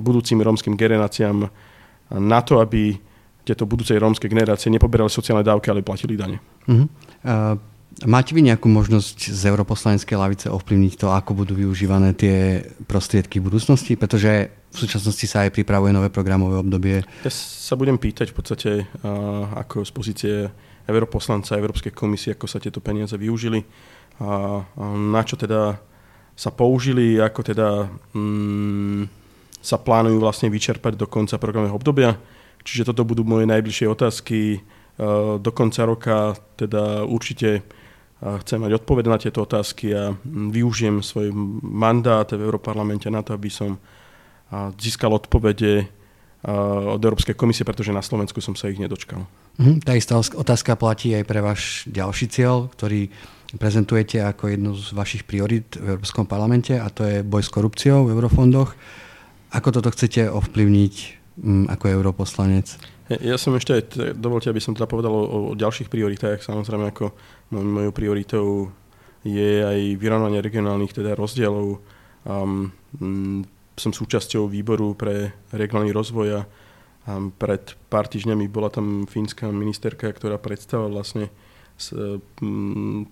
budúcim 0.00 0.40
rómskym 0.40 0.80
generáciám 0.80 1.44
na 2.08 2.40
to, 2.40 2.64
aby 2.64 2.96
tieto 3.42 3.66
budúcej 3.66 3.98
rómske 3.98 4.30
generácie 4.30 4.70
nepoberali 4.70 5.10
sociálne 5.10 5.42
dávky, 5.42 5.70
ale 5.70 5.82
platili 5.82 6.14
dane. 6.14 6.38
Uh-huh. 6.66 6.86
Uh, 7.26 7.58
máte 8.06 8.32
vy 8.32 8.46
nejakú 8.46 8.70
možnosť 8.70 9.34
z 9.34 9.42
europoslaneckej 9.50 10.16
lavice 10.16 10.46
ovplyvniť 10.46 10.94
to, 10.94 11.10
ako 11.10 11.34
budú 11.34 11.58
využívané 11.58 12.14
tie 12.14 12.62
prostriedky 12.86 13.42
v 13.42 13.50
budúcnosti? 13.50 13.98
Pretože 13.98 14.54
v 14.72 14.76
súčasnosti 14.78 15.26
sa 15.26 15.44
aj 15.44 15.52
pripravuje 15.58 15.90
nové 15.90 16.08
programové 16.08 16.62
obdobie. 16.62 17.02
Ja 17.26 17.32
sa 17.34 17.74
budem 17.74 17.98
pýtať 17.98 18.30
v 18.30 18.36
podstate, 18.38 18.70
uh, 19.02 19.58
ako 19.58 19.82
z 19.82 19.90
pozície 19.90 20.34
europoslanca 20.86 21.58
Európskej 21.58 21.94
komisie, 21.94 22.34
ako 22.34 22.46
sa 22.50 22.58
tieto 22.58 22.82
peniaze 22.82 23.14
využili 23.14 23.62
a, 24.18 24.62
a 24.66 24.84
na 24.98 25.22
čo 25.22 25.38
teda 25.38 25.78
sa 26.32 26.50
použili, 26.50 27.20
ako 27.20 27.40
teda 27.44 27.68
mm, 28.16 29.02
sa 29.62 29.78
plánujú 29.78 30.18
vlastne 30.18 30.50
vyčerpať 30.50 30.98
do 30.98 31.06
konca 31.06 31.38
programového 31.38 31.78
obdobia. 31.78 32.18
Čiže 32.62 32.90
toto 32.90 33.02
budú 33.06 33.26
moje 33.26 33.46
najbližšie 33.46 33.86
otázky. 33.90 34.38
E, 34.56 34.58
do 35.38 35.50
konca 35.50 35.82
roka 35.86 36.16
teda 36.56 37.04
určite 37.04 37.50
e, 37.58 37.62
chcem 38.46 38.62
mať 38.62 38.82
odpovede 38.82 39.08
na 39.10 39.18
tieto 39.18 39.42
otázky 39.42 39.94
a 39.94 40.14
využijem 40.26 41.02
svoj 41.02 41.30
mandát 41.62 42.26
v 42.30 42.42
Európarlamente 42.42 43.10
na 43.10 43.22
to, 43.22 43.34
aby 43.34 43.50
som 43.50 43.78
získal 44.52 45.16
odpovede 45.16 45.88
od 46.44 46.98
Európskej 46.98 47.38
komisie, 47.38 47.62
pretože 47.62 47.94
na 47.94 48.02
Slovensku 48.02 48.42
som 48.42 48.58
sa 48.58 48.66
ich 48.66 48.76
nedočkal. 48.76 49.22
Mhm, 49.62 49.86
tá 49.86 49.94
istá 49.94 50.18
otázka 50.18 50.74
platí 50.74 51.14
aj 51.14 51.24
pre 51.24 51.38
váš 51.38 51.86
ďalší 51.86 52.26
cieľ, 52.28 52.66
ktorý 52.74 53.08
prezentujete 53.60 54.18
ako 54.24 54.48
jednu 54.48 54.72
z 54.74 54.90
vašich 54.96 55.22
priorit 55.28 55.76
v 55.76 55.96
Európskom 55.96 56.24
parlamente 56.24 56.74
a 56.74 56.88
to 56.88 57.04
je 57.04 57.22
boj 57.22 57.44
s 57.44 57.52
korupciou 57.52 58.08
v 58.08 58.16
eurofondoch. 58.16 58.74
Ako 59.52 59.68
toto 59.70 59.92
chcete 59.92 60.32
ovplyvniť 60.32 61.21
ako 61.42 61.84
europoslanec? 61.90 62.78
Ja 63.20 63.36
som 63.36 63.52
ešte 63.58 63.98
dovolte, 64.14 64.48
aby 64.48 64.62
som 64.62 64.72
teda 64.72 64.88
povedal 64.88 65.12
o, 65.12 65.52
o 65.52 65.58
ďalších 65.58 65.90
prioritách. 65.92 66.40
Samozrejme, 66.40 66.94
ako 66.94 67.12
mojou 67.52 67.92
prioritou 67.92 68.46
je 69.26 69.62
aj 69.62 69.98
vyrovnanie 69.98 70.40
regionálnych 70.40 70.94
teda 70.94 71.18
rozdielov. 71.18 71.82
Um, 72.22 72.72
som 73.74 73.90
súčasťou 73.90 74.46
výboru 74.46 74.94
pre 74.94 75.34
regionálny 75.50 75.90
rozvoj 75.90 76.28
a 76.38 76.40
um, 77.10 77.34
pred 77.34 77.74
pár 77.90 78.06
týždňami 78.06 78.46
bola 78.48 78.70
tam 78.70 79.04
fínska 79.10 79.50
ministerka, 79.50 80.08
ktorá 80.08 80.38
predstavila 80.38 80.88
vlastne 80.88 81.28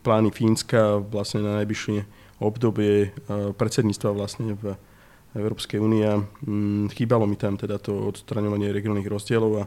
plány 0.04 0.30
Fínska 0.30 1.02
vlastne 1.02 1.42
na 1.42 1.58
najbližšie 1.62 2.06
obdobie 2.40 3.10
predsedníctva 3.58 4.10
vlastne 4.14 4.54
v 4.54 4.78
Európskej 5.34 5.78
únie. 5.78 6.06
Chýbalo 6.94 7.26
mi 7.26 7.38
tam 7.38 7.54
teda 7.54 7.78
to 7.78 8.10
odstraňovanie 8.10 8.74
regionálnych 8.74 9.10
rozdielov 9.10 9.52
a, 9.62 9.64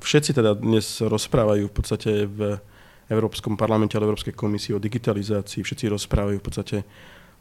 všetci 0.00 0.36
teda 0.36 0.56
dnes 0.56 1.00
rozprávajú 1.00 1.68
v 1.68 1.74
podstate 1.74 2.10
v 2.28 2.56
Európskom 3.08 3.56
parlamente 3.56 3.96
alebo 3.96 4.16
Európskej 4.16 4.32
komisii 4.32 4.72
o 4.76 4.82
digitalizácii, 4.82 5.60
všetci 5.60 5.92
rozprávajú 5.92 6.40
v 6.40 6.46
podstate 6.46 6.76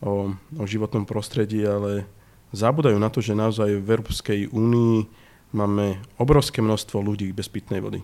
o, 0.04 0.36
o 0.36 0.64
životnom 0.68 1.08
prostredí, 1.08 1.64
ale 1.64 2.04
zabudajú 2.52 3.00
na 3.00 3.08
to, 3.08 3.24
že 3.24 3.38
naozaj 3.38 3.80
v 3.80 3.88
Európskej 3.88 4.40
únii 4.52 5.08
máme 5.56 6.04
obrovské 6.20 6.60
množstvo 6.60 7.00
ľudí 7.00 7.32
bez 7.32 7.48
pitnej 7.48 7.80
vody. 7.80 8.04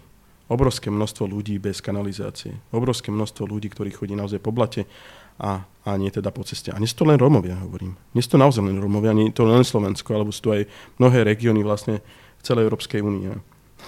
Obrovské 0.49 0.89
množstvo 0.89 1.29
ľudí 1.29 1.61
bez 1.61 1.77
kanalizácie. 1.77 2.57
Obrovské 2.73 3.13
množstvo 3.13 3.45
ľudí, 3.45 3.69
ktorí 3.69 3.93
chodí 3.93 4.17
naozaj 4.17 4.41
po 4.41 4.49
blate 4.49 4.89
a, 5.37 5.67
a 5.89 5.97
nie 5.97 6.13
teda 6.13 6.29
po 6.29 6.45
ceste. 6.45 6.69
A 6.69 6.77
nie 6.77 6.89
sú 6.89 7.01
to 7.01 7.09
len 7.09 7.17
Rómovia, 7.17 7.57
hovorím. 7.59 7.97
Nie 8.13 8.21
sú 8.21 8.37
to 8.37 8.41
naozaj 8.41 8.61
len 8.61 8.77
Rómovia, 8.77 9.15
nie 9.15 9.33
je 9.33 9.37
to 9.37 9.49
len 9.49 9.65
Slovensko, 9.65 10.13
alebo 10.13 10.29
sú 10.29 10.41
tu 10.45 10.49
aj 10.53 10.69
mnohé 11.01 11.25
regióny 11.25 11.65
vlastne 11.65 11.99
v 12.39 12.41
celej 12.45 12.69
Európskej 12.69 13.01
únii. 13.01 13.25
A, 13.31 13.37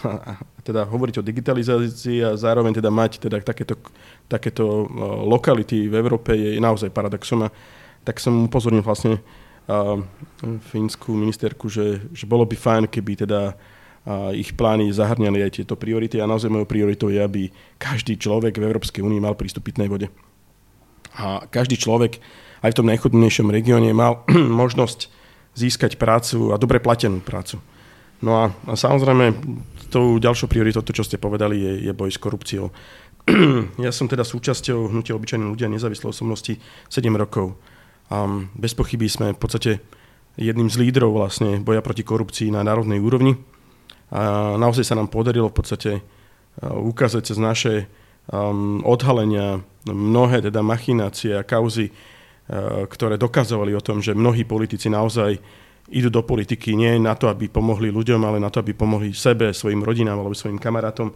a 0.08 0.60
teda 0.64 0.88
hovoriť 0.88 1.20
o 1.20 1.28
digitalizácii 1.28 2.24
a 2.24 2.30
zároveň 2.40 2.80
teda 2.80 2.90
mať 2.90 3.28
teda 3.28 3.44
takéto, 3.44 3.76
takéto 4.26 4.88
lokality 5.28 5.92
v 5.92 5.96
Európe 6.00 6.32
je 6.34 6.58
naozaj 6.58 6.90
paradoxom. 6.90 7.46
A 7.46 7.54
tak 8.02 8.18
som 8.18 8.48
upozornil 8.48 8.82
vlastne 8.82 9.22
fínsku 10.74 11.14
ministerku, 11.14 11.70
že, 11.70 12.02
že 12.12 12.26
bolo 12.26 12.44
by 12.50 12.56
fajn, 12.58 12.84
keby 12.90 13.28
teda 13.28 13.54
a 14.02 14.34
ich 14.34 14.58
plány 14.58 14.90
zahrňali 14.90 15.46
aj 15.46 15.62
tieto 15.62 15.78
priority 15.78 16.18
a 16.18 16.26
naozaj 16.26 16.50
mojou 16.50 16.66
prioritou 16.66 17.14
je, 17.14 17.22
aby 17.22 17.54
každý 17.78 18.18
človek 18.18 18.58
v 18.58 18.66
Európskej 18.66 19.06
únii 19.06 19.22
mal 19.22 19.38
prístup 19.38 19.70
pitnej 19.70 19.86
vode. 19.86 20.10
A 21.18 21.44
každý 21.50 21.76
človek 21.76 22.22
aj 22.62 22.72
v 22.72 22.78
tom 22.78 22.88
najchudnejšom 22.88 23.50
regióne 23.50 23.92
mal 23.92 24.24
možnosť 24.64 25.10
získať 25.58 26.00
prácu 26.00 26.56
a 26.56 26.60
dobre 26.62 26.80
platenú 26.80 27.20
prácu. 27.20 27.60
No 28.22 28.38
a, 28.38 28.44
a 28.70 28.74
samozrejme, 28.78 29.34
tou 29.90 30.22
ďalšou 30.22 30.48
prioritou, 30.48 30.86
to 30.86 30.96
čo 30.96 31.04
ste 31.04 31.20
povedali, 31.20 31.58
je, 31.58 31.74
je 31.90 31.92
boj 31.92 32.14
s 32.14 32.22
korupciou. 32.22 32.72
ja 33.86 33.92
som 33.92 34.08
teda 34.08 34.24
súčasťou 34.24 34.94
hnutia 34.94 35.18
obyčajných 35.18 35.52
ľudia 35.52 35.68
nezávislé 35.68 36.08
osobnosti 36.10 36.54
7 36.88 37.02
rokov. 37.18 37.58
A 38.14 38.30
bez 38.56 38.78
pochyby 38.78 39.10
sme 39.10 39.34
v 39.36 39.40
podstate 39.42 39.72
jedným 40.40 40.72
z 40.72 40.80
lídrov 40.80 41.12
vlastne 41.12 41.60
boja 41.60 41.84
proti 41.84 42.08
korupcii 42.08 42.54
na 42.54 42.64
národnej 42.64 43.04
úrovni. 43.04 43.36
A 44.12 44.56
naozaj 44.56 44.88
sa 44.88 44.96
nám 44.96 45.12
podarilo 45.12 45.52
v 45.52 45.58
podstate 45.58 45.92
ukázať 46.62 47.22
cez 47.32 47.38
naše 47.40 47.74
um, 48.30 48.84
odhalenia 48.86 49.64
mnohé 49.88 50.46
teda 50.46 50.62
machinácie 50.62 51.34
a 51.34 51.48
kauzy, 51.48 51.90
uh, 51.90 52.86
ktoré 52.86 53.18
dokazovali 53.18 53.74
o 53.74 53.82
tom, 53.82 54.04
že 54.04 54.14
mnohí 54.14 54.46
politici 54.46 54.92
naozaj 54.92 55.40
idú 55.92 56.14
do 56.14 56.22
politiky 56.22 56.78
nie 56.78 57.02
na 57.02 57.18
to, 57.18 57.28
aby 57.28 57.50
pomohli 57.50 57.90
ľuďom, 57.90 58.22
ale 58.24 58.38
na 58.38 58.54
to, 58.54 58.62
aby 58.62 58.78
pomohli 58.78 59.12
sebe, 59.12 59.52
svojim 59.52 59.82
rodinám 59.82 60.22
alebo 60.22 60.38
svojim 60.38 60.62
kamarátom. 60.62 61.12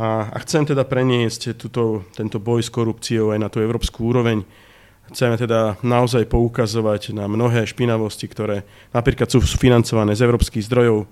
A, 0.00 0.32
a 0.32 0.36
chcem 0.42 0.66
teda 0.66 0.84
preniesť 0.88 1.54
tuto, 1.54 2.08
tento 2.16 2.40
boj 2.40 2.64
s 2.64 2.72
korupciou 2.72 3.32
aj 3.32 3.38
na 3.40 3.48
tú 3.48 3.60
európsku 3.60 4.08
úroveň, 4.08 4.44
Chceme 5.12 5.36
teda 5.36 5.76
naozaj 5.84 6.24
poukazovať 6.24 7.12
na 7.12 7.28
mnohé 7.28 7.68
špinavosti, 7.68 8.24
ktoré 8.30 8.64
napríklad 8.96 9.28
sú 9.28 9.44
financované 9.44 10.16
z 10.16 10.24
európskych 10.24 10.64
zdrojov. 10.64 11.04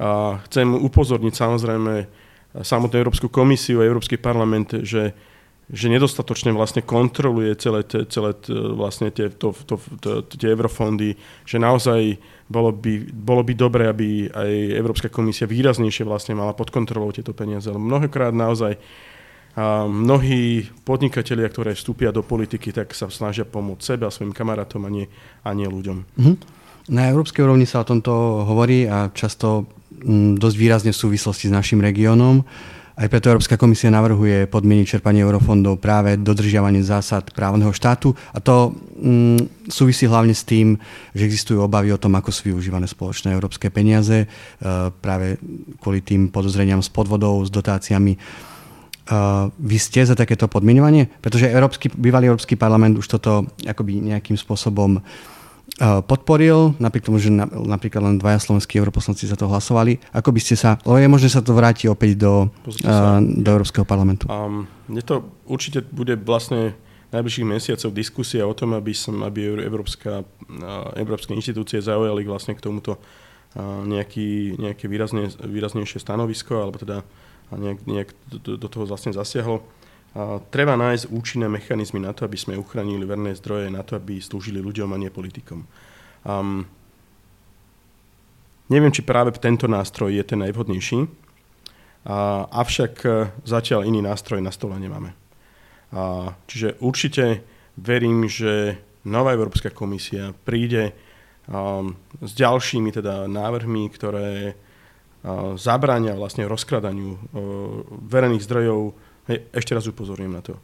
A 0.00 0.40
chcem 0.48 0.64
upozorniť 0.72 1.34
samozrejme 1.36 2.08
samotnú 2.54 2.96
Európsku 2.96 3.28
komisiu 3.28 3.80
a 3.80 3.88
Európsky 3.88 4.16
parlament, 4.16 4.84
že, 4.84 5.12
že 5.68 5.86
nedostatočne 5.92 6.52
vlastne 6.56 6.80
kontroluje 6.80 7.52
celé, 7.60 7.84
celé 7.86 8.30
vlastne 8.72 9.12
tie, 9.12 9.28
to, 9.28 9.52
to, 9.66 9.76
to, 10.00 10.24
tie 10.24 10.48
eurofondy, 10.52 11.12
že 11.44 11.60
naozaj 11.60 12.16
bolo 12.48 12.72
by, 12.72 13.12
bolo 13.12 13.44
by 13.44 13.52
dobre, 13.52 13.84
aby 13.84 14.32
aj 14.32 14.50
Európska 14.80 15.08
komisia 15.12 15.44
výraznejšie 15.44 16.08
vlastne 16.08 16.32
mala 16.32 16.56
pod 16.56 16.72
kontrolou 16.72 17.12
tieto 17.12 17.36
peniaze. 17.36 17.68
Ale 17.68 17.76
mnohokrát 17.76 18.32
naozaj 18.32 18.80
a 19.58 19.90
mnohí 19.90 20.70
podnikatelia, 20.86 21.50
ktoré 21.50 21.74
vstúpia 21.74 22.14
do 22.14 22.22
politiky, 22.22 22.70
tak 22.70 22.94
sa 22.94 23.10
snažia 23.10 23.42
pomôcť 23.42 23.82
sebe 23.82 24.06
a 24.06 24.14
svojim 24.14 24.30
kamarátom 24.30 24.86
a 24.86 24.90
nie, 24.92 25.10
a 25.42 25.50
nie 25.50 25.66
ľuďom. 25.66 25.98
Mm-hmm. 26.14 26.36
Na 26.94 27.10
európskej 27.10 27.42
úrovni 27.42 27.66
sa 27.66 27.82
o 27.82 27.88
tomto 27.88 28.46
hovorí 28.46 28.86
a 28.86 29.10
často 29.10 29.66
dosť 30.36 30.56
výrazne 30.56 30.90
v 30.94 31.00
súvislosti 31.00 31.50
s 31.50 31.54
našim 31.54 31.82
regiónom. 31.82 32.44
Aj 32.98 33.06
preto 33.06 33.30
Európska 33.30 33.54
komisia 33.54 33.94
navrhuje 33.94 34.50
podmieniť 34.50 34.98
čerpanie 34.98 35.22
eurofondov 35.22 35.78
práve 35.78 36.18
dodržiavanie 36.18 36.82
zásad 36.82 37.30
právneho 37.30 37.70
štátu 37.70 38.10
a 38.34 38.42
to 38.42 38.74
mm, 38.98 39.70
súvisí 39.70 40.10
hlavne 40.10 40.34
s 40.34 40.42
tým, 40.42 40.74
že 41.14 41.22
existujú 41.22 41.62
obavy 41.62 41.94
o 41.94 42.02
tom, 42.02 42.18
ako 42.18 42.34
sú 42.34 42.50
využívané 42.50 42.90
spoločné 42.90 43.30
európske 43.30 43.70
peniaze, 43.70 44.26
e, 44.26 44.28
práve 44.90 45.38
kvôli 45.78 46.02
tým 46.02 46.26
podozreniam 46.26 46.82
s 46.82 46.90
podvodou, 46.90 47.38
s 47.46 47.50
dotáciami 47.54 48.18
Uh, 49.08 49.48
vy 49.56 49.80
ste 49.80 50.04
za 50.04 50.12
takéto 50.12 50.52
podmienovanie? 50.52 51.08
Pretože 51.24 51.48
Európsky, 51.48 51.88
bývalý 51.88 52.28
Európsky 52.28 52.60
parlament 52.60 53.00
už 53.00 53.08
toto 53.08 53.48
akoby 53.64 54.04
nejakým 54.04 54.36
spôsobom 54.36 55.00
uh, 55.00 55.37
podporil, 55.78 56.74
napriek 56.82 57.06
tomu, 57.06 57.22
že 57.22 57.30
na, 57.30 57.46
napríklad 57.46 58.02
len 58.02 58.16
dvaja 58.18 58.42
slovenskí 58.42 58.76
europoslanci 58.76 59.30
za 59.30 59.38
to 59.38 59.46
hlasovali. 59.46 60.02
Ako 60.10 60.34
by 60.34 60.40
ste 60.42 60.58
sa, 60.58 60.76
lebo 60.82 60.98
je 60.98 61.08
možné 61.08 61.28
sa 61.30 61.40
to 61.40 61.54
vráti 61.54 61.86
opäť 61.86 62.18
do, 62.18 62.50
uh, 62.84 63.22
do 63.22 63.48
Európskeho 63.48 63.86
parlamentu. 63.86 64.26
Um, 64.26 64.66
mne 64.90 65.02
to 65.06 65.22
určite 65.46 65.86
bude 65.88 66.18
vlastne 66.18 66.74
najbližších 67.08 67.48
mesiacov 67.48 67.90
diskusia 67.96 68.44
o 68.44 68.52
tom, 68.52 68.76
aby, 68.76 68.92
som, 68.92 69.24
aby 69.24 69.48
Európska, 69.64 70.28
Európske 70.92 71.32
inštitúcie 71.32 71.80
zaujali 71.80 72.20
vlastne 72.28 72.52
k 72.52 72.60
tomuto 72.60 73.00
nejaký, 73.88 74.60
nejaké 74.60 74.84
výrazne, 74.92 75.32
výraznejšie 75.40 76.04
stanovisko, 76.04 76.60
alebo 76.60 76.76
teda 76.76 77.00
nejak, 77.48 77.78
nejak 77.88 78.08
do, 78.28 78.60
do 78.60 78.68
toho 78.68 78.84
vlastne 78.84 79.16
zasiahol. 79.16 79.64
Treba 80.48 80.74
nájsť 80.74 81.12
účinné 81.12 81.46
mechanizmy 81.52 82.00
na 82.00 82.16
to, 82.16 82.24
aby 82.24 82.34
sme 82.34 82.58
uchránili 82.58 83.04
verné 83.04 83.36
zdroje, 83.36 83.68
na 83.68 83.84
to, 83.84 84.00
aby 84.00 84.18
slúžili 84.18 84.58
ľuďom 84.58 84.90
a 84.90 85.00
nie 85.00 85.12
politikom. 85.12 85.68
Um, 86.24 86.64
neviem, 88.72 88.90
či 88.90 89.04
práve 89.04 89.36
tento 89.36 89.68
nástroj 89.68 90.10
je 90.16 90.24
ten 90.24 90.40
najvhodnejší, 90.42 91.28
a, 92.08 92.48
avšak 92.48 92.92
e, 93.04 93.08
zatiaľ 93.44 93.84
iný 93.84 94.00
nástroj 94.00 94.40
na 94.40 94.48
stole 94.48 94.80
nemáme. 94.80 95.12
A, 95.92 96.32
čiže 96.48 96.80
určite 96.80 97.44
verím, 97.76 98.24
že 98.26 98.80
nová 99.04 99.36
Európska 99.36 99.68
komisia 99.70 100.32
príde 100.32 100.96
um, 101.46 101.94
s 102.20 102.32
ďalšími 102.32 102.90
teda 102.90 103.28
návrhmi, 103.28 103.86
ktoré 103.92 104.56
zabráňa 105.58 106.14
vlastne 106.14 106.46
rozkradaniu 106.46 107.18
verejných 108.06 108.44
zdrojov. 108.44 108.94
Ešte 109.28 109.76
raz 109.76 109.84
upozorím 109.84 110.32
na 110.32 110.40
to. 110.40 110.56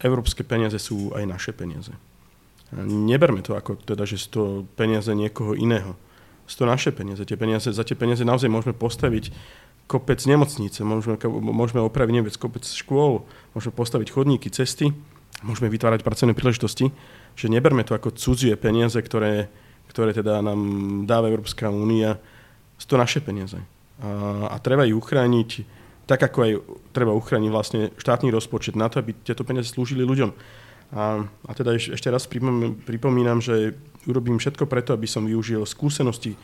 Európske 0.00 0.42
peniaze 0.42 0.80
sú 0.80 1.12
aj 1.14 1.24
naše 1.28 1.52
peniaze. 1.52 1.92
Neberme 2.82 3.44
to 3.44 3.52
ako 3.52 3.76
teda, 3.84 4.08
že 4.08 4.16
sú 4.16 4.28
to 4.32 4.42
peniaze 4.74 5.12
niekoho 5.12 5.52
iného. 5.52 5.92
Sú 6.48 6.64
to 6.64 6.66
naše 6.66 6.90
peniaze. 6.90 7.22
Tie 7.28 7.36
peniaze 7.36 7.68
za 7.68 7.84
tie 7.84 7.94
peniaze 7.94 8.24
naozaj 8.24 8.48
môžeme 8.48 8.72
postaviť 8.72 9.30
kopec 9.86 10.18
nemocnice, 10.24 10.80
môžeme, 10.80 11.20
môžeme 11.52 11.84
opraviť 11.84 12.14
nevec, 12.16 12.34
kopec 12.40 12.64
škôl, 12.64 13.28
môžeme 13.52 13.76
postaviť 13.76 14.08
chodníky, 14.08 14.48
cesty, 14.48 14.96
môžeme 15.44 15.68
vytvárať 15.68 16.00
pracovné 16.00 16.32
príležitosti, 16.32 16.88
že 17.36 17.52
neberme 17.52 17.84
to 17.84 17.92
ako 17.92 18.16
cudzie 18.16 18.56
peniaze, 18.56 18.96
ktoré, 18.96 19.52
ktoré 19.92 20.16
teda 20.16 20.40
nám 20.40 20.60
dáva 21.04 21.28
Európska 21.28 21.68
únia, 21.68 22.16
sú 22.80 22.86
to 22.88 22.96
naše 22.96 23.20
peniaze 23.20 23.60
a, 24.02 24.48
a 24.50 24.56
treba 24.58 24.88
ich 24.88 24.96
uchrániť 24.96 25.81
tak, 26.12 26.28
ako 26.28 26.38
aj 26.44 26.52
treba 26.92 27.16
uchrániť 27.16 27.50
vlastne 27.50 27.80
štátny 27.96 28.28
rozpočet 28.28 28.76
na 28.76 28.92
to, 28.92 29.00
aby 29.00 29.16
tieto 29.16 29.48
peniaze 29.48 29.72
slúžili 29.72 30.04
ľuďom. 30.04 30.30
A, 30.92 31.24
a 31.24 31.52
teda 31.56 31.72
ešte 31.72 32.12
raz 32.12 32.28
pripomínam, 32.84 33.40
že 33.40 33.72
urobím 34.04 34.36
všetko 34.36 34.68
preto, 34.68 34.92
aby 34.92 35.08
som 35.08 35.24
využil 35.24 35.64
skúsenosti 35.64 36.36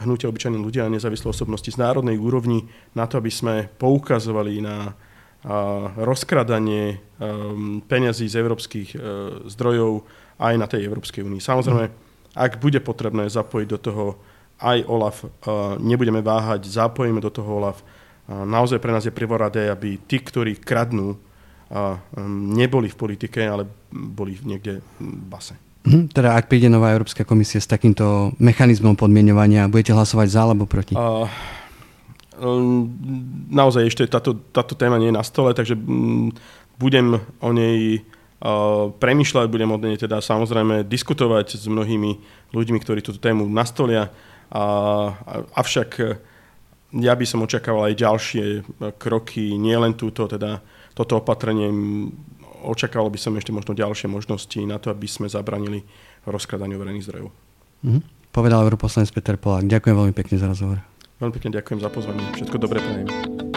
hnutia 0.00 0.32
obyčajní 0.32 0.56
ľudia 0.56 0.88
a 0.88 0.92
nezávislé 0.92 1.28
osobnosti 1.28 1.68
z 1.68 1.76
národnej 1.76 2.16
úrovni 2.16 2.64
na 2.96 3.04
to, 3.04 3.20
aby 3.20 3.28
sme 3.28 3.68
poukazovali 3.76 4.64
na 4.64 4.76
a, 4.88 5.92
rozkradanie 6.00 6.96
um, 7.20 7.84
peňazí 7.84 8.24
z 8.24 8.40
európskych 8.40 8.88
uh, 8.96 9.00
zdrojov 9.44 10.08
aj 10.40 10.54
na 10.56 10.64
tej 10.64 10.88
Európskej 10.88 11.20
únii. 11.20 11.44
Samozrejme, 11.44 11.84
ak 12.32 12.56
bude 12.56 12.80
potrebné 12.80 13.28
zapojiť 13.28 13.68
do 13.68 13.78
toho 13.80 14.04
aj 14.60 14.84
OLAF, 14.84 15.24
eh, 15.24 15.28
nebudeme 15.80 16.20
váhať, 16.20 16.68
zapojíme 16.68 17.20
do 17.20 17.32
toho 17.32 17.48
OLAF. 17.48 17.80
Naozaj 18.28 18.78
pre 18.82 18.92
nás 18.92 19.06
je 19.06 19.14
prvoradé, 19.14 19.70
aby 19.70 19.96
tí, 20.04 20.20
ktorí 20.20 20.58
kradnú, 20.58 21.16
neboli 22.54 22.90
v 22.90 22.98
politike, 22.98 23.46
ale 23.46 23.62
boli 23.90 24.38
niekde 24.42 24.82
v 24.98 25.24
base. 25.30 25.54
Hm, 25.86 26.12
teda 26.12 26.36
ak 26.36 26.50
príde 26.50 26.68
nová 26.68 26.92
Európska 26.92 27.24
komisia 27.24 27.56
s 27.56 27.70
takýmto 27.70 28.36
mechanizmom 28.36 28.98
podmienovania, 28.98 29.70
budete 29.70 29.96
hlasovať 29.96 30.28
za 30.28 30.40
alebo 30.44 30.68
proti? 30.68 30.92
Uh, 30.92 31.24
naozaj 33.48 33.88
ešte 33.88 34.04
táto, 34.04 34.36
táto 34.52 34.76
téma 34.76 35.00
nie 35.00 35.08
je 35.08 35.16
na 35.16 35.24
stole, 35.24 35.56
takže 35.56 35.78
mm, 35.78 36.36
budem 36.76 37.16
o 37.40 37.50
nej 37.56 38.04
uh, 38.44 38.92
premyšľať, 38.92 39.46
budem 39.48 39.70
o 39.72 39.80
nej 39.80 39.96
teda 39.96 40.20
samozrejme 40.20 40.84
diskutovať 40.84 41.56
s 41.56 41.64
mnohými 41.64 42.20
ľuďmi, 42.52 42.78
ktorí 42.82 43.00
túto 43.00 43.22
tému 43.22 43.48
nastolia. 43.48 44.12
A, 44.50 45.14
avšak 45.54 46.18
ja 46.94 47.14
by 47.14 47.24
som 47.26 47.46
očakával 47.46 47.90
aj 47.90 47.94
ďalšie 47.94 48.44
e, 48.44 48.60
kroky, 48.98 49.54
nielen 49.54 49.94
túto, 49.94 50.26
teda 50.26 50.58
toto 50.94 51.22
opatrenie. 51.22 51.70
Očakával 52.66 53.08
by 53.08 53.18
som 53.18 53.32
ešte 53.38 53.54
možno 53.54 53.72
ďalšie 53.72 54.10
možnosti 54.10 54.58
na 54.66 54.76
to, 54.82 54.90
aby 54.90 55.06
sme 55.06 55.30
zabranili 55.30 55.86
rozkladaniu 56.26 56.76
verejných 56.76 57.06
zdrojov. 57.06 57.28
Mm-hmm. 57.80 58.02
povedal 58.28 58.60
europoslanec 58.68 59.08
Peter 59.08 59.40
Polák. 59.40 59.64
Ďakujem 59.64 59.96
veľmi 59.96 60.14
pekne 60.14 60.36
za 60.36 60.46
rozhovor. 60.52 60.84
Veľmi 61.16 61.32
pekne 61.32 61.50
ďakujem 61.56 61.80
za 61.80 61.88
pozvanie. 61.88 62.24
Všetko 62.36 62.56
dobré 62.60 62.78
prajem. 62.84 63.49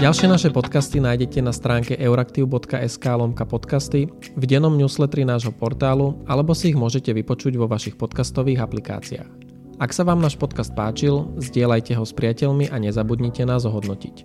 Ďalšie 0.00 0.32
naše 0.32 0.48
podcasty 0.48 0.96
nájdete 0.96 1.44
na 1.44 1.52
stránke 1.52 1.92
euraktiv.sk 1.92 3.04
lomka 3.04 3.44
podcasty, 3.44 4.08
v 4.32 4.44
dennom 4.48 4.72
newsletteri 4.72 5.28
nášho 5.28 5.52
portálu 5.52 6.24
alebo 6.24 6.56
si 6.56 6.72
ich 6.72 6.80
môžete 6.80 7.12
vypočuť 7.12 7.60
vo 7.60 7.68
vašich 7.68 8.00
podcastových 8.00 8.64
aplikáciách. 8.64 9.28
Ak 9.76 9.92
sa 9.92 10.08
vám 10.08 10.24
náš 10.24 10.40
podcast 10.40 10.72
páčil, 10.72 11.28
zdieľajte 11.36 12.00
ho 12.00 12.04
s 12.08 12.16
priateľmi 12.16 12.72
a 12.72 12.80
nezabudnite 12.80 13.44
nás 13.44 13.68
ohodnotiť. 13.68 14.24